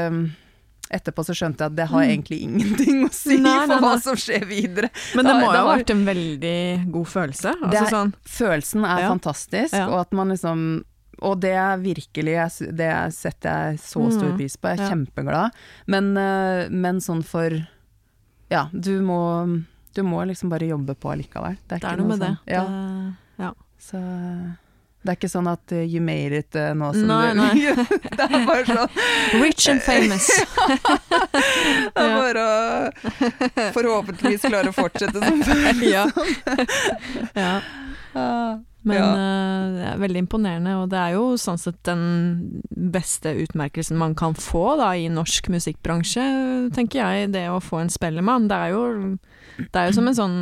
um, 0.09 0.33
Etterpå 0.90 1.20
så 1.24 1.35
skjønte 1.37 1.61
jeg 1.64 1.72
at 1.72 1.77
det 1.77 1.87
har 1.90 2.01
Mm. 2.05 2.11
egentlig 2.14 2.38
ingenting 2.46 3.03
å 3.05 3.12
si 3.12 3.37
Nei, 3.37 3.66
nei, 3.66 3.66
for 3.66 3.83
hva 3.85 4.01
som 4.01 4.16
skjer 4.16 4.46
videre. 4.48 4.88
Men 5.14 5.24
det 5.27 5.35
må 5.37 5.51
jo 5.53 5.59
ha 5.59 5.77
vært 5.77 5.90
en 5.92 6.05
veldig 6.07 6.90
god 6.92 7.07
følelse. 7.07 7.53
Det 7.61 7.81
Altså 7.83 7.90
sånn 7.92 8.14
Følelsen 8.24 8.85
er 8.88 9.01
Ja. 9.03 9.11
fantastisk, 9.12 9.72
Ja. 9.74 9.88
og 9.88 10.01
at 10.01 10.12
man 10.12 10.29
liksom 10.31 10.85
og 11.22 11.40
det 11.40 11.52
er 11.59 11.76
virkelig, 11.83 12.35
det 12.76 12.90
setter 13.14 13.48
jeg 13.72 13.78
så 13.78 14.04
stor 14.12 14.28
Mm. 14.31 14.37
pris 14.37 14.57
på, 14.57 14.68
jeg 14.68 14.78
er 14.78 14.83
Ja. 14.85 14.88
kjempeglad. 14.92 15.50
Men, 15.87 16.16
eh, 16.16 16.68
men 16.70 17.00
sånn 17.00 17.24
for 17.24 17.50
Ja, 18.50 18.68
du 18.72 19.00
må, 19.02 19.64
du 19.94 20.02
må 20.02 20.24
liksom 20.26 20.48
bare 20.48 20.68
jobbe 20.68 20.94
på 20.96 21.11
allikevel. 21.12 21.59
Det 21.68 21.72
er, 21.72 21.78
ikke 21.83 21.92
er 21.92 21.96
noe 21.98 22.09
med 22.09 22.18
det. 22.20 22.28
sånn- 22.28 22.38
Ja. 22.46 22.64
det 22.64 23.44
ja. 23.44 23.52
Så 23.78 23.98
det 25.04 25.12
er 25.12 25.16
ikke 25.16 25.31
sånn 25.31 25.46
at 25.52 25.72
uh, 25.72 25.76
you 25.85 26.00
made 26.00 26.33
it 26.33 26.57
uh, 26.57 26.72
nå 26.74 26.92
som 26.92 27.07
Nei, 27.07 27.33
du 27.33 27.40
nei. 27.40 27.54
Det 28.16 28.20
er 28.20 28.46
bare 28.46 28.64
sånn 28.64 28.88
Rich 29.42 29.68
and 29.68 29.81
famous. 29.83 30.26
Det 31.94 32.02
er 32.02 32.16
bare 32.18 32.42
å 32.42 33.72
forhåpentligvis 33.76 34.42
klare 34.48 34.68
å 34.68 34.74
fortsette 34.74 35.22
som 35.22 35.42
før. 35.42 35.83
ja. 35.85 36.07
ja. 37.37 37.61
Men 38.88 38.96
Ja. 38.96 39.09
uh, 39.12 39.77
det 39.77 39.87
er 39.92 40.01
veldig 40.01 40.22
imponerende, 40.24 40.74
og 40.81 40.88
det 40.92 40.98
er 41.03 41.12
jo 41.18 41.24
sånn 41.40 41.61
sett 41.61 41.79
den 41.87 42.62
beste 42.94 43.35
utmerkelsen 43.44 43.98
man 44.01 44.14
kan 44.18 44.35
få 44.38 44.77
da, 44.81 44.90
i 44.96 45.09
norsk 45.12 45.51
musikkbransje, 45.53 46.24
tenker 46.74 47.03
jeg. 47.05 47.33
Det 47.37 47.46
å 47.53 47.61
få 47.62 47.83
en 47.85 47.92
Spellemann. 47.92 48.48
Det 48.48 48.57
er 48.57 48.74
jo, 48.74 48.85
det 49.59 49.77
er 49.83 49.90
jo 49.90 49.96
som 50.01 50.09
en 50.09 50.18
sånn 50.18 50.38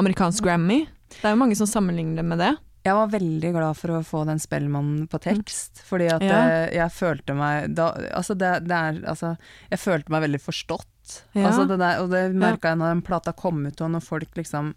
amerikansk 0.00 0.44
Grammy. 0.46 0.86
Det 1.18 1.24
er 1.28 1.34
jo 1.36 1.40
mange 1.44 1.56
som 1.58 1.68
sammenligner 1.68 2.22
det 2.22 2.24
med 2.32 2.38
det. 2.40 2.52
Jeg 2.82 2.96
var 2.98 3.10
veldig 3.12 3.50
glad 3.54 3.76
for 3.78 3.92
å 3.94 3.98
få 4.02 4.24
den 4.26 4.40
spellemannen 4.42 5.04
på 5.06 5.20
tekst, 5.22 5.84
fordi 5.86 6.08
at 6.10 6.22
Ja. 6.26 6.38
eh, 6.48 6.70
jeg 6.74 6.90
følte 6.90 7.36
meg 7.38 7.74
da, 7.76 7.92
altså 8.10 8.34
det, 8.34 8.64
det 8.66 8.74
er, 8.74 8.98
altså, 9.06 9.36
Jeg 9.70 9.78
følte 9.78 10.10
meg 10.10 10.22
veldig 10.24 10.40
forstått. 10.42 11.22
Ja. 11.36 11.46
Altså 11.50 11.68
det 11.68 11.78
der, 11.78 12.00
og 12.02 12.10
det 12.10 12.24
merka 12.34 12.72
jeg 12.72 12.78
når 12.80 12.94
den 12.96 13.02
plata 13.06 13.32
kom 13.38 13.62
ut, 13.66 13.80
og 13.80 13.90
når 13.92 14.02
folk 14.02 14.34
liksom 14.34 14.72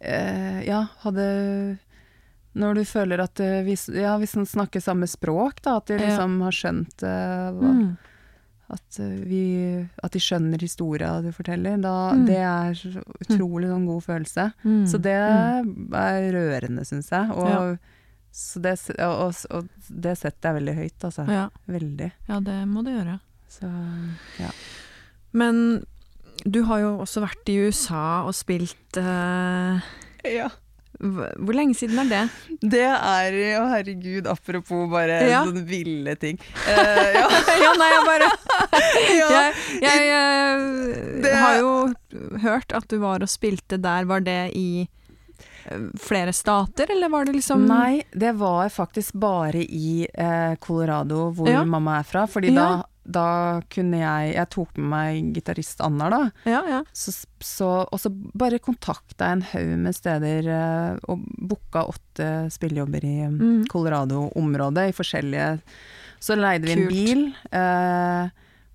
eh, 0.00 0.60
Ja, 0.68 0.84
hadde 1.02 1.78
Når 2.58 2.74
du 2.80 2.84
føler 2.88 3.20
at 3.22 3.40
eh, 3.44 3.62
vi, 3.66 3.74
ja, 4.00 4.16
hvis 4.18 4.34
man 4.38 4.46
snakker 4.50 4.82
samme 4.82 5.06
språk, 5.10 5.60
da, 5.62 5.76
at 5.78 5.86
de 5.86 5.94
Ja. 5.98 6.04
liksom 6.08 6.40
har 6.42 6.54
skjønt 6.56 7.02
uh, 7.06 7.52
hva, 7.54 7.72
Mm. 7.78 7.96
at, 8.70 8.98
eh, 9.00 9.18
vi, 9.24 9.42
at 10.04 10.12
de 10.12 10.18
skjønner 10.20 10.60
historia 10.60 11.22
du 11.22 11.30
forteller, 11.32 11.78
da, 11.80 12.12
Mm. 12.12 12.26
det 12.26 12.36
er 12.36 12.74
utrolig 13.24 13.68
sånn 13.70 13.86
god 13.86 14.02
følelse. 14.04 14.52
Mm. 14.64 14.82
Så 14.90 15.00
det 15.00 15.14
Mm. 15.14 15.94
er 15.94 16.32
rørende, 16.34 16.84
syns 16.84 17.08
jeg. 17.10 17.30
Og, 17.30 17.48
Ja. 17.48 17.76
så 18.32 18.60
det, 18.60 18.74
og, 19.00 19.34
og, 19.50 19.68
det 19.88 20.18
setter 20.18 20.52
jeg 20.52 20.62
veldig 20.62 20.74
høyt, 20.76 21.04
altså. 21.04 21.28
Ja. 21.28 21.48
Veldig. 21.68 22.12
ja, 22.28 22.40
det 22.40 22.58
må 22.68 22.84
du 22.84 22.90
gjøre. 22.90 23.20
Så 23.48 23.70
ja. 24.38 24.50
Men 25.32 25.84
du 26.44 26.62
har 26.64 26.80
jo 26.80 26.98
også 26.98 27.22
vært 27.24 27.48
i 27.48 27.56
USA 27.66 28.22
og 28.26 28.34
spilt 28.34 28.96
uh, 28.98 29.80
hv- 30.24 30.52
Hvor 30.98 31.54
lenge 31.54 31.76
siden 31.78 31.98
er 32.02 32.08
det? 32.10 32.22
Det 32.74 32.80
er 32.82 33.36
Å, 33.60 33.64
herregud, 33.70 34.26
apropos 34.26 34.88
bare 34.90 35.20
Ja. 35.30 35.44
sånne 35.46 35.62
ville 35.68 36.16
ting. 36.18 36.38
Uh, 36.66 37.08
ja. 37.20 37.26
ja, 37.64 37.72
nei, 37.78 37.88
jeg 37.94 38.04
bare 38.08 38.30
ja. 39.20 39.28
Jeg, 39.30 39.54
jeg 39.82 40.06
jeg 40.08 41.22
Det- 41.22 41.34
har 41.38 41.58
jo 41.60 41.72
hørt 42.42 42.72
at 42.74 42.88
du 42.90 42.98
var 42.98 43.22
og 43.22 43.28
spilte 43.30 43.78
der. 43.80 44.04
Var 44.10 44.20
det 44.26 44.40
i 44.58 44.88
eh, 45.70 45.86
flere 46.02 46.32
stater, 46.34 46.90
eller 46.90 47.08
var 47.12 47.24
det 47.28 47.36
liksom 47.38 47.66
Nei, 47.68 48.02
det 48.12 48.34
var 48.40 48.68
faktisk 48.74 49.14
bare 49.14 49.62
i 49.62 50.06
eh, 50.12 50.54
Colorado, 50.64 51.28
hvor 51.30 51.48
Ja. 51.50 51.64
mamma 51.64 51.98
er 52.00 52.08
fra. 52.10 52.26
Fordi 52.26 52.50
Ja. 52.54 52.54
da, 52.60 52.84
da 53.08 53.60
kunne 53.72 53.96
jeg 54.02 54.34
Jeg 54.34 54.50
tok 54.52 54.76
med 54.76 54.88
meg 54.92 55.28
gitarist 55.34 55.80
Annar, 55.80 56.10
da. 56.12 56.20
Ja, 56.44 56.60
ja. 56.68 56.80
Så, 56.92 57.14
så, 57.40 57.68
og 57.88 57.98
så 58.02 58.10
bare 58.12 58.58
kontakta 58.60 59.30
jeg 59.30 59.38
en 59.38 59.46
haug 59.52 59.78
med 59.86 59.96
steder 59.96 60.48
eh, 60.52 60.98
og 61.08 61.22
booka 61.40 61.86
åtte 61.88 62.28
spillejobber 62.52 63.04
i 63.08 63.14
Mm. 63.28 63.64
Colorado-området, 63.72 64.90
i 64.90 64.96
forskjellige 64.96 65.60
Så 66.20 66.36
leide 66.36 66.66
vi 66.66 66.72
en 66.72 66.84
Kult. 66.84 66.90
bil, 66.92 67.34
eh, 67.54 68.28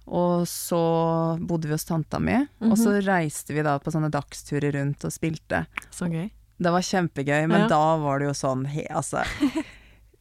og 0.07 0.45
så 0.47 1.37
bodde 1.39 1.67
vi 1.67 1.73
hos 1.75 1.85
tanta 1.85 2.19
mi. 2.19 2.35
Og 2.61 2.77
så 2.77 2.89
Mhm. 2.97 3.05
reiste 3.07 3.53
vi 3.53 3.61
da 3.61 3.77
på 3.79 3.91
sånne 3.91 4.09
dagsturer 4.11 4.73
rundt 4.73 5.03
og 5.05 5.11
spilte. 5.11 5.65
Så 5.91 6.07
gøy. 6.09 6.29
Det 6.59 6.71
var 6.71 6.81
kjempegøy, 6.81 7.47
men 7.47 7.61
Ja. 7.61 7.67
da 7.67 7.97
var 7.97 8.19
det 8.19 8.27
jo 8.27 8.33
sånn 8.33 8.65
he, 8.67 8.85
Altså. 8.89 9.23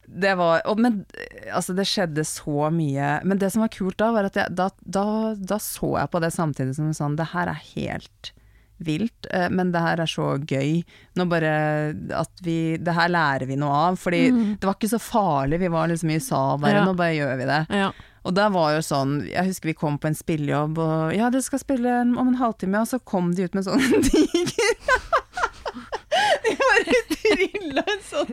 Det 0.05 0.35
var 0.35 0.61
og, 0.69 0.79
Men 0.83 1.01
altså, 1.53 1.73
det 1.77 1.87
skjedde 1.89 2.25
så 2.27 2.69
mye. 2.73 3.17
Men 3.23 3.39
det 3.41 3.53
som 3.53 3.63
var 3.63 3.73
kult 3.73 3.97
da, 4.01 4.11
var 4.15 4.29
at 4.29 4.39
jeg, 4.39 4.53
da, 4.55 4.69
da, 4.83 5.05
da 5.37 5.59
så 5.61 5.95
jeg 5.97 6.11
på 6.13 6.23
det 6.23 6.33
samtidig 6.35 6.77
som 6.77 6.91
sånn 6.95 7.19
Det 7.19 7.31
her 7.33 7.51
er 7.51 7.67
helt 7.73 8.33
vilt, 8.83 9.27
eh, 9.31 9.49
men 9.53 9.71
det 9.71 9.79
her 9.79 10.01
er 10.03 10.09
så 10.09 10.33
gøy. 10.39 10.81
Nå 11.15 11.27
bare 11.31 11.51
at 12.19 12.41
vi 12.43 12.75
Det 12.77 12.95
her 12.97 13.11
lærer 13.11 13.47
vi 13.47 13.57
noe 13.59 13.75
av. 13.89 13.99
Fordi 14.01 14.25
mm. 14.31 14.41
det 14.59 14.67
var 14.67 14.77
ikke 14.77 14.93
så 14.95 15.01
farlig. 15.01 15.61
Vi 15.61 15.71
var 15.71 15.91
liksom 15.91 16.11
i 16.11 16.17
USA 16.19 16.43
bare. 16.57 16.81
Ja. 16.81 16.87
Nå 16.87 16.97
bare 16.99 17.15
gjør 17.15 17.37
vi 17.39 17.49
det. 17.49 17.61
Ja. 17.83 17.91
Og 18.23 18.35
der 18.37 18.53
var 18.55 18.71
jo 18.71 18.83
sånn 18.85 19.17
Jeg 19.27 19.49
husker 19.49 19.73
vi 19.73 19.75
kom 19.75 19.97
på 19.99 20.07
en 20.07 20.15
spillejobb, 20.15 20.79
og 20.79 21.15
ja, 21.15 21.27
dere 21.31 21.43
skal 21.43 21.59
spille 21.59 21.97
om 22.07 22.27
en 22.27 22.39
halvtime, 22.39 22.79
og 22.79 22.87
så 22.87 23.01
kom 23.03 23.33
de 23.35 23.49
ut 23.49 23.57
med 23.57 23.67
sånn 23.67 23.83
diger 24.07 25.21
De 26.47 26.55
bare 26.59 26.99
trilla 27.13 27.83
en 27.93 28.01
sånn 28.03 28.31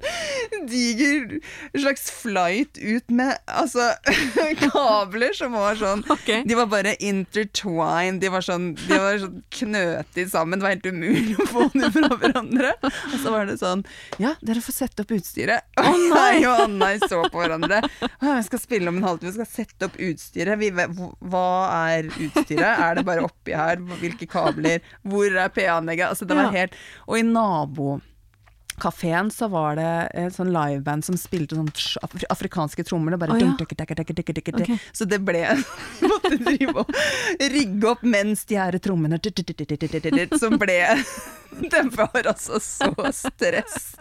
diger 0.71 1.39
slags 1.79 2.11
flight 2.11 2.79
ut 2.79 3.11
med 3.15 3.37
altså 3.47 3.93
kabler 4.73 5.35
som 5.37 5.55
var 5.55 5.79
sånn 5.79 6.03
okay. 6.11 6.43
De 6.49 6.57
var 6.59 6.71
bare 6.73 6.97
intertwined, 6.99 8.21
de 8.23 8.33
var 8.33 8.45
sånn 8.45 8.73
De 8.81 8.99
var 8.99 9.21
sånn 9.23 9.41
knøtet 9.61 10.33
sammen, 10.33 10.59
det 10.59 10.67
var 10.67 10.75
helt 10.75 10.91
umulig 10.91 11.37
å 11.39 11.47
få 11.51 11.69
dem 11.75 11.93
fra 11.95 12.11
hverandre. 12.21 12.73
Og 12.83 13.17
så 13.23 13.33
var 13.33 13.49
det 13.49 13.59
sånn 13.61 13.85
Ja, 14.23 14.35
dere 14.45 14.63
får 14.65 14.77
sette 14.77 15.05
opp 15.05 15.15
utstyret. 15.15 15.67
Og 15.81 16.01
jeg 16.21 16.45
og 16.49 16.65
Anna 16.67 16.91
så 17.05 17.23
på 17.31 17.41
hverandre. 17.41 17.81
Vi 18.21 18.35
skal 18.47 18.63
spille 18.63 18.91
om 18.91 19.01
en 19.01 19.07
halvtime, 19.07 19.31
vi 19.33 19.39
skal 19.39 19.51
sette 19.51 19.89
opp 19.89 19.99
utstyret. 20.01 20.61
Vi, 20.61 20.71
hva 20.75 21.47
er 21.95 22.11
utstyret? 22.11 22.69
Er 22.71 22.99
det 22.99 23.07
bare 23.09 23.25
oppi 23.27 23.55
her? 23.57 23.81
Hvilke 24.03 24.29
kabler? 24.31 24.85
Hvor 25.07 25.29
er 25.31 25.53
PA-anlegget? 25.55 26.11
Altså, 26.11 26.29
det 26.29 26.39
var 26.39 26.53
helt 26.55 26.77
Og 27.07 27.19
i 27.19 27.25
nabo 27.27 28.00
kafeen 28.81 29.31
så 29.35 29.49
var 29.53 29.77
det 29.79 29.91
et 30.19 30.37
sånn 30.37 30.53
liveband 30.55 31.07
som 31.07 31.19
spilte 31.21 31.59
sånn 31.59 31.71
af- 32.05 32.27
afrikanske 32.33 32.85
trommer. 32.87 33.15
Det 33.15 33.21
bare 33.23 33.37
oh, 33.37 33.41
ja. 33.41 33.51
dunk, 33.59 33.75
dunk, 33.77 34.15
dunk, 34.17 34.53
dunk. 34.57 34.89
Så 34.93 35.07
det 35.09 35.21
ble 35.25 35.45
Måtte 36.11 36.37
drive 36.41 36.83
og 36.83 36.91
rigge 37.53 37.91
opp 37.91 38.03
mens 38.07 38.45
de 38.49 38.59
her 38.59 38.77
trommene 38.83 39.21
Som 40.41 40.59
ble 40.61 40.81
Det 41.71 41.83
var 41.97 42.27
altså 42.31 42.61
så 42.63 42.93
stress. 43.13 43.95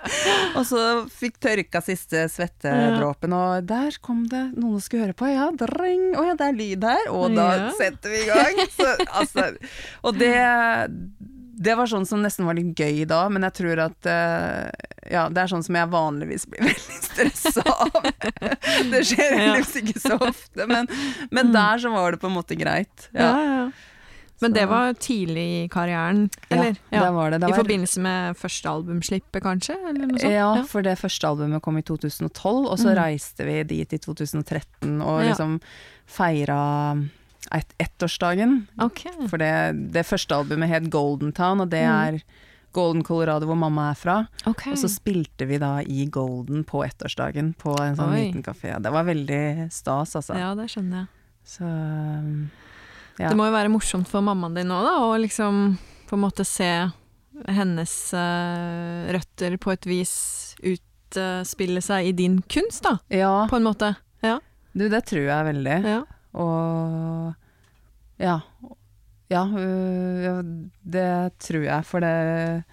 Og 0.53 0.65
så 0.69 0.83
fikk 1.09 1.39
tørka 1.41 1.81
siste 1.81 2.27
svettedråpen, 2.31 3.33
og 3.33 3.65
der 3.69 3.97
kom 4.05 4.27
det 4.29 4.43
noen 4.53 4.77
som 4.77 4.85
skulle 4.85 5.07
høre 5.07 5.17
på. 5.17 5.31
Ja, 5.33 5.49
dring, 5.57 6.11
å 6.13 6.27
ja, 6.27 6.35
det 6.37 6.45
er 6.45 6.59
lyd 6.59 6.85
her, 6.85 7.09
og 7.09 7.33
da 7.37 7.71
setter 7.79 8.13
vi 8.13 8.21
i 8.21 8.29
gang. 8.29 8.61
Så, 8.75 8.91
altså, 9.09 9.47
og 10.05 10.19
det 10.21 10.35
det 11.59 11.73
var 11.75 11.89
sånn 11.91 12.05
som 12.07 12.21
nesten 12.23 12.45
var 12.47 12.55
litt 12.55 12.71
gøy 12.79 13.03
da, 13.09 13.25
men 13.29 13.43
jeg 13.43 13.53
tror 13.59 13.81
at 13.89 14.07
uh, 14.07 14.69
Ja, 15.11 15.25
det 15.33 15.41
er 15.43 15.51
sånn 15.51 15.63
som 15.65 15.75
jeg 15.75 15.89
vanligvis 15.91 16.45
blir 16.47 16.63
veldig 16.69 16.99
stressa 17.03 17.63
av. 17.67 17.91
det 18.93 19.01
skjer 19.09 19.35
heldigvis 19.35 19.75
ikke 19.83 19.99
så 19.99 20.15
ofte, 20.23 20.67
men, 20.69 20.87
men 21.35 21.51
der 21.55 21.81
så 21.83 21.91
var 21.91 22.15
det 22.15 22.21
på 22.23 22.29
en 22.31 22.37
måte 22.39 22.55
greit. 22.59 23.09
Ja, 23.13 23.29
Ja, 23.29 23.45
ja. 23.59 23.69
Men 24.39 24.53
Så- 24.53 24.55
det 24.55 24.65
var 24.71 24.93
tidlig 24.95 25.41
i 25.65 25.67
karrieren, 25.67 26.29
eller? 26.49 26.77
Ja, 26.95 27.01
det 27.03 27.11
var 27.11 27.31
det. 27.33 27.39
det 27.43 27.49
I 27.51 27.57
forbindelse 27.57 27.99
med 27.99 28.37
første 28.39 28.69
albumslippet, 28.71 29.41
kanskje? 29.43 29.75
Eller 29.89 30.05
noe 30.07 30.15
sånt? 30.21 30.31
Ja, 30.31 30.63
for 30.63 30.81
det 30.87 30.93
første 31.01 31.27
albumet 31.27 31.59
kom 31.65 31.75
i 31.75 31.83
2012, 31.83 32.69
og 32.71 32.77
så 32.79 32.93
Mm. 32.93 33.01
reiste 33.01 33.43
vi 33.43 33.57
dit 33.67 33.91
i 33.93 33.99
2013 33.99 35.01
og 35.03 35.19
Ja. 35.25 35.33
liksom 35.33 35.59
feira 36.07 36.61
et, 37.55 37.73
ettårsdagen. 37.79 38.67
Okay. 38.81 39.27
For 39.31 39.37
det, 39.41 39.51
det 39.95 40.05
første 40.05 40.35
albumet 40.35 40.69
het 40.69 40.89
Golden 40.93 41.31
Town, 41.33 41.61
og 41.63 41.69
det 41.71 41.83
Mm. 41.85 42.19
er 42.19 42.47
Golden 42.73 43.01
Colorado 43.03 43.47
hvor 43.49 43.57
mamma 43.57 43.87
er 43.91 43.95
fra. 43.97 44.17
Okay. 44.45 44.71
Og 44.73 44.77
så 44.77 44.89
spilte 44.93 45.47
vi 45.49 45.57
da 45.57 45.79
i 45.81 46.05
Golden 46.05 46.63
på 46.63 46.83
ettårsdagen 46.85 47.55
på 47.57 47.73
en 47.81 47.95
sånn 47.97 48.13
Oi. 48.13 48.25
liten 48.27 48.43
kafé. 48.45 48.75
Det 48.81 48.91
var 48.93 49.03
veldig 49.07 49.71
stas, 49.73 50.13
altså. 50.19 50.37
Ja, 50.37 50.51
det 50.55 50.67
skjønner 50.69 50.99
jeg. 51.05 51.07
Så 51.49 51.63
um, 51.65 52.49
ja. 53.17 53.29
Det 53.31 53.35
må 53.39 53.47
jo 53.49 53.55
være 53.55 53.71
morsomt 53.73 54.07
for 54.07 54.21
mammaen 54.21 54.53
din 54.59 54.69
òg, 54.69 54.83
da, 54.85 54.93
å 55.01 55.17
liksom 55.17 55.77
på 56.07 56.13
en 56.15 56.21
måte 56.21 56.45
se 56.45 56.69
hennes 57.47 57.95
uh, 58.13 59.09
røtter 59.15 59.57
på 59.57 59.71
et 59.73 59.85
vis 59.89 60.13
utspille 60.61 61.81
seg 61.81 62.09
i 62.11 62.13
din 62.13 62.39
kunst, 62.51 62.83
da, 62.85 62.97
ja, 63.09 63.47
på 63.49 63.57
en 63.57 63.65
måte. 63.65 63.95
Ja. 64.21 64.37
du, 64.77 64.85
det 64.91 65.05
tror 65.09 65.25
jeg 65.25 65.45
veldig. 65.53 65.77
ja. 65.87 66.03
Og 66.33 67.33
ja. 68.19 68.39
Ja, 69.29 69.43
øh, 69.45 70.39
det 70.81 71.37
tror 71.39 71.63
jeg, 71.63 71.85
for 71.85 71.99
det 72.01 72.63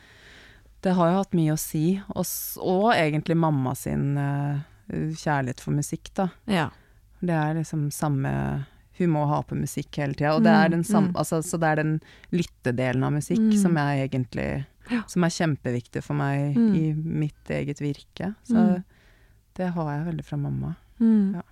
Det 0.82 0.94
har 0.94 1.10
jo 1.10 1.16
hatt 1.18 1.34
mye 1.36 1.52
å 1.52 1.58
si. 1.60 2.00
Og, 2.14 2.24
og 2.62 2.92
egentlig 2.94 3.36
mamma 3.36 3.74
sin 3.74 4.16
øh, 4.16 4.58
kjærlighet 5.18 5.60
for 5.60 5.72
musikk, 5.76 6.12
da. 6.14 6.28
ja. 6.46 6.68
Det 7.20 7.32
er 7.32 7.54
liksom 7.56 7.90
samme 7.90 8.30
Hun 8.98 9.08
må 9.10 9.22
ha 9.26 9.38
på 9.42 9.56
musikk 9.56 9.96
hele 9.98 10.14
tida, 10.14 10.34
og 10.36 10.42
det 10.44 10.52
den 10.70 10.80
Mm, 10.80 10.84
mm. 11.10 11.16
altså, 11.16 11.42
så 11.42 11.58
det 11.60 11.68
er 11.68 11.76
den 11.76 12.00
lyttedelen 12.32 13.04
av 13.04 13.12
musikk 13.12 13.40
Mm. 13.40 13.56
som 13.62 13.76
jeg 13.76 14.08
egentlig 14.10 14.66
Ja. 14.90 15.02
Som 15.08 15.24
er 15.24 15.28
kjempeviktig 15.34 16.02
for 16.02 16.14
meg 16.14 16.54
Mm. 16.56 16.74
i 16.76 16.92
mitt 16.94 17.50
eget 17.50 17.80
virke. 17.80 18.34
Så 18.44 18.54
Mm. 18.54 18.84
det 19.56 19.68
har 19.74 19.90
jeg 19.96 20.06
veldig 20.06 20.24
fra 20.24 20.36
mamma. 20.36 20.74
Mm. 21.00 21.34
Ja. 21.34 21.42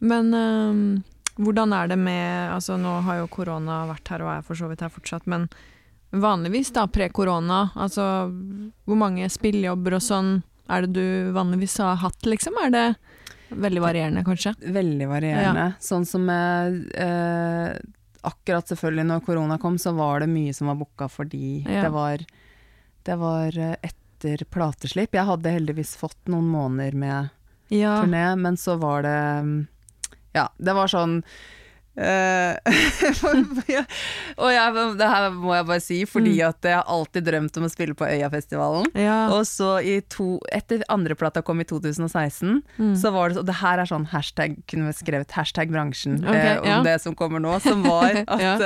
Men 0.00 0.34
um, 0.34 0.80
hvordan 1.40 1.72
er 1.76 1.90
det 1.92 1.98
med 2.00 2.50
Altså 2.54 2.76
nå 2.80 2.94
har 3.06 3.20
jo 3.20 3.26
korona 3.32 3.82
vært 3.90 4.08
her 4.12 4.24
og 4.24 4.30
er 4.32 4.42
for 4.46 4.56
så 4.58 4.68
vidt 4.70 4.80
her 4.84 4.92
fortsatt, 4.92 5.26
men 5.30 5.48
vanligvis 6.10 6.72
da, 6.74 6.86
pre-korona, 6.90 7.68
altså 7.78 8.02
hvor 8.88 8.98
mange 8.98 9.28
spillejobber 9.30 9.94
og 9.94 10.02
sånn 10.02 10.30
er 10.70 10.82
det 10.86 10.94
du 10.96 11.30
vanligvis 11.36 11.76
har 11.82 12.00
hatt, 12.02 12.26
liksom? 12.26 12.56
Er 12.64 12.72
det 12.74 12.84
veldig 13.50 13.82
varierende, 13.82 14.24
kanskje? 14.26 14.52
Veldig 14.74 15.06
varierende. 15.10 15.68
Sånn 15.82 16.06
som 16.06 16.28
eh, 16.30 16.76
eh, 17.06 17.78
Akkurat 18.26 18.68
selvfølgelig 18.68 19.06
når 19.08 19.22
korona 19.24 19.56
kom, 19.62 19.78
så 19.80 19.94
var 19.96 20.20
det 20.20 20.28
mye 20.28 20.52
som 20.54 20.68
var 20.68 20.76
booka 20.82 21.06
fordi 21.08 21.62
Ja. 21.64 21.86
det 21.86 21.92
var 21.94 22.24
Det 23.06 23.16
var 23.16 23.56
eh, 23.58 23.76
etter 23.82 24.44
plateslipp. 24.50 25.14
Jeg 25.16 25.24
hadde 25.30 25.54
heldigvis 25.54 25.94
fått 25.96 26.18
noen 26.28 26.50
måneder 26.52 26.92
med 26.94 27.30
Ja. 27.70 28.02
turné, 28.02 28.36
men 28.36 28.56
så 28.60 28.76
var 28.78 29.02
det 29.02 29.16
mm, 29.46 29.66
Ja, 30.36 30.48
det 30.58 30.74
var 30.76 30.86
sånn 30.92 31.22
eh, 32.00 32.54
og 34.40 34.48
jeg, 34.54 34.84
det 35.00 35.08
her 35.10 35.26
må 35.34 35.54
jeg 35.56 35.66
bare 35.68 35.82
si, 35.84 35.98
fordi 36.08 36.36
Mm. 36.38 36.48
at 36.48 36.68
jeg 36.70 36.76
har 36.78 36.86
alltid 36.88 37.26
drømt 37.26 37.56
om 37.58 37.66
å 37.66 37.70
spille 37.72 37.94
på 37.98 38.06
Øyafestivalen. 38.06 38.86
ja. 38.94 39.28
Og 39.34 39.42
så 39.48 39.72
i 39.82 40.00
to, 40.08 40.38
etter 40.52 40.84
andre 40.88 41.14
plata 41.18 41.42
kom 41.42 41.60
i 41.60 41.64
2016, 41.64 42.62
Mm. 42.78 42.94
så 42.96 43.12
var 43.12 43.28
det 43.28 43.36
sånn 43.36 43.44
og 43.44 43.46
det 43.50 43.58
her 43.60 43.78
er 43.82 43.86
sånn 43.90 44.06
hashtag, 44.12 44.56
kunne 44.70 44.86
vi 44.86 44.92
skrevet 45.00 45.30
hashtag 45.32 45.70
bransjen 45.70 46.20
okay, 46.24 46.54
eh, 46.56 46.60
om 46.62 46.68
ja. 46.68 46.82
det 46.82 47.00
som 47.02 47.14
kommer 47.14 47.40
nå, 47.42 47.58
som 47.60 47.82
var 47.82 48.10
at 48.28 48.40
Ja. 48.40 48.56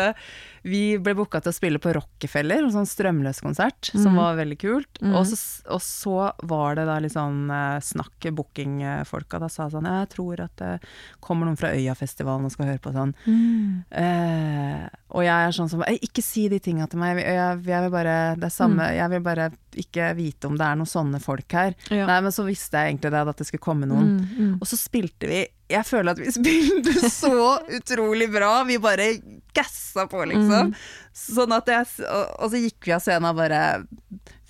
Vi 0.65 0.97
ble 0.99 1.13
booka 1.15 1.43
til 1.45 1.53
å 1.53 1.57
spille 1.57 1.79
på 1.79 1.93
Rockefeller, 1.93 2.65
en 2.65 2.73
sånn 2.73 2.89
strømløs 2.89 3.43
konsert, 3.45 3.91
som 3.93 4.15
Mhm. 4.15 4.17
var 4.17 4.37
veldig 4.39 4.57
kult. 4.59 5.01
Mm. 5.03 5.15
Og, 5.15 5.27
så, 5.29 5.37
og 5.69 5.81
så 5.85 6.33
var 6.49 6.75
det 6.79 6.87
da 6.89 6.99
litt 7.05 7.13
sånn 7.13 7.51
eh, 7.53 7.81
snakk, 7.85 8.31
bookingfolka 8.33 9.39
da 9.43 9.49
sa 9.53 9.69
sånn, 9.69 9.85
jeg 9.85 10.09
tror 10.15 10.41
at 10.47 10.57
det 10.57 10.73
kommer 11.21 11.47
noen 11.47 11.59
fra 11.61 11.69
Øyafestivalen 11.77 12.49
og 12.49 12.53
skal 12.55 12.67
høre 12.73 12.81
på 12.81 12.93
sånn. 12.97 13.13
Mm. 13.29 13.85
Eh, 13.93 14.89
og 15.15 15.23
jeg 15.23 15.49
er 15.49 15.53
sånn 15.55 15.69
som 15.71 15.85
Ikke 15.95 16.23
si 16.25 16.49
de 16.49 16.59
tinga 16.59 16.89
til 16.91 16.99
meg. 16.99 17.19
Jeg, 17.21 17.35
jeg, 17.37 17.61
jeg 17.69 17.83
vil 17.85 17.93
bare 17.95 18.15
Det 18.41 18.49
er 18.49 18.55
samme 18.55 18.75
Mm. 18.85 18.97
Jeg 18.97 19.11
vil 19.11 19.21
bare 19.21 19.51
ikke 19.81 20.11
vite 20.19 20.49
om 20.49 20.59
det 20.59 20.67
er 20.67 20.79
noen 20.81 20.91
sånne 20.91 21.21
folk 21.23 21.57
her. 21.57 21.75
Ja. 21.91 22.07
Nei, 22.11 22.21
men 22.27 22.35
så 22.35 22.47
visste 22.47 22.81
jeg 22.81 22.93
egentlig 22.95 23.13
det, 23.15 23.23
at 23.35 23.41
det 23.41 23.49
skulle 23.49 23.65
komme 23.65 23.89
noen. 23.91 24.15
Mm, 24.19 24.35
mm. 24.35 24.53
Og 24.61 24.71
så 24.71 24.79
spilte 24.81 25.31
vi 25.31 25.43
Jeg 25.73 25.87
føler 25.89 26.13
at 26.13 26.21
vi 26.21 26.35
spilte 26.39 27.11
så 27.11 27.59
utrolig 27.79 28.29
bra. 28.33 28.53
Vi 28.69 28.79
bare 28.83 29.11
gassa 29.57 30.07
på, 30.11 30.23
liksom. 30.31 30.71
Mm. 30.71 30.79
Sånn 31.15 31.57
at 31.57 31.71
jeg 31.71 31.91
og, 32.09 32.25
og 32.39 32.53
så 32.53 32.63
gikk 32.63 32.89
vi 32.89 32.97
av 32.97 33.05
scenen 33.05 33.31
og 33.31 33.39
bare 33.39 33.65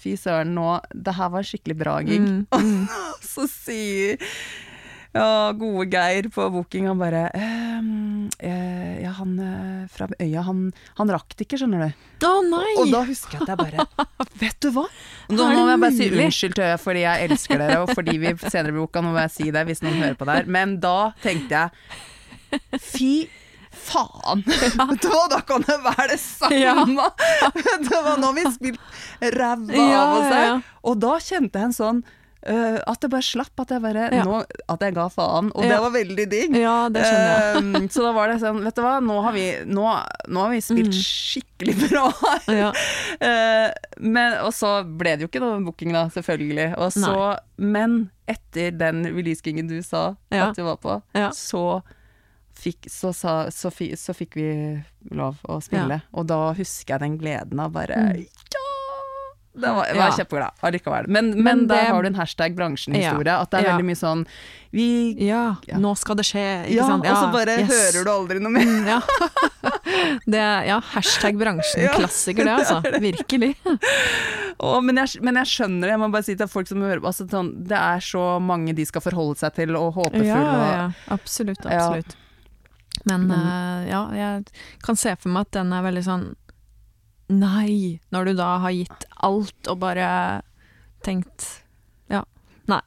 Fy 0.04 0.18
søren, 0.20 0.50
nå 0.52 0.68
Det 0.92 1.14
her 1.16 1.30
var 1.32 1.46
skikkelig 1.48 1.76
bra 1.80 1.96
gig. 2.04 2.20
Mm, 2.20 2.44
mm. 2.52 2.86
Så 3.24 3.48
sier 3.48 4.20
ja, 5.14 5.52
gode 5.54 5.86
Geir 5.92 6.26
på 6.34 6.48
booking, 6.50 6.88
han 6.90 6.98
bare 6.98 7.28
ehm, 7.38 8.30
eh, 8.38 9.02
Ja, 9.04 9.12
han 9.20 9.36
eh, 9.38 9.84
fra 9.92 10.08
øya, 10.18 10.42
han, 10.42 10.64
han 10.98 11.12
rakk 11.14 11.36
det 11.36 11.46
ikke, 11.46 11.60
skjønner 11.60 11.84
du. 11.84 12.08
Å 12.26 12.32
nei! 12.48 12.72
Og 12.82 12.90
da 12.90 13.04
husker 13.06 13.38
jeg 13.38 13.46
at 13.46 13.52
jeg 13.52 13.60
bare 13.60 14.08
Vet 14.42 14.58
du 14.64 14.72
hva? 14.74 14.88
Nå 15.30 15.46
må 15.52 15.68
jeg 15.70 15.82
bare 15.84 15.94
si 15.94 16.08
unnskyld 16.10 16.58
til 16.58 16.66
Øya 16.66 16.80
fordi 16.82 17.04
jeg 17.04 17.28
elsker 17.28 17.62
dere, 17.62 17.78
og 17.84 17.94
fordi 17.94 18.16
vi 18.24 18.34
senere 18.42 18.74
blir 18.74 18.82
booka, 18.82 19.04
nå 19.04 19.14
må 19.14 19.22
jeg 19.22 19.34
si 19.36 19.48
det 19.54 19.62
hvis 19.68 19.84
noen 19.86 20.02
hører 20.02 20.18
på 20.18 20.26
det 20.26 20.36
her. 20.40 20.50
Men 20.58 20.76
da 20.82 20.98
tenkte 21.22 21.62
jeg 21.62 22.82
Fy 22.82 23.14
faen! 23.70 24.42
Ja. 24.74 24.88
da 25.30 25.40
kan 25.46 25.62
det 25.66 25.78
være 25.84 26.08
det 26.14 26.20
samme! 26.22 26.58
Ja. 26.58 26.74
det 27.86 28.02
var 28.08 28.18
nå 28.22 28.34
vi 28.34 28.48
spilte 28.50 29.30
ræva 29.38 29.86
av 30.00 30.18
oss 30.18 30.28
her. 30.32 30.60
Og 30.90 30.98
da 31.02 31.16
kjente 31.22 31.60
jeg 31.60 31.70
en 31.70 31.78
sånn 31.78 32.04
øh, 32.46 32.78
At 32.86 33.00
jeg 33.02 33.10
bare 33.10 33.22
slapp. 33.22 33.60
At 33.60 33.70
jeg 33.70 33.82
bare 33.82 34.08
Ja. 34.12 34.24
nå, 34.24 34.44
At 34.68 34.80
jeg 34.80 34.94
ga 34.94 35.08
faen. 35.08 35.50
Og 35.54 35.64
Ja. 35.64 35.68
det 35.74 35.80
var 35.80 35.90
veldig 35.90 36.26
digg. 36.30 36.56
Ja, 36.56 36.88
det 36.88 37.02
skjønner 37.04 37.32
jeg. 37.34 37.64
Um, 37.64 37.88
så 37.94 38.02
da 38.02 38.12
var 38.12 38.28
det 38.28 38.40
sånn, 38.42 38.62
vet 38.64 38.74
du 38.74 38.82
hva, 38.82 39.00
nå 39.02 39.22
har 39.22 39.32
vi, 39.32 39.46
nå, 39.66 39.86
nå 40.28 40.40
har 40.44 40.50
vi 40.50 40.60
spilt 40.60 40.92
Mm. 40.92 41.00
skikkelig 41.00 41.90
bra 41.90 42.04
her. 42.22 42.54
Ja. 42.54 42.70
Uh, 43.20 43.72
men, 44.14 44.38
og 44.44 44.52
så 44.52 44.84
ble 44.84 45.16
det 45.16 45.26
jo 45.26 45.28
ikke 45.32 45.40
noe 45.44 45.60
booking, 45.64 45.92
da, 45.92 46.06
selvfølgelig. 46.08 46.74
Og 46.78 46.92
så, 46.92 47.38
men 47.58 48.10
etter 48.28 48.70
den 48.76 49.04
release-gingen 49.04 49.68
du 49.68 49.82
sa 49.82 50.16
Ja. 50.30 50.48
at 50.50 50.56
du 50.56 50.62
var 50.64 50.76
på, 50.76 51.02
Ja. 51.14 51.30
så, 51.30 51.82
fikk, 52.54 52.86
så, 52.88 53.10
sa, 53.12 53.50
så, 53.50 53.70
fi, 53.74 53.90
så 53.98 54.14
fikk 54.14 54.36
vi 54.38 54.48
lov 55.10 55.36
å 55.48 55.58
spille. 55.60 56.02
Og 56.14 56.26
da 56.30 56.52
husker 56.54 56.94
jeg 56.94 57.00
den 57.00 57.18
gleden 57.18 57.60
av 57.60 57.72
bare 57.72 57.96
Mm. 57.96 58.26
Ja! 59.54 59.60
Det 59.60 59.70
var, 59.76 59.84
jeg 59.86 59.96
var 59.96 60.08
Ja. 60.08 60.16
kjempeglad 60.16 60.50
allikevel. 60.62 61.06
Men, 61.08 61.30
men, 61.30 61.42
Men 61.44 61.66
der 61.68 61.76
det- 61.76 61.86
har 61.94 62.02
du 62.02 62.06
en 62.08 62.14
hashtag 62.18 62.56
bransjen-historie. 62.56 63.34
At 63.40 63.50
det 63.50 63.60
er 63.60 63.64
Ja. 63.68 63.76
veldig 63.76 63.84
mye 63.86 63.96
sånn 64.00 64.26
Vi 64.74 65.14
ja, 65.28 65.54
Ja. 65.68 65.76
nå 65.78 65.96
skal 65.96 66.16
det 66.16 66.24
skje, 66.26 66.66
ikke 66.66 66.74
Ja, 66.74 66.86
sant? 66.88 67.06
og 67.06 67.14
så 67.16 67.30
bare 67.32 67.58
yes. 67.60 67.70
hører 67.70 68.04
du 68.04 68.10
aldri 68.10 68.40
noe 68.40 68.50
mer. 68.50 68.64
Mm, 68.66 68.86
Ja. 68.86 69.00
Det 70.26 70.66
ja, 70.66 70.80
hashtag 70.80 71.36
bransjen. 71.38 71.82
Ja, 71.86 71.92
Klassiker, 71.94 72.44
det, 72.44 72.56
altså. 72.58 72.82
Virkelig. 73.00 73.54
Å, 74.58 74.82
men, 74.82 74.96
jeg, 74.96 75.22
men 75.22 75.34
jeg 75.36 75.46
skjønner 75.46 75.86
det. 75.86 75.90
Jeg 75.94 76.00
må 76.02 76.10
bare 76.12 76.24
si 76.26 76.34
til 76.34 76.48
folk 76.50 76.66
som 76.66 76.82
hører 76.82 77.00
altså, 77.04 77.26
sånn, 77.30 77.52
Det 77.68 77.78
er 77.78 78.02
så 78.04 78.40
mange 78.42 78.74
de 78.74 78.84
skal 78.84 79.00
forholde 79.04 79.38
seg 79.38 79.54
til, 79.54 79.76
og 79.78 79.94
håpefulle. 79.94 80.26
Ja, 80.26 80.68
ja, 80.74 80.90
absolutt, 81.14 81.64
absolutt. 81.64 82.16
Men 83.06 83.26
Men- 83.28 83.38
uh, 83.38 83.86
ja, 83.88 84.02
jeg 84.14 84.50
kan 84.82 84.96
se 84.96 85.14
for 85.16 85.28
meg 85.28 85.46
at 85.48 85.50
den 85.52 85.72
er 85.72 85.82
veldig 85.82 86.04
sånn 86.04 86.34
Nei, 87.32 88.00
når 88.12 88.24
du 88.28 88.32
da 88.38 88.50
har 88.60 88.74
gitt 88.76 89.06
alt 89.24 89.70
og 89.72 89.78
bare 89.80 90.08
tenkt 91.04 91.46
Ja, 92.12 92.20
nei. 92.68 92.80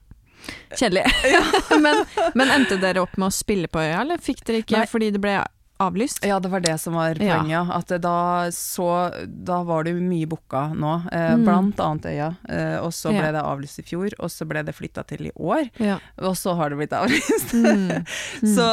Kjedelig. 0.78 1.06
men, 1.84 2.04
men 2.38 2.54
endte 2.54 2.78
dere 2.82 3.02
opp 3.06 3.18
med 3.18 3.32
å 3.32 3.34
spille 3.34 3.70
på 3.72 3.82
øya, 3.82 4.04
eller 4.04 4.22
fikk 4.22 4.44
dere 4.48 4.62
ikke 4.64 4.78
Nei. 4.84 4.90
fordi 4.90 5.10
det 5.16 5.22
ble 5.24 5.40
avlyst. 5.80 6.24
Ja, 6.26 6.40
det 6.42 6.50
var 6.50 6.60
det 6.66 6.76
som 6.82 6.94
var 6.98 7.14
poenget. 7.16 7.50
ja. 7.52 7.62
At 7.74 7.88
da, 8.02 8.14
så, 8.52 8.88
da 9.26 9.60
var 9.64 9.84
det 9.86 9.94
mye 9.96 10.26
booka 10.28 10.74
nå, 10.74 10.94
eh, 11.12 11.36
Mm. 11.36 11.44
blant 11.46 11.80
annet 11.80 12.06
Øya. 12.10 12.30
Eh, 12.50 12.78
og 12.82 12.92
så 12.94 13.10
ble 13.14 13.26
Ja. 13.28 13.32
det 13.32 13.44
avlyst 13.44 13.80
i 13.80 13.84
fjor, 13.84 14.10
og 14.20 14.30
så 14.34 14.48
ble 14.48 14.64
det 14.64 14.74
flytta 14.76 15.06
til 15.08 15.28
i 15.28 15.32
år. 15.38 15.70
Ja. 15.80 16.00
Og 16.20 16.36
så 16.36 16.56
har 16.56 16.70
det 16.70 16.78
blitt 16.80 16.94
avlyst. 16.98 17.54
Mm. 17.54 18.06
så, 18.56 18.68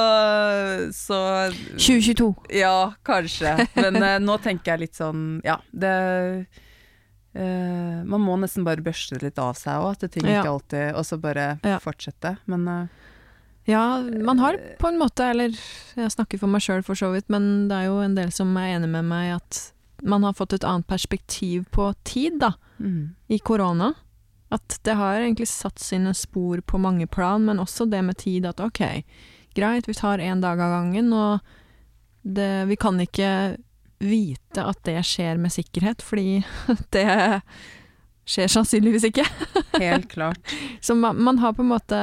så 0.93 1.21
2022. 1.77 2.35
Ja, 2.51 2.93
kanskje. 3.05 3.57
Men 3.75 3.97
eh, 4.03 4.19
nå 4.19 4.39
tenker 4.43 4.73
jeg 4.75 4.81
litt 4.89 4.95
sånn 4.97 5.41
Ja, 5.45 5.59
det 5.73 6.47
eh, 7.35 8.05
Man 8.07 8.23
må 8.23 8.37
nesten 8.41 8.65
bare 8.67 8.83
børste 8.85 9.19
det 9.19 9.23
litt 9.31 9.39
av 9.43 9.55
seg 9.59 9.81
òg, 9.83 9.97
at 10.05 10.11
ting 10.15 10.25
ikke 10.29 10.49
alltid 10.51 10.95
Og 10.95 11.05
så 11.07 11.19
bare 11.21 11.59
fortsette. 11.83 12.37
Men 12.47 12.69
eh, 12.69 12.87
Ja, 13.65 14.03
man 14.03 14.39
har 14.39 14.59
på 14.79 14.89
en 14.89 14.99
måte, 15.01 15.25
eller 15.25 15.55
jeg 15.97 16.13
snakker 16.13 16.41
for 16.41 16.53
meg 16.53 16.65
sjøl 16.65 16.83
for 16.85 16.99
så 16.99 17.09
vidt, 17.15 17.31
men 17.33 17.69
det 17.71 17.79
er 17.79 17.89
jo 17.89 18.03
en 18.05 18.17
del 18.17 18.33
som 18.35 18.53
er 18.61 18.75
enig 18.75 18.91
med 18.93 19.09
meg 19.09 19.39
at 19.39 19.61
man 20.05 20.27
har 20.27 20.37
fått 20.37 20.53
et 20.53 20.67
annet 20.69 20.87
perspektiv 20.91 21.65
på 21.73 21.89
tid, 22.05 22.37
da, 22.43 22.53
mm. 22.77 23.15
i 23.33 23.39
korona. 23.41 23.95
At 24.53 24.77
det 24.85 24.99
har 24.99 25.23
egentlig 25.23 25.49
satt 25.49 25.81
sine 25.81 26.13
spor 26.15 26.61
på 26.61 26.79
mange 26.79 27.07
plan, 27.09 27.45
men 27.47 27.63
også 27.63 27.89
det 27.89 28.03
med 28.05 28.21
tid 28.21 28.45
at 28.47 28.61
ok, 28.61 28.83
greit, 29.57 29.89
vi 29.89 29.97
tar 29.97 30.21
én 30.21 30.45
dag 30.45 30.61
av 30.61 30.75
gangen, 30.77 31.13
og 31.17 31.41
det, 32.21 32.67
vi 32.69 32.77
kan 32.77 33.01
ikke 33.01 33.31
vite 34.05 34.61
at 34.61 34.85
det 34.85 35.01
skjer 35.09 35.41
med 35.41 35.55
sikkerhet, 35.55 36.05
fordi 36.05 36.43
det 36.95 37.09
skjer 38.29 38.53
sannsynligvis 38.53 39.09
ikke. 39.09 39.25
Helt 39.81 40.11
klart. 40.13 40.57
Så 40.85 40.97
man, 40.99 41.17
man 41.17 41.41
har 41.41 41.57
på 41.57 41.65
en 41.65 41.73
måte 41.73 42.01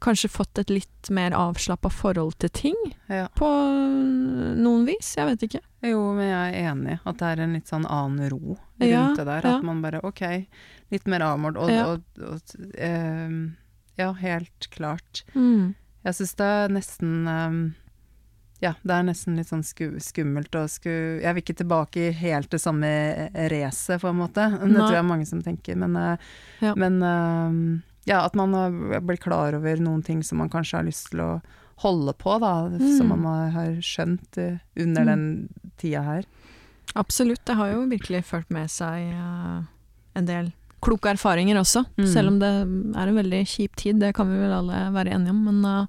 kanskje 0.00 0.30
fått 0.32 0.58
et 0.58 0.70
litt 0.70 1.10
mer 1.10 1.30
avslappa 1.36 1.90
forhold 1.92 2.38
til 2.40 2.48
ting, 2.50 2.76
Ja. 3.08 3.28
på 3.36 3.46
noen 4.56 4.86
vis. 4.88 5.14
Jeg 5.16 5.26
vet 5.26 5.42
ikke. 5.48 5.60
Jo, 5.82 6.00
men 6.16 6.28
jeg 6.28 6.54
er 6.54 6.70
enig. 6.72 6.98
At 7.06 7.18
det 7.20 7.26
er 7.32 7.42
en 7.44 7.52
litt 7.56 7.68
sånn 7.70 7.86
annen 7.88 8.30
ro 8.30 8.56
rundt 8.56 8.90
Ja, 8.90 9.14
det 9.16 9.24
der. 9.26 9.42
ja. 9.44 9.56
At 9.58 9.64
man 9.64 9.82
bare 9.82 10.00
OK, 10.04 10.46
litt 10.90 11.06
mer 11.06 11.20
avmålt. 11.20 11.56
Og, 11.56 11.70
Ja. 11.70 11.86
og, 11.92 12.02
og 12.20 12.40
eh, 12.78 13.50
Ja, 13.98 14.12
helt 14.12 14.70
klart. 14.70 15.24
Mm. 15.34 15.74
Jeg 16.04 16.14
syns 16.14 16.34
det 16.36 16.46
er 16.46 16.68
nesten 16.72 17.28
eh, 17.28 17.72
Ja, 18.62 18.74
det 18.84 18.92
er 18.92 19.02
nesten 19.04 19.36
litt 19.36 19.48
sånn 19.48 19.64
sku, 19.64 19.98
skummelt 20.00 20.52
å 20.56 20.66
sku 20.68 20.90
Jeg 21.22 21.34
vil 21.34 21.42
ikke 21.42 21.56
tilbake 21.62 22.08
i 22.08 22.12
helt 22.12 22.50
det 22.50 22.60
samme 22.60 23.30
racet, 23.52 24.00
på 24.00 24.08
en 24.08 24.16
måte. 24.20 24.48
Det 24.60 24.68
Nei. 24.68 24.76
tror 24.80 24.92
jeg 24.92 25.04
er 25.04 25.08
mange 25.08 25.26
som 25.26 25.42
tenker. 25.42 25.76
Men, 25.76 25.96
eh, 25.96 26.16
Ja. 26.60 26.74
men 26.74 27.02
eh, 27.02 27.80
ja, 28.06 28.24
at 28.24 28.34
man 28.34 28.52
blir 29.06 29.16
klar 29.20 29.54
over 29.54 29.76
noen 29.76 30.02
ting 30.04 30.22
som 30.22 30.38
man 30.38 30.48
kanskje 30.50 30.78
har 30.78 30.84
lyst 30.86 31.10
til 31.10 31.20
å 31.20 31.42
holde 31.82 32.12
på, 32.14 32.38
da. 32.40 32.68
Mm. 32.68 32.96
Som 32.98 33.08
man 33.08 33.50
har- 33.52 33.80
skjønt 33.80 34.36
eh, 34.38 34.58
under 34.76 35.02
Mm. 35.02 35.06
den 35.06 35.48
tida 35.78 36.02
her. 36.02 36.24
Absolutt. 36.94 37.44
Det 37.44 37.54
har 37.56 37.70
jo 37.72 37.86
virkelig 37.86 38.24
ført 38.24 38.50
med 38.50 38.68
seg 38.70 39.12
uh, 39.14 39.62
en 40.16 40.26
del 40.26 40.52
kloke 40.82 41.06
erfaringer 41.12 41.56
også. 41.60 41.84
Mm. 41.96 42.06
Selv 42.12 42.28
om 42.28 42.38
det 42.40 42.48
er 42.50 43.06
en 43.08 43.14
veldig 43.16 43.46
kjip 43.46 43.76
tid, 43.76 44.00
det 44.00 44.14
kan 44.14 44.26
vi 44.28 44.38
vel 44.40 44.52
alle 44.52 44.90
være 44.92 45.12
enige 45.14 45.30
om. 45.30 45.44
Men 45.44 45.64
uh, 45.64 45.86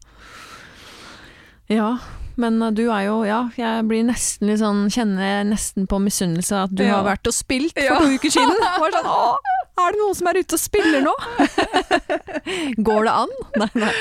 ja. 1.71 1.97
Men 2.39 2.59
du 2.73 2.85
er 2.89 3.05
jo 3.09 3.23
Ja, 3.27 3.49
jeg 3.57 3.85
blir 3.89 4.05
nesten 4.07 4.47
litt 4.47 4.59
sånn 4.61 4.85
Kjenner 4.89 5.43
nesten 5.45 5.85
på 5.87 5.99
misunnelse 6.01 6.63
at 6.63 6.73
du 6.73 6.83
Ja. 6.85 7.01
har 7.01 7.03
vært 7.17 7.27
og 7.27 7.33
spilt 7.35 7.73
for 7.75 7.83
Ja. 7.83 7.99
to 7.99 8.05
uker 8.15 8.31
siden. 8.31 8.55
Bare 8.79 8.91
sånn, 8.91 9.37
er 9.79 9.93
det 9.95 9.99
noen 10.01 10.15
som 10.17 10.27
er 10.31 10.39
ute 10.41 10.57
og 10.57 10.61
spiller 10.61 11.03
nå? 11.05 11.13
Går 12.87 13.05
det 13.07 13.13
an? 13.23 13.33
Nei, 13.61 13.69
nei. 13.81 13.91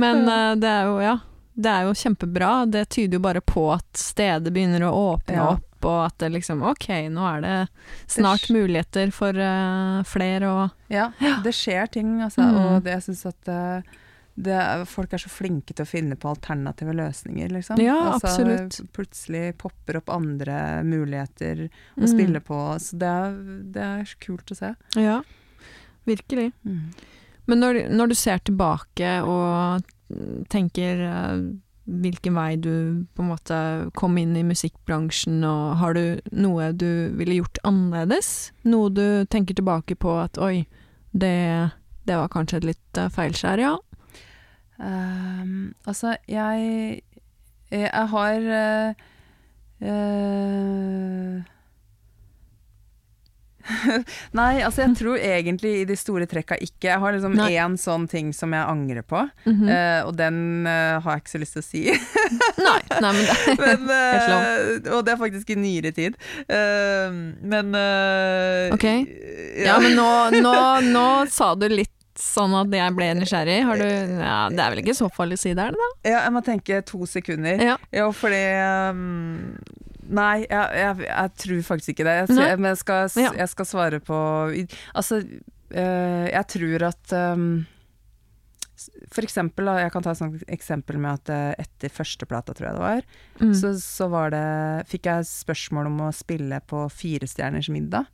Men 0.00 0.22
uh, 0.28 0.52
det 0.60 0.70
er 0.70 0.90
jo, 0.90 0.96
ja. 1.02 1.16
Det 1.56 1.72
er 1.72 1.86
jo 1.88 1.94
kjempebra. 1.96 2.50
Det 2.68 2.84
tyder 2.92 3.16
jo 3.18 3.22
bare 3.24 3.40
på 3.44 3.66
at 3.74 3.88
stedet 4.00 4.52
begynner 4.52 4.84
å 4.88 4.92
åpne 5.14 5.36
Ja. 5.38 5.46
opp, 5.56 5.86
og 5.86 6.00
at 6.06 6.16
det 6.20 6.32
liksom 6.34 6.62
Ok, 6.66 6.88
nå 7.12 7.24
er 7.30 7.44
det 7.44 7.54
snart 8.12 8.48
muligheter 8.52 9.12
for 9.14 9.36
uh, 9.36 10.02
flere 10.08 10.50
og 10.52 10.92
Ja, 10.92 11.10
det 11.44 11.54
skjer 11.56 11.88
ting, 11.96 12.18
altså. 12.24 12.44
Mm. 12.44 12.58
Og 12.64 12.82
det, 12.84 12.96
jeg 12.98 13.06
syns 13.10 13.24
at 13.32 13.38
det 13.48 13.62
er, 14.44 14.84
folk 14.84 15.12
er 15.16 15.18
så 15.22 15.30
flinke 15.32 15.72
til 15.72 15.84
å 15.84 15.88
finne 15.88 16.16
på 16.20 16.28
alternative 16.28 16.92
løsninger, 16.92 17.48
liksom. 17.56 17.80
Ja, 17.80 17.96
altså, 18.12 18.28
absolutt. 18.28 18.92
Plutselig 18.92 19.56
popper 19.58 19.96
opp 20.02 20.10
andre 20.12 20.82
muligheter 20.84 21.68
å 21.96 22.02
Mm. 22.04 22.08
spille 22.12 22.40
på. 22.44 22.58
Så 22.78 22.98
det 23.00 23.08
er, 23.08 23.32
det 23.72 23.82
er 23.82 24.04
så 24.04 24.16
kult 24.20 24.52
å 24.52 24.56
se. 24.56 24.74
Ja, 25.00 25.22
virkelig. 26.04 26.52
Mm. 26.64 26.92
Men 27.46 27.60
når, 27.60 27.88
når 27.90 28.08
du 28.08 28.14
ser 28.14 28.38
tilbake 28.38 29.22
og 29.22 29.84
tenker 30.52 31.00
eh, 31.06 31.40
hvilken 31.86 32.34
vei 32.34 32.56
du 32.58 33.06
på 33.14 33.22
en 33.22 33.28
måte 33.30 33.90
kom 33.94 34.16
inn 34.18 34.36
i 34.36 34.42
musikkbransjen, 34.46 35.42
og 35.46 35.76
har 35.80 35.94
du 35.94 36.20
noe 36.34 36.72
du 36.74 37.08
ville 37.16 37.38
gjort 37.40 37.58
annerledes? 37.64 38.50
Noe 38.66 38.90
du 38.90 39.24
tenker 39.30 39.54
tilbake 39.54 39.94
på 39.96 40.16
at 40.22 40.36
oi, 40.42 40.66
det, 41.14 41.70
det 42.04 42.16
var 42.18 42.28
kanskje 42.28 42.58
et 42.60 42.64
litt 42.74 42.98
uh, 43.00 43.08
feilskjær, 43.08 43.62
ja? 43.62 43.76
Ehm, 44.80 45.74
altså, 45.86 46.16
jeg 46.28 47.02
Jeg 47.70 48.08
har 48.08 48.36
uh, 48.36 48.94
uh, 49.82 51.42
Nei, 54.38 54.60
altså 54.62 54.84
jeg 54.84 54.94
tror 55.00 55.18
egentlig 55.18 55.72
i 55.80 55.86
de 55.88 55.96
store 55.98 56.26
trekka 56.30 56.58
ikke. 56.62 56.88
Jeg 56.88 57.00
har 57.02 57.14
liksom 57.16 57.34
Nei. 57.38 57.48
én 57.58 57.76
sånn 57.80 58.06
ting 58.10 58.32
som 58.36 58.54
jeg 58.54 58.62
angrer 58.62 59.02
på, 59.02 59.24
mm 59.44 59.52
-hmm. 59.52 59.70
uh, 59.70 60.06
og 60.06 60.16
den 60.16 60.66
eh, 60.66 61.00
har 61.02 61.10
jeg 61.12 61.22
ikke 61.22 61.34
så 61.34 61.38
lyst 61.38 61.52
til 61.52 61.62
å 61.62 61.66
si. 61.66 61.82
Nei, 62.66 62.80
nei, 63.00 63.12
men 63.12 63.26
det 63.26 63.58
men, 63.64 64.92
og 64.92 65.04
det 65.04 65.12
er 65.12 65.18
faktisk 65.18 65.50
i 65.50 65.54
nyere 65.54 65.92
tid. 65.92 66.14
Eh, 66.48 67.10
men 67.42 67.74
Ok. 68.72 68.86
Ja, 69.64 69.78
men 69.80 69.96
nå, 69.96 70.30
nå, 70.30 70.80
nå 70.80 71.26
sa 71.30 71.54
du 71.54 71.68
litt 71.68 71.95
sånn 72.22 72.54
at 72.58 72.72
jeg 72.74 72.94
ble 72.96 73.08
nysgjerrig. 73.20 73.58
Har 73.68 73.80
du 73.80 73.86
Ja, 73.86 74.36
det 74.52 74.62
er 74.62 74.70
vel 74.74 74.82
ikke 74.84 74.94
så 74.98 75.08
farlig 75.12 75.38
å 75.38 75.42
si 75.42 75.52
det, 75.54 75.64
er 75.66 75.74
det 75.76 75.80
da? 75.82 75.88
Ja, 76.10 76.20
jeg 76.26 76.32
må 76.36 76.42
tenke 76.46 76.80
to 76.88 77.06
sekunder. 77.10 77.60
Ja. 77.62 77.76
Ja, 77.94 78.06
fordi 78.14 78.42
um, 78.92 79.56
Nei, 80.06 80.44
jeg, 80.46 80.66
jeg, 80.78 81.06
jeg 81.08 81.30
tror 81.42 81.62
faktisk 81.66 81.88
ikke 81.96 82.04
det. 82.06 82.12
Jeg, 82.20 82.34
Nei. 82.38 82.50
men 82.62 82.68
jeg 82.70 82.78
skal, 82.84 83.08
jeg 83.18 83.48
skal 83.50 83.66
svare 83.66 83.98
på 84.06 84.18
Altså, 84.94 85.18
øh, 85.74 86.26
jeg 86.30 86.44
tror 86.52 86.84
at 86.92 87.14
um, 87.34 87.48
For 89.10 89.24
eksempel, 89.26 89.66
jeg 89.80 89.90
kan 89.94 90.04
ta 90.04 90.12
et 90.14 90.44
eksempel 90.52 90.98
med 91.02 91.18
at 91.18 91.32
øh, 91.32 91.64
etter 91.64 91.90
første 91.90 92.26
plata, 92.28 92.54
tror 92.54 92.68
jeg 92.70 92.76
det 92.78 92.84
var, 92.84 93.02
Mm. 93.36 93.50
så, 93.52 93.74
så 93.76 94.06
var 94.08 94.30
det 94.32 94.86
Fikk 94.88 95.04
jeg 95.10 95.26
spørsmål 95.28 95.90
om 95.90 95.98
å 96.06 96.12
spille 96.16 96.56
på 96.70 96.86
Firestjerners 96.88 97.68
middag. 97.68 98.06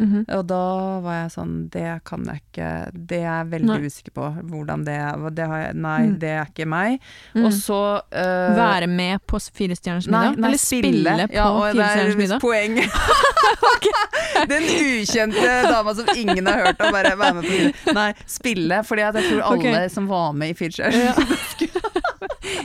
Mhm. 0.00 0.24
Og 0.32 0.46
da 0.48 0.60
var 1.04 1.16
jeg 1.18 1.32
sånn 1.34 1.68
Det 1.70 2.00
kan 2.08 2.22
jeg 2.24 2.40
ikke 2.40 2.68
Det 3.10 3.18
er 3.20 3.26
jeg 3.26 3.48
veldig 3.50 3.68
Nei. 3.68 3.80
usikker 3.90 4.14
på. 4.16 4.28
Hvordan 4.48 4.84
det 4.86 4.94
er. 4.96 5.30
Det 5.36 5.46
har 5.50 5.58
jeg, 5.66 5.74
nei, 5.76 5.98
Mm. 6.06 6.18
det 6.22 6.30
er 6.30 6.46
ikke 6.48 6.66
meg. 6.66 7.00
Mm. 7.34 7.44
Og 7.44 7.52
så 7.52 7.80
uh, 8.00 8.56
Være 8.56 8.86
med 8.88 9.20
på 9.28 9.40
Fire 9.52 9.76
stjerners 9.76 10.06
middag? 10.08 10.36
nei, 10.38 10.48
Eller 10.48 10.58
spille, 10.58 11.16
på 11.28 11.36
Ja, 11.36 11.48
det 11.74 11.84
er 11.84 12.16
middag? 12.16 12.40
Poeng. 12.40 12.80
Den 14.48 14.62
ukjente 14.62 15.62
dama 15.68 15.94
som 15.94 16.06
ingen 16.16 16.46
har 16.46 16.64
hørt 16.64 16.80
om, 16.80 16.92
bare 16.94 17.12
være 17.18 17.34
med 17.34 17.44
på. 17.44 17.92
Nei, 17.96 18.12
spille. 18.26 18.80
Fordi 18.86 19.02
jeg 19.04 19.12
tror 19.28 19.42
alle 19.42 19.58
okay. 19.58 19.88
som 19.92 20.06
var 20.08 20.32
med 20.32 20.54
i 20.54 20.54
Firestjerners 20.54 20.94
Ja. 20.96 21.14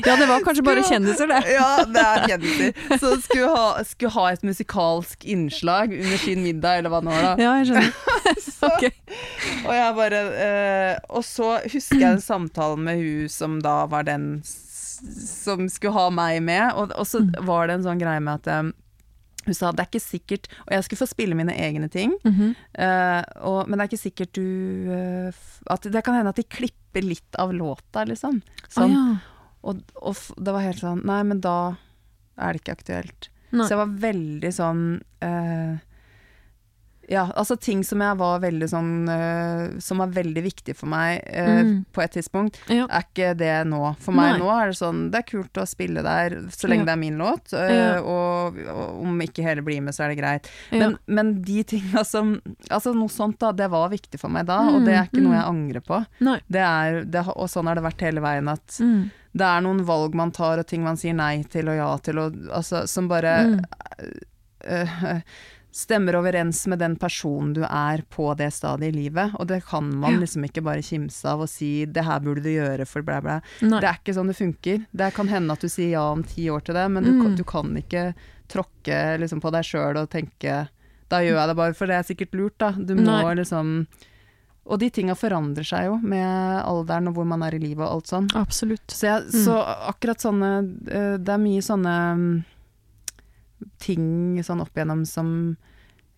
Ja, 0.05 0.15
det 0.19 0.27
var 0.29 0.43
kanskje 0.45 0.65
bare 0.65 0.83
kjendiser, 0.85 1.29
det. 1.31 1.41
Ja, 1.55 1.69
det 1.89 2.03
er 2.05 2.27
kjendiser. 2.29 2.99
Så 3.01 3.15
skulle 3.23 3.49
ha, 3.53 3.83
skulle 3.87 4.13
ha 4.15 4.25
et 4.31 4.45
musikalsk 4.45 5.25
innslag 5.25 5.95
under 5.95 6.21
sin 6.21 6.43
middag, 6.45 6.81
eller 6.81 6.93
hva 6.93 7.01
det 7.05 7.13
var 7.13 7.25
da. 7.29 7.33
Ja, 7.41 7.55
jeg 7.61 7.71
skjønner. 7.71 7.91
Så, 8.41 8.69
Ok. 8.69 8.87
Og 9.65 9.73
jeg 9.75 9.95
bare 9.97 10.21
eh, 10.41 10.93
Og 11.13 11.25
så 11.27 11.51
husker 11.69 11.99
jeg 12.01 12.17
en 12.17 12.23
samtalen 12.23 12.85
med 12.87 13.01
hun 13.01 13.29
som 13.31 13.59
da 13.63 13.83
var 13.91 14.07
den 14.07 14.39
som 14.45 15.67
skulle 15.69 15.93
ha 15.93 16.07
meg 16.13 16.39
med, 16.47 16.69
og, 16.79 16.93
og 16.95 17.05
så 17.05 17.19
var 17.45 17.67
det 17.67 17.75
en 17.75 17.83
sånn 17.85 17.99
greie 17.99 18.21
med 18.23 18.39
at 18.39 18.47
eh, 18.49 18.69
hun 19.45 19.57
sa 19.57 19.69
det 19.75 19.83
er 19.83 19.89
ikke 19.91 20.01
sikkert 20.01 20.47
Og 20.63 20.71
jeg 20.73 20.85
skulle 20.85 21.01
få 21.03 21.09
spille 21.11 21.37
mine 21.37 21.53
egne 21.53 21.89
ting, 21.91 22.15
Mm 22.23 22.33
-hmm. 22.33 22.51
uh, 22.79 23.23
og, 23.49 23.69
men 23.69 23.77
det 23.77 23.83
er 23.83 23.89
ikke 23.91 24.07
sikkert 24.09 24.35
du 24.35 24.41
uh, 24.89 25.33
at 25.69 25.83
Det 25.83 26.03
kan 26.03 26.15
hende 26.15 26.29
at 26.29 26.35
de 26.35 26.43
klipper 26.43 27.01
litt 27.01 27.35
av 27.37 27.53
låta, 27.53 28.03
liksom. 28.03 28.41
Sånn. 28.69 28.91
Ah, 28.91 29.11
ja. 29.11 29.34
Og, 29.65 29.81
og 29.97 30.19
det 30.37 30.53
var 30.53 30.65
helt 30.65 30.81
sånn 30.83 31.01
Nei, 31.07 31.21
men 31.25 31.41
da 31.41 31.75
er 32.35 32.53
det 32.53 32.61
ikke 32.61 32.75
aktuelt. 32.77 33.29
Nei. 33.55 33.65
Så 33.65 33.75
jeg 33.75 33.81
var 33.81 33.99
veldig 34.03 34.51
sånn 34.53 34.81
eh, 35.23 35.77
Ja, 37.07 37.27
altså 37.37 37.53
ting 37.61 37.83
som 37.85 38.01
jeg 38.01 38.17
var 38.17 38.39
veldig 38.41 38.65
sånn 38.71 38.87
uh, 39.09 39.75
Som 39.79 39.99
var 40.01 40.07
veldig 40.09 40.41
viktig 40.41 40.73
for 40.75 40.89
meg 40.89 41.19
uh, 41.29 41.61
Mm. 41.65 41.85
på 41.93 42.01
et 42.01 42.11
tidspunkt, 42.17 42.57
Ja. 42.67 42.87
er 42.89 43.03
ikke 43.05 43.37
det 43.37 43.51
nå. 43.69 43.95
For 44.01 44.11
meg 44.11 44.33
Nei. 44.33 44.39
nå 44.41 44.49
er 44.49 44.71
det 44.71 44.77
sånn 44.79 45.11
Det 45.13 45.19
er 45.19 45.27
kult 45.29 45.53
å 45.61 45.65
spille 45.69 46.01
der 46.01 46.35
så 46.49 46.67
lenge 46.67 46.81
Ja. 46.81 46.85
det 46.89 46.93
er 46.95 47.01
min 47.03 47.17
låt, 47.21 47.53
uh, 47.53 47.69
Ja. 47.69 47.99
og, 48.01 48.57
og 48.57 49.03
om 49.05 49.21
ikke 49.21 49.43
hele 49.45 49.61
blir 49.61 49.81
med, 49.85 49.93
så 49.93 50.05
er 50.05 50.15
det 50.15 50.17
greit. 50.23 50.49
Men, 50.71 50.97
men 51.07 51.41
de 51.45 51.63
tinga 51.63 52.03
som 52.05 52.39
Altså 52.71 52.95
noe 52.95 53.07
sånt, 53.13 53.37
da, 53.39 53.51
det 53.51 53.69
var 53.69 53.89
viktig 53.93 54.19
for 54.19 54.29
meg 54.33 54.47
da, 54.47 54.59
og 54.73 54.83
det 54.85 54.93
er 54.97 55.05
ikke 55.05 55.21
Mm, 55.21 55.27
noe 55.29 55.33
mm. 55.33 55.39
jeg 55.39 55.49
angrer 55.53 55.85
på. 55.85 56.01
Det 56.49 56.61
er, 56.65 57.03
det, 57.05 57.21
og 57.35 57.47
sånn 57.49 57.67
har 57.69 57.75
det 57.75 57.83
vært 57.85 58.01
hele 58.01 58.21
veien, 58.25 58.49
at 58.49 58.79
Mm. 58.81 59.11
det 59.35 59.45
er 59.45 59.61
noen 59.61 59.85
valg 59.85 60.13
man 60.15 60.31
tar, 60.31 60.57
og 60.59 60.65
ting 60.67 60.83
man 60.83 60.97
sier 60.97 61.13
nei 61.13 61.43
til 61.43 61.69
og 61.69 61.75
ja 61.77 61.97
til, 61.97 62.17
og, 62.19 62.33
altså, 62.51 62.87
som 62.87 63.07
bare 63.07 63.35
Mm. 63.45 63.61
øh, 64.65 65.21
stemmer 65.75 66.15
overens 66.15 66.61
med 66.71 66.79
den 66.79 66.93
personen 66.95 67.49
du 67.57 67.61
er 67.67 68.01
på 68.09 68.29
det 68.39 68.47
stadiet 68.55 68.93
i 68.93 68.97
livet. 69.03 69.33
Og 69.39 69.47
det 69.49 69.57
kan 69.67 69.89
man 69.99 70.21
liksom 70.21 70.45
ikke 70.47 70.63
bare 70.63 70.81
kimse 70.85 71.25
av 71.27 71.41
og 71.43 71.49
si 71.51 71.85
'det 71.85 72.05
her 72.05 72.19
burde 72.23 72.43
du 72.43 72.49
gjøre 72.53 72.85
for 72.87 73.01
blæ, 73.03 73.19
blæ'. 73.21 73.41
Nei. 73.67 73.79
Det 73.81 73.89
er 73.89 73.99
ikke 73.99 74.15
sånn 74.15 74.27
det 74.31 74.37
funker. 74.39 74.85
Det 74.95 75.13
kan 75.13 75.27
hende 75.27 75.51
at 75.51 75.59
du 75.59 75.67
sier 75.67 75.89
ja 75.91 76.11
om 76.11 76.23
ti 76.23 76.47
år 76.49 76.63
til 76.63 76.75
det, 76.75 76.89
men 76.91 77.03
du, 77.03 77.11
Mm. 77.11 77.21
kan, 77.21 77.35
du 77.35 77.43
kan 77.43 77.75
ikke 77.75 78.13
tråkke 78.47 79.19
liksom, 79.19 79.41
på 79.41 79.51
deg 79.51 79.63
sjøl 79.65 79.97
og 79.97 80.09
tenke 80.09 80.69
'da 81.09 81.17
gjør 81.19 81.35
jeg 81.43 81.47
det 81.49 81.57
bare', 81.57 81.75
for 81.75 81.85
det 81.87 81.95
er 81.99 82.03
sikkert 82.15 82.33
lurt, 82.33 82.57
da. 82.57 82.71
Du 82.71 82.95
må 82.95 83.03
Nei. 83.23 83.35
liksom 83.35 83.87
Og 84.67 84.79
de 84.79 84.89
tinga 84.89 85.13
forandrer 85.13 85.63
seg 85.63 85.85
jo 85.85 85.97
med 86.01 86.25
alderen 86.65 87.07
og 87.07 87.13
hvor 87.13 87.25
man 87.27 87.43
er 87.43 87.53
i 87.53 87.59
livet 87.59 87.85
og 87.85 87.91
alt 88.01 88.07
sånn. 88.07 88.27
Absolutt. 88.33 88.87
Så, 88.87 89.01
jeg, 89.05 89.23
Mm. 89.25 89.45
så 89.45 89.63
akkurat 89.93 90.17
sånne 90.17 90.57
eh, 90.89 91.17
Det 91.17 91.29
er 91.29 91.37
mye 91.37 91.61
sånne 91.61 92.15
mm, 92.17 92.43
ting 93.79 94.37
sånn 94.43 94.61
opp 94.61 94.73
igjennom 94.75 95.05
som 95.07 95.57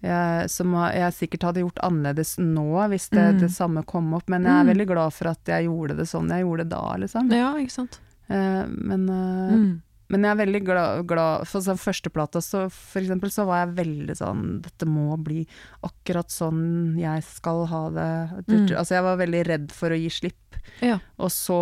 jeg, 0.03 0.49
som 0.53 0.73
jeg 0.93 1.13
sikkert 1.17 1.41
hadde 1.47 1.63
gjort 1.63 1.79
annerledes 1.83 2.35
nå, 2.37 2.67
hvis 2.91 3.09
det, 3.09 3.33
Mm. 3.33 3.39
det 3.39 3.49
samme 3.51 3.83
kom 3.85 4.13
opp. 4.13 4.27
Men 4.29 4.43
jeg 4.43 4.51
er 4.53 4.63
Mm. 4.63 4.71
veldig 4.77 4.87
glad 4.87 5.13
for 5.13 5.27
at 5.29 5.43
jeg 5.45 5.65
gjorde 5.65 5.97
det 5.97 6.05
sånn 6.07 6.29
jeg 6.29 6.43
gjorde 6.45 6.57
det 6.57 6.69
da, 6.69 6.95
liksom. 6.97 7.31
Ja, 7.33 7.53
ikke 7.55 7.71
sant. 7.71 7.99
Uh, 8.29 8.65
men, 8.67 9.09
uh, 9.09 9.51
Mm. 9.55 9.81
men 10.09 10.21
jeg 10.21 10.31
er 10.37 10.45
veldig 10.45 10.63
glad, 10.65 11.07
glad 11.07 11.47
For 11.47 11.61
sånn 11.61 11.77
førsteplata, 11.79 12.41
så 12.43 12.69
for 12.71 12.99
eksempel, 13.01 13.29
så 13.31 13.45
var 13.47 13.65
jeg 13.65 13.75
veldig 13.75 14.15
sånn 14.17 14.61
Dette 14.61 14.85
må 14.85 15.17
bli 15.17 15.47
akkurat 15.83 16.27
sånn 16.29 16.97
jeg 16.99 17.23
skal 17.23 17.65
ha 17.65 17.89
det. 17.89 18.45
Mm. 18.47 18.67
Altså, 18.77 18.89
jeg 18.95 19.03
var 19.03 19.17
veldig 19.17 19.47
redd 19.47 19.71
for 19.71 19.89
å 19.89 19.97
gi 19.97 20.09
slipp. 20.09 20.59
Ja. 20.81 20.99
Og 21.17 21.29
så 21.29 21.53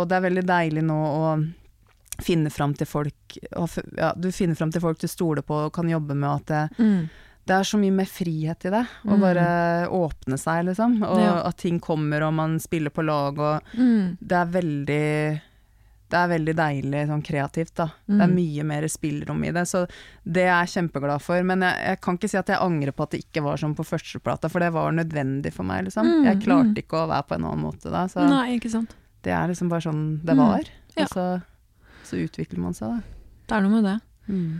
Og 0.00 0.08
det 0.08 0.16
er 0.16 0.28
veldig 0.30 0.44
deilig 0.46 0.82
nå 0.82 0.94
å 0.96 1.52
finne 2.22 2.50
fram 2.50 2.74
til 2.74 2.86
folk 2.86 3.38
ja, 3.96 4.12
Du 4.18 4.30
finner 4.32 4.54
fram 4.56 4.72
til 4.72 4.80
folk 4.80 4.98
du 4.98 5.06
stoler 5.08 5.42
på 5.42 5.66
og 5.66 5.72
kan 5.72 5.88
jobbe 5.88 6.14
med, 6.16 6.28
at 6.30 6.46
det, 6.46 6.78
Mm. 6.78 7.08
det 7.46 7.54
er 7.54 7.62
så 7.62 7.78
mye 7.78 7.92
mer 7.92 8.06
frihet 8.06 8.64
i 8.66 8.70
det. 8.70 8.86
Å 9.04 9.16
Mm. 9.16 9.20
bare 9.20 9.88
åpne 9.90 10.38
seg, 10.38 10.64
liksom. 10.66 11.02
Og 11.02 11.18
Ja. 11.20 11.42
at 11.46 11.56
ting 11.58 11.78
kommer, 11.80 12.22
og 12.22 12.34
man 12.34 12.58
spiller 12.58 12.90
på 12.90 13.04
lag, 13.04 13.38
og 13.38 13.62
Mm. 13.76 14.16
det 14.20 14.32
er 14.32 14.46
veldig 14.46 15.40
det 16.08 16.14
er 16.16 16.28
veldig 16.38 16.54
deilig 16.54 17.08
sånn 17.08 17.22
kreativt, 17.24 17.74
da. 17.74 17.86
Det 18.06 18.20
er 18.20 18.28
Mm. 18.28 18.34
mye 18.36 18.64
mer 18.64 18.82
spillerom 18.86 19.44
i 19.44 19.50
det, 19.50 19.66
så 19.66 19.88
det 20.24 20.44
er 20.44 20.64
jeg 20.64 20.68
kjempeglad 20.90 21.20
for. 21.20 21.42
Men 21.42 21.60
jeg, 21.62 21.74
jeg 21.84 22.00
kan 22.00 22.16
ikke 22.16 22.28
si 22.30 22.36
at 22.38 22.46
jeg 22.46 22.58
angrer 22.60 22.92
på 22.92 23.02
at 23.02 23.10
det 23.10 23.24
ikke 23.24 23.42
var 23.42 23.56
sånn 23.56 23.74
på 23.74 23.82
førsteplata, 23.84 24.48
for 24.48 24.60
det 24.60 24.72
var 24.72 24.92
nødvendig 24.92 25.52
for 25.52 25.64
meg, 25.64 25.84
liksom. 25.86 26.06
Mm, 26.06 26.24
Jeg 26.24 26.38
klarte 26.46 26.74
mm. 26.74 26.78
ikke 26.78 26.96
å 27.02 27.08
være 27.08 27.26
på 27.26 27.34
en 27.34 27.42
annen 27.44 27.60
måte 27.64 27.90
da, 27.90 28.06
så 28.06 28.28
Nei, 28.28 28.56
det 28.60 29.32
er 29.32 29.48
liksom 29.48 29.68
bare 29.68 29.80
sånn 29.80 30.24
det 30.24 30.36
var. 30.36 30.60
ja. 30.96 31.02
Og 31.02 31.08
så, 31.08 31.42
så 32.06 32.18
utvikler 32.22 32.62
man 32.62 32.74
seg, 32.76 32.96
da. 32.96 33.22
Det 33.46 33.56
er 33.56 33.64
noe 33.66 33.74
med 33.76 33.84
det. 33.86 33.96
Mm. 34.26 34.50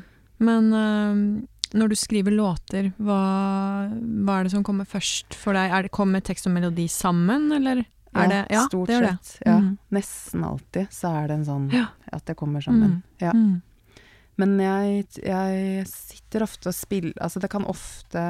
Men 0.46 0.68
uh, 0.74 1.76
når 1.76 1.90
du 1.90 1.96
skriver 1.98 2.34
låter, 2.36 2.92
hva, 3.02 3.20
hva 3.90 4.38
er 4.40 4.46
det 4.46 4.52
som 4.54 4.64
kommer 4.66 4.86
først 4.88 5.34
for 5.38 5.56
deg? 5.56 5.72
Er 5.74 5.86
det, 5.86 5.92
kommer 5.96 6.22
tekst 6.24 6.46
og 6.46 6.54
melodi 6.54 6.86
sammen, 6.92 7.48
eller 7.56 7.82
er 8.16 8.30
det 8.30 8.42
Ja, 8.54 8.62
stort 8.70 8.88
det. 8.92 9.00
sett. 9.02 9.32
Ja. 9.44 9.56
Mm. 9.60 9.72
Nesten 9.92 10.44
alltid 10.46 10.92
så 10.94 11.10
er 11.22 11.26
det 11.28 11.34
en 11.40 11.48
sånn 11.48 11.66
Ja. 11.74 11.86
at 12.12 12.24
det 12.30 12.36
kommer 12.38 12.62
sammen. 12.64 13.00
Mm. 13.00 13.02
Ja. 13.20 13.32
Mm. 13.36 13.62
Men 14.36 14.58
jeg, 14.60 15.06
jeg 15.24 15.86
sitter 15.88 16.44
ofte 16.44 16.68
og 16.68 16.76
spiller 16.76 17.14
Altså, 17.24 17.40
det 17.40 17.48
kan 17.50 17.64
ofte 17.64 18.22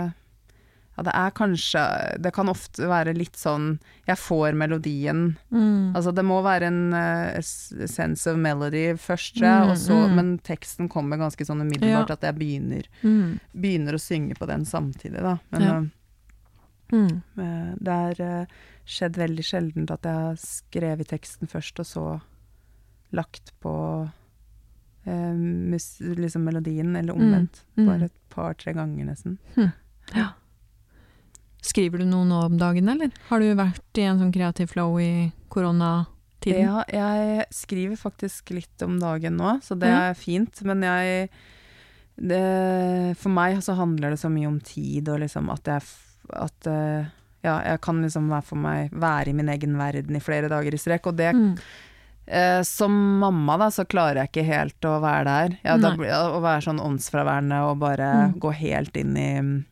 Ja, 0.96 1.02
det 1.04 1.12
er 1.14 1.30
kanskje 1.36 1.80
Det 2.22 2.30
kan 2.32 2.48
ofte 2.48 2.86
være 2.88 3.12
litt 3.16 3.36
sånn 3.36 3.78
Jeg 4.08 4.16
får 4.16 4.54
melodien 4.56 5.36
Mm. 5.52 5.94
Altså, 5.94 6.14
det 6.14 6.24
må 6.24 6.42
være 6.42 6.66
en 6.70 6.94
uh, 6.94 7.40
sense 7.86 8.26
of 8.30 8.36
melody 8.36 8.94
først, 8.96 9.36
Mm, 9.42 9.70
og 9.70 9.76
så, 9.76 9.92
mm. 10.08 10.14
men 10.16 10.38
teksten 10.38 10.88
kommer 10.88 11.16
ganske 11.20 11.44
sånn 11.44 11.60
umiddelbart 11.62 12.08
Ja. 12.08 12.14
at 12.14 12.22
jeg 12.22 12.34
begynner, 12.38 12.88
Mm. 13.02 13.38
begynner 13.54 13.92
å 13.94 14.00
synge 14.00 14.34
på 14.38 14.46
den 14.46 14.64
samtidig, 14.64 15.20
da. 15.22 15.38
Men 15.52 15.62
Ja. 15.62 15.82
Eh, 16.92 17.74
det 17.82 17.92
har 17.92 18.20
uh, 18.20 18.46
skjedd 18.86 19.16
veldig 19.18 19.42
sjeldent 19.44 19.90
at 19.90 20.02
jeg 20.04 20.14
har 20.14 20.36
skrevet 20.36 21.08
teksten 21.08 21.48
først, 21.50 21.80
og 21.80 21.86
så 21.86 22.20
lagt 23.12 23.52
på 23.60 24.08
liksom 25.06 26.42
melodien, 26.44 26.96
eller 26.96 27.14
omvendt. 27.14 27.64
Mm. 27.76 27.86
Bare 27.86 28.04
et 28.08 28.12
par-tre 28.30 28.72
ganger, 28.74 29.04
nesten. 29.06 29.38
Ja. 30.14 30.32
Skriver 31.66 31.98
du 32.02 32.06
noe 32.08 32.24
nå 32.28 32.44
om 32.46 32.56
dagen, 32.60 32.88
eller? 32.92 33.10
Har 33.30 33.42
du 33.42 33.48
vært 33.58 33.98
i 33.98 34.04
en 34.06 34.20
sånn 34.22 34.32
kreativ 34.34 34.70
flow 34.70 34.96
i 35.02 35.32
koronatiden? 35.50 36.62
Ja, 36.62 36.84
jeg 36.92 37.46
skriver 37.50 37.98
faktisk 37.98 38.52
litt 38.54 38.82
om 38.86 39.00
dagen 39.02 39.36
nå, 39.40 39.56
så 39.66 39.74
det 39.78 39.90
er 39.90 40.14
fint. 40.14 40.62
Men 40.68 40.84
jeg 40.86 41.28
det, 42.16 43.16
For 43.20 43.28
meg 43.34 43.58
så 43.66 43.74
handler 43.76 44.14
det 44.14 44.20
så 44.22 44.30
mye 44.32 44.48
om 44.48 44.60
tid, 44.64 45.08
og 45.12 45.20
liksom 45.24 45.50
at 45.52 45.68
jeg 45.68 45.82
at 46.36 46.66
eh, 46.66 47.04
ja, 47.46 47.52
jeg 47.62 47.80
kan 47.84 48.00
liksom 48.02 48.30
være 48.32 48.42
for 48.48 48.58
meg 48.58 48.90
være 48.98 49.30
i 49.30 49.34
min 49.38 49.50
egen 49.52 49.76
verden 49.78 50.16
i 50.18 50.22
flere 50.24 50.48
dager 50.50 50.74
i 50.74 50.80
strekk, 50.80 51.06
og 51.12 51.16
det 51.20 51.28
Mm. 51.36 51.52
eh, 52.26 52.62
Som 52.66 53.18
mamma, 53.20 53.56
da, 53.58 53.68
så 53.70 53.84
klarer 53.86 54.24
jeg 54.24 54.30
ikke 54.32 54.46
helt 54.48 54.80
å 54.88 54.96
være 55.00 55.24
der. 55.24 55.58
Ja, 55.64 55.76
da, 55.76 55.92
å 55.94 56.40
være 56.42 56.62
sånn 56.64 56.80
åndsfraværende 56.82 57.60
og 57.70 57.78
bare 57.78 58.32
Mm. 58.32 58.38
gå 58.40 58.52
helt 58.54 58.96
inn 58.96 59.16
i 59.16 59.64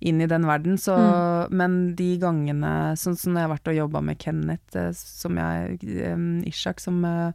inn 0.00 0.20
i 0.20 0.26
den 0.26 0.44
verden, 0.46 0.76
så 0.76 0.96
Mm. 0.98 1.50
Men 1.50 1.94
de 1.96 2.18
gangene 2.18 2.92
Sånn 2.96 3.16
som 3.16 3.32
når 3.32 3.40
jeg 3.40 3.48
har 3.48 3.56
vært 3.56 3.68
og 3.68 3.76
jobba 3.76 4.00
med 4.02 4.18
Kenneth, 4.18 4.76
eh, 4.76 4.92
som 4.92 5.36
jeg 5.36 5.78
um, 6.12 6.42
Ishak, 6.44 6.80
som 6.80 7.04
eh, 7.04 7.32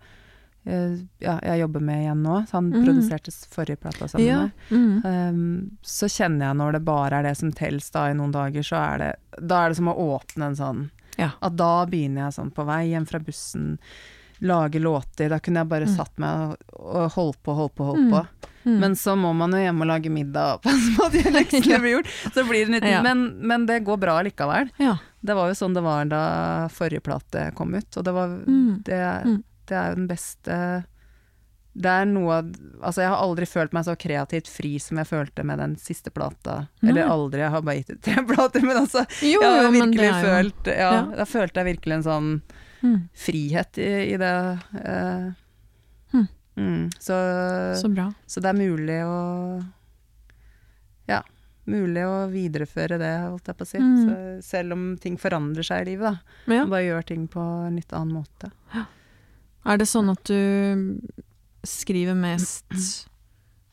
ja, 1.20 1.40
jeg 1.42 1.62
jobber 1.62 1.80
med 1.82 2.04
igjen 2.04 2.22
nå. 2.24 2.46
Så 2.48 2.52
han 2.60 2.72
Mm. 2.72 2.84
produserte 2.86 3.32
forrige 3.50 3.80
plata 3.80 4.08
sammen 4.08 4.28
Ja. 4.28 4.40
med 4.42 4.52
Mm. 4.70 5.06
Um, 5.06 5.78
så 5.82 6.06
kjenner 6.08 6.48
jeg 6.50 6.58
når 6.58 6.72
det 6.74 6.86
bare 6.86 7.14
er 7.14 7.24
det 7.24 7.38
som 7.38 7.52
telles 7.52 7.90
da 7.92 8.08
i 8.10 8.14
noen 8.14 8.32
dager, 8.32 8.62
så 8.62 8.76
er 8.94 8.98
det 8.98 9.16
Da 9.48 9.66
er 9.66 9.70
det 9.70 9.78
som 9.78 9.88
å 9.88 9.96
åpne 10.20 10.46
en 10.48 10.56
sånn 10.56 10.90
Ja. 11.18 11.32
At 11.42 11.56
da 11.56 11.86
begynner 11.86 12.26
jeg 12.30 12.34
sånn 12.34 12.54
på 12.54 12.66
vei 12.66 12.90
hjem 12.92 13.06
fra 13.08 13.20
bussen, 13.20 13.78
lage 14.42 14.80
låter. 14.80 15.28
Da 15.30 15.40
kunne 15.40 15.60
jeg 15.60 15.68
bare 15.70 15.86
Mm. 15.86 15.96
satt 15.98 16.18
meg 16.18 16.30
og, 16.40 16.58
og 16.80 17.12
holdt 17.12 17.44
på, 17.44 17.56
holdt 17.56 17.76
på, 17.76 17.86
holdt 17.86 18.08
Mm. 18.08 18.12
på. 18.12 18.28
Mm. 18.70 18.80
Men 18.84 18.96
så 19.00 19.16
må 19.18 19.34
man 19.36 19.52
jo 19.56 19.62
hjem 19.64 19.82
og 19.82 19.88
lage 19.90 20.10
middag 20.14 20.54
og 20.60 20.62
passe 20.68 20.94
på 20.96 21.08
at 21.10 21.18
leksene 21.34 21.80
blir 21.84 21.96
gjort. 21.98 22.12
Så 22.36 22.44
blir 22.50 22.66
det 22.70 22.76
litt 22.78 22.90
Ja. 22.92 23.02
men, 23.06 23.26
men 23.42 23.66
det 23.70 23.82
går 23.88 23.98
bra 24.06 24.20
likevel. 24.26 24.70
ja. 24.78 24.98
Det 25.22 25.36
var 25.36 25.50
jo 25.52 25.56
sånn 25.60 25.74
det 25.76 25.82
var 25.84 26.06
da 26.08 26.22
forrige 26.72 27.02
plate 27.04 27.50
kom 27.58 27.74
ut, 27.76 27.98
og 28.00 28.06
det 28.08 28.14
var 28.16 28.28
Mm. 28.48 28.84
det, 28.88 29.00
Mm. 29.26 29.44
det 29.68 29.76
er 29.76 29.90
jo 29.90 29.96
den 29.96 30.08
beste 30.08 30.86
Det 31.80 31.86
er 31.92 32.06
noe 32.10 32.38
Altså, 32.82 33.02
jeg 33.04 33.10
har 33.12 33.20
aldri 33.22 33.46
følt 33.46 33.74
meg 33.76 33.84
så 33.86 33.96
kreativt 34.00 34.48
fri 34.50 34.78
som 34.80 34.98
jeg 34.98 35.08
følte 35.08 35.44
med 35.46 35.60
den 35.60 35.76
siste 35.78 36.10
plata. 36.12 36.68
Nei. 36.82 36.90
Eller 36.92 37.08
aldri, 37.12 37.40
jeg 37.44 37.52
har 37.54 37.62
bare 37.62 37.76
gitt 37.84 37.92
ut 37.92 38.02
tre 38.02 38.24
plater, 38.32 38.62
men 38.66 38.78
altså 38.86 39.04
Jo, 39.22 39.42
Jeg 39.42 39.52
har 39.52 39.62
jo, 39.68 39.72
virkelig 39.76 40.10
følt 40.24 40.68
Ja, 40.72 40.90
Ja. 40.94 41.04
da 41.20 41.26
følte 41.26 41.62
jeg 41.62 41.76
virkelig 41.76 41.94
en 42.00 42.04
sånn 42.08 42.32
mm. 42.82 42.98
frihet 43.14 43.78
i, 43.78 43.92
i 44.14 44.18
det. 44.18 44.34
eh. 44.84 45.30
Mm. 46.60 46.90
så, 47.00 47.18
så, 47.80 47.90
bra. 47.94 48.10
Så 48.28 48.44
det 48.44 48.52
er 48.52 48.58
mulig 48.60 48.98
å 49.08 49.20
Ja, 51.10 51.22
mulig 51.70 52.04
å 52.06 52.28
videreføre 52.32 53.00
det, 53.02 53.14
holdt 53.26 53.50
jeg 53.50 53.60
på 53.60 53.66
å 53.66 53.70
si. 53.70 53.82
Mm. 53.82 54.00
Så, 54.04 54.16
selv 54.50 54.76
om 54.76 54.86
ting 55.02 55.18
forandrer 55.22 55.66
seg 55.66 55.84
i 55.84 55.92
livet, 55.94 56.18
da. 56.20 56.56
Ja. 56.60 56.66
Bare 56.70 56.86
gjør 56.86 57.08
ting 57.14 57.28
på 57.32 57.44
en 57.68 57.80
litt 57.80 57.94
annen 57.96 58.20
måte. 58.20 58.52
Er 59.70 59.80
det 59.80 59.90
sånn 59.90 60.12
at 60.12 60.24
du 60.30 61.00
skriver 61.68 62.16
mest 62.18 63.08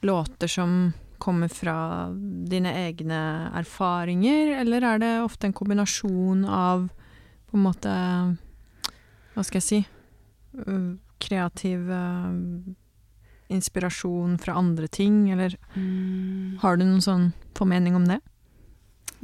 låter 0.07 0.51
som 0.51 0.93
kommer 1.18 1.49
fra 1.49 2.09
dine 2.51 2.72
egne 2.87 3.51
erfaringer, 3.57 4.61
eller 4.61 4.84
er 4.84 5.01
det 5.01 5.12
ofte 5.24 5.49
en 5.49 5.57
kombinasjon 5.57 6.45
av 6.45 6.89
på 7.47 7.57
en 7.57 7.64
måte 7.64 7.93
Hva 9.37 9.45
skal 9.47 9.61
jeg 9.61 9.66
si 9.66 9.78
Kreativ 11.21 11.89
øh, 11.91 12.75
inspirasjon 13.49 14.39
fra 14.43 14.57
andre 14.59 14.89
ting, 14.89 15.31
eller 15.33 15.55
har 16.62 16.77
du 16.77 16.85
noen 16.85 17.01
sånn 17.05 17.29
formening 17.57 17.95
om 17.99 18.05
det? 18.11 18.21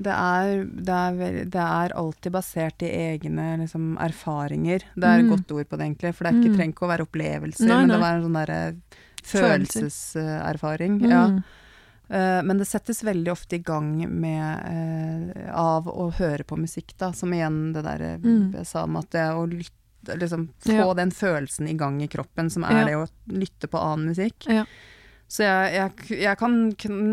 Det 0.02 0.12
er, 0.14 0.62
det, 0.64 0.88
er 0.94 1.44
det 1.52 1.60
er 1.62 1.92
alltid 2.00 2.32
basert 2.32 2.82
i 2.82 2.88
egne 2.88 3.58
liksom, 3.60 3.96
erfaringer. 4.00 4.86
Det 4.96 5.04
er 5.04 5.18
et 5.20 5.26
Mm. 5.26 5.30
godt 5.34 5.52
ord 5.52 5.68
på 5.68 5.76
det, 5.76 5.84
egentlig. 5.86 6.14
For 6.14 6.24
det 6.24 6.32
er 6.32 6.38
ikke, 6.40 6.50
Mm. 6.50 6.56
trenger 6.56 6.72
ikke 6.74 6.86
å 6.86 6.92
være 6.92 7.06
opplevelser, 7.06 7.68
Nei, 7.68 7.76
men 7.82 7.88
det 7.88 8.00
var 8.00 8.14
en 8.14 8.22
sånn 8.24 8.38
derre 8.40 8.76
følelseserfaring. 9.22 9.66
følelseserfaring. 9.68 11.00
Ja. 11.10 11.26
Mm. 11.28 11.44
Eh, 12.10 12.42
men 12.42 12.58
det 12.58 12.66
settes 12.68 13.02
veldig 13.02 13.30
ofte 13.32 13.54
i 13.56 13.62
gang 13.62 14.06
med 14.20 14.64
uh, 14.64 15.50
av 15.54 15.86
å 15.86 16.10
høre 16.12 16.44
på 16.44 16.56
musikk, 16.58 16.96
da. 16.98 17.12
Som 17.12 17.30
igjen 17.32 17.72
det 17.74 17.84
der 17.84 18.00
eh, 18.02 18.18
Mm. 18.18 18.52
jeg 18.54 18.66
sa 18.66 18.84
om 18.84 18.96
at 18.96 19.10
det 19.10 19.28
å 19.32 19.46
lytte 19.48 19.70
Liksom 20.06 20.48
få 20.64 20.72
Ja. 20.72 20.94
den 20.94 21.10
følelsen 21.14 21.68
i 21.68 21.74
gang 21.78 22.00
i 22.02 22.08
kroppen, 22.08 22.50
som 22.50 22.64
er 22.64 22.80
Ja. 22.80 22.84
det 22.86 22.94
å 22.96 23.06
lytte 23.28 23.68
på 23.70 23.78
annen 23.78 24.08
musikk. 24.10 24.46
Ja. 24.48 24.64
Så 25.28 25.44
jeg, 25.46 25.72
jeg, 26.08 26.18
jeg 26.20 26.36
kan 26.38 26.56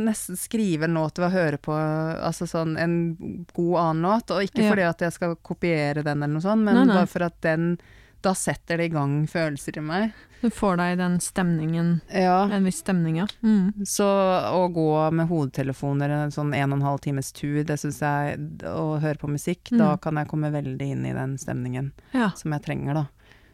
nesten 0.06 0.36
skrive 0.36 0.84
en 0.84 0.94
låt 0.98 1.18
ved 1.22 1.30
å 1.30 1.32
høre 1.32 1.58
på 1.58 1.72
altså 1.72 2.48
sånn, 2.50 2.74
en 2.78 3.46
god 3.54 3.78
annen 3.80 4.02
låt, 4.04 4.32
og 4.32 4.42
ikke 4.44 4.68
fordi 4.70 4.82
at 4.90 5.00
jeg 5.00 5.14
skal 5.14 5.36
kopiere 5.38 6.04
den 6.04 6.18
eller 6.24 6.34
noe 6.34 6.42
sånt, 6.44 6.66
men 6.66 6.76
Nei, 6.76 6.86
nei. 6.90 6.96
bare 6.98 7.08
for 7.08 7.24
at 7.24 7.40
den 7.42 7.78
Da 8.22 8.34
setter 8.36 8.78
det 8.78 8.86
i 8.90 8.92
gang 8.94 9.28
følelser 9.32 9.78
i 9.78 9.82
meg. 9.82 10.14
Du 10.42 10.50
får 10.50 10.78
deg 10.80 10.98
den 11.00 11.18
stemningen, 11.20 12.02
Ja. 12.12 12.44
en 12.52 12.64
viss 12.64 12.80
stemning, 12.80 13.18
ja. 13.18 13.28
Mm. 13.44 13.86
Så 13.88 14.04
å 14.06 14.66
gå 14.74 15.12
med 15.14 15.28
hodetelefoner 15.28 16.10
en 16.10 16.32
sånn 16.32 16.54
en 16.56 16.72
og 16.74 16.80
en 16.80 16.86
halv 16.86 17.00
times 17.02 17.32
tur, 17.32 17.64
det 17.64 17.78
syns 17.80 18.00
jeg 18.00 18.38
Å 18.64 19.00
høre 19.00 19.18
på 19.20 19.28
musikk, 19.32 19.70
da 19.72 19.96
Mm. 19.96 20.02
kan 20.02 20.16
jeg 20.16 20.28
komme 20.28 20.52
veldig 20.52 20.82
inn 20.92 21.06
i 21.06 21.14
den 21.14 21.38
stemningen 21.38 21.92
Ja. 22.14 22.30
som 22.32 22.52
jeg 22.52 22.62
trenger, 22.64 22.94
da. 22.94 23.08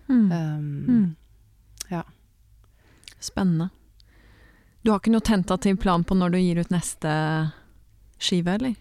Mm. 0.09 0.31
Um, 0.31 1.15
ja. 1.91 2.03
Spennende. 3.19 3.69
Du 4.83 4.91
har 4.91 4.99
ikke 4.99 5.11
noe 5.11 5.21
tentativ 5.21 5.79
plan 5.81 6.03
på 6.03 6.15
når 6.15 6.31
du 6.31 6.37
gir 6.37 6.59
ut 6.59 6.69
neste 6.69 7.51
skive, 8.19 8.47
eller? 8.53 8.75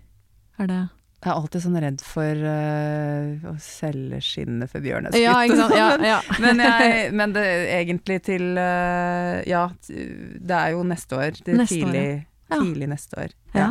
Er 0.59 0.67
det 0.67 0.89
Jeg 1.25 1.31
er 1.33 1.39
alltid 1.41 1.63
sånn 1.65 1.79
redd 1.81 2.03
for 2.05 2.41
uh, 2.45 3.47
å 3.49 3.55
selge 3.65 4.19
skinnet 4.21 4.69
for 4.69 4.85
bjørneskutt. 4.85 5.23
Ja, 5.23 5.39
ikke 5.47 5.57
sant. 5.57 5.73
Ja, 5.79 5.87
ja. 6.05 6.19
men, 6.45 6.61
jeg, 6.61 7.07
men 7.17 7.33
det 7.33 7.45
egentlig 7.79 8.19
til 8.27 8.45
uh, 8.61 9.41
Ja, 9.49 9.63
det 9.89 10.59
er 10.59 10.75
jo 10.75 10.83
neste 10.85 11.17
år. 11.17 11.39
Det 11.41 11.55
er 11.55 11.61
Neste 11.63 11.79
år, 11.81 11.89
tidlig, 11.89 12.05
ja. 12.53 12.59
tidlig 12.61 12.91
neste 12.93 13.21
år. 13.25 13.35
ja. 13.57 13.71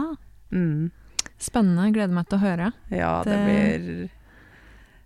Mm. 0.53 0.89
Spennende. 1.43 1.85
Gleder 1.93 2.13
meg 2.15 2.25
til 2.29 2.37
å 2.39 2.41
høre. 2.43 2.71
ja 2.93 3.13
det, 3.27 3.37
Det- 3.37 3.45
blir 3.45 4.09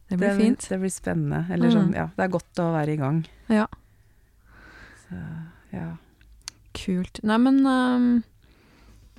Det 0.07 0.17
blir 0.21 0.27
det, 0.29 0.37
fint. 0.39 0.65
Det 0.71 0.79
blir 0.79 0.91
spennende. 0.93 1.39
Eller 1.51 1.67
Mm. 1.67 1.75
sånn, 1.75 1.93
ja. 1.95 2.07
Det 2.15 2.23
er 2.23 2.31
godt 2.37 2.59
å 2.63 2.71
være 2.77 2.93
i 2.93 2.97
gang. 3.03 3.19
Ja. 3.51 3.67
Så, 5.03 5.19
ja. 5.73 5.87
Kult. 6.77 7.19
Nei, 7.23 7.37
men 7.43 7.59
ehm, 7.65 8.09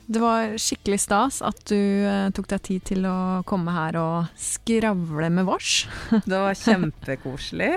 det 0.09 0.21
var 0.23 0.55
skikkelig 0.57 1.03
stas 1.03 1.43
at 1.45 1.59
du 1.69 1.77
eh, 1.77 2.31
tok 2.33 2.49
deg 2.49 2.63
tid 2.65 2.85
til 2.89 3.05
å 3.05 3.43
komme 3.49 3.75
her 3.77 3.99
og 4.01 4.31
skravle 4.41 5.29
med 5.29 5.45
vårs. 5.49 5.83
Det 6.31 6.33
var 6.33 6.57
kjempekoselig 6.57 7.75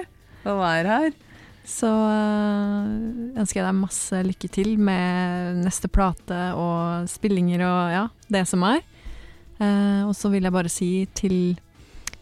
å 0.48 0.56
være 0.62 1.02
her. 1.02 1.12
Så 1.68 1.90
eh, 1.90 3.36
ønsker 3.36 3.60
jeg 3.60 3.68
deg 3.68 3.82
masse 3.82 4.24
lykke 4.30 4.52
til 4.56 4.72
med 4.80 5.60
neste 5.66 5.92
plate 5.92 6.40
og 6.56 7.12
spillinger 7.12 7.66
og 7.68 7.98
ja, 7.98 8.06
det 8.32 8.46
som 8.48 8.64
er. 8.70 8.80
Eh, 9.60 10.02
og 10.08 10.16
så 10.16 10.32
vil 10.32 10.48
jeg 10.48 10.56
bare 10.56 10.72
si 10.72 10.92
til 11.18 11.38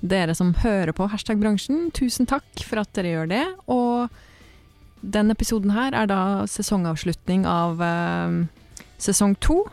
dere 0.01 0.33
som 0.33 0.55
hører 0.63 0.95
på 0.95 1.05
Hashtag 1.11 1.37
bransjen, 1.37 1.91
tusen 1.93 2.25
takk 2.25 2.65
for 2.65 2.81
at 2.81 2.91
dere 2.97 3.13
gjør 3.13 3.29
det. 3.37 3.45
Og 3.69 4.09
den 5.05 5.29
episoden 5.31 5.77
her 5.77 5.93
er 5.93 6.09
da 6.09 6.21
sesongavslutning 6.49 7.45
av 7.45 7.83
eh, 7.85 8.39
sesong 8.97 9.37
to. 9.37 9.67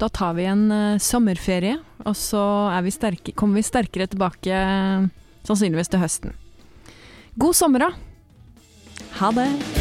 Da 0.00 0.08
tar 0.08 0.32
vi 0.38 0.46
en 0.48 0.70
uh, 0.72 0.98
sommerferie, 1.02 1.76
og 2.08 2.16
så 2.16 2.40
vi 2.80 2.92
sterke, 2.94 3.34
kommer 3.36 3.60
vi 3.60 3.66
sterkere 3.66 4.08
tilbake 4.08 4.48
eh, 4.48 5.10
sannsynligvis 5.44 5.92
til 5.92 6.00
høsten. 6.00 6.32
God 7.36 7.58
sommer, 7.58 7.84
da! 7.84 7.92
Ha 9.20 9.32
det! 9.36 9.79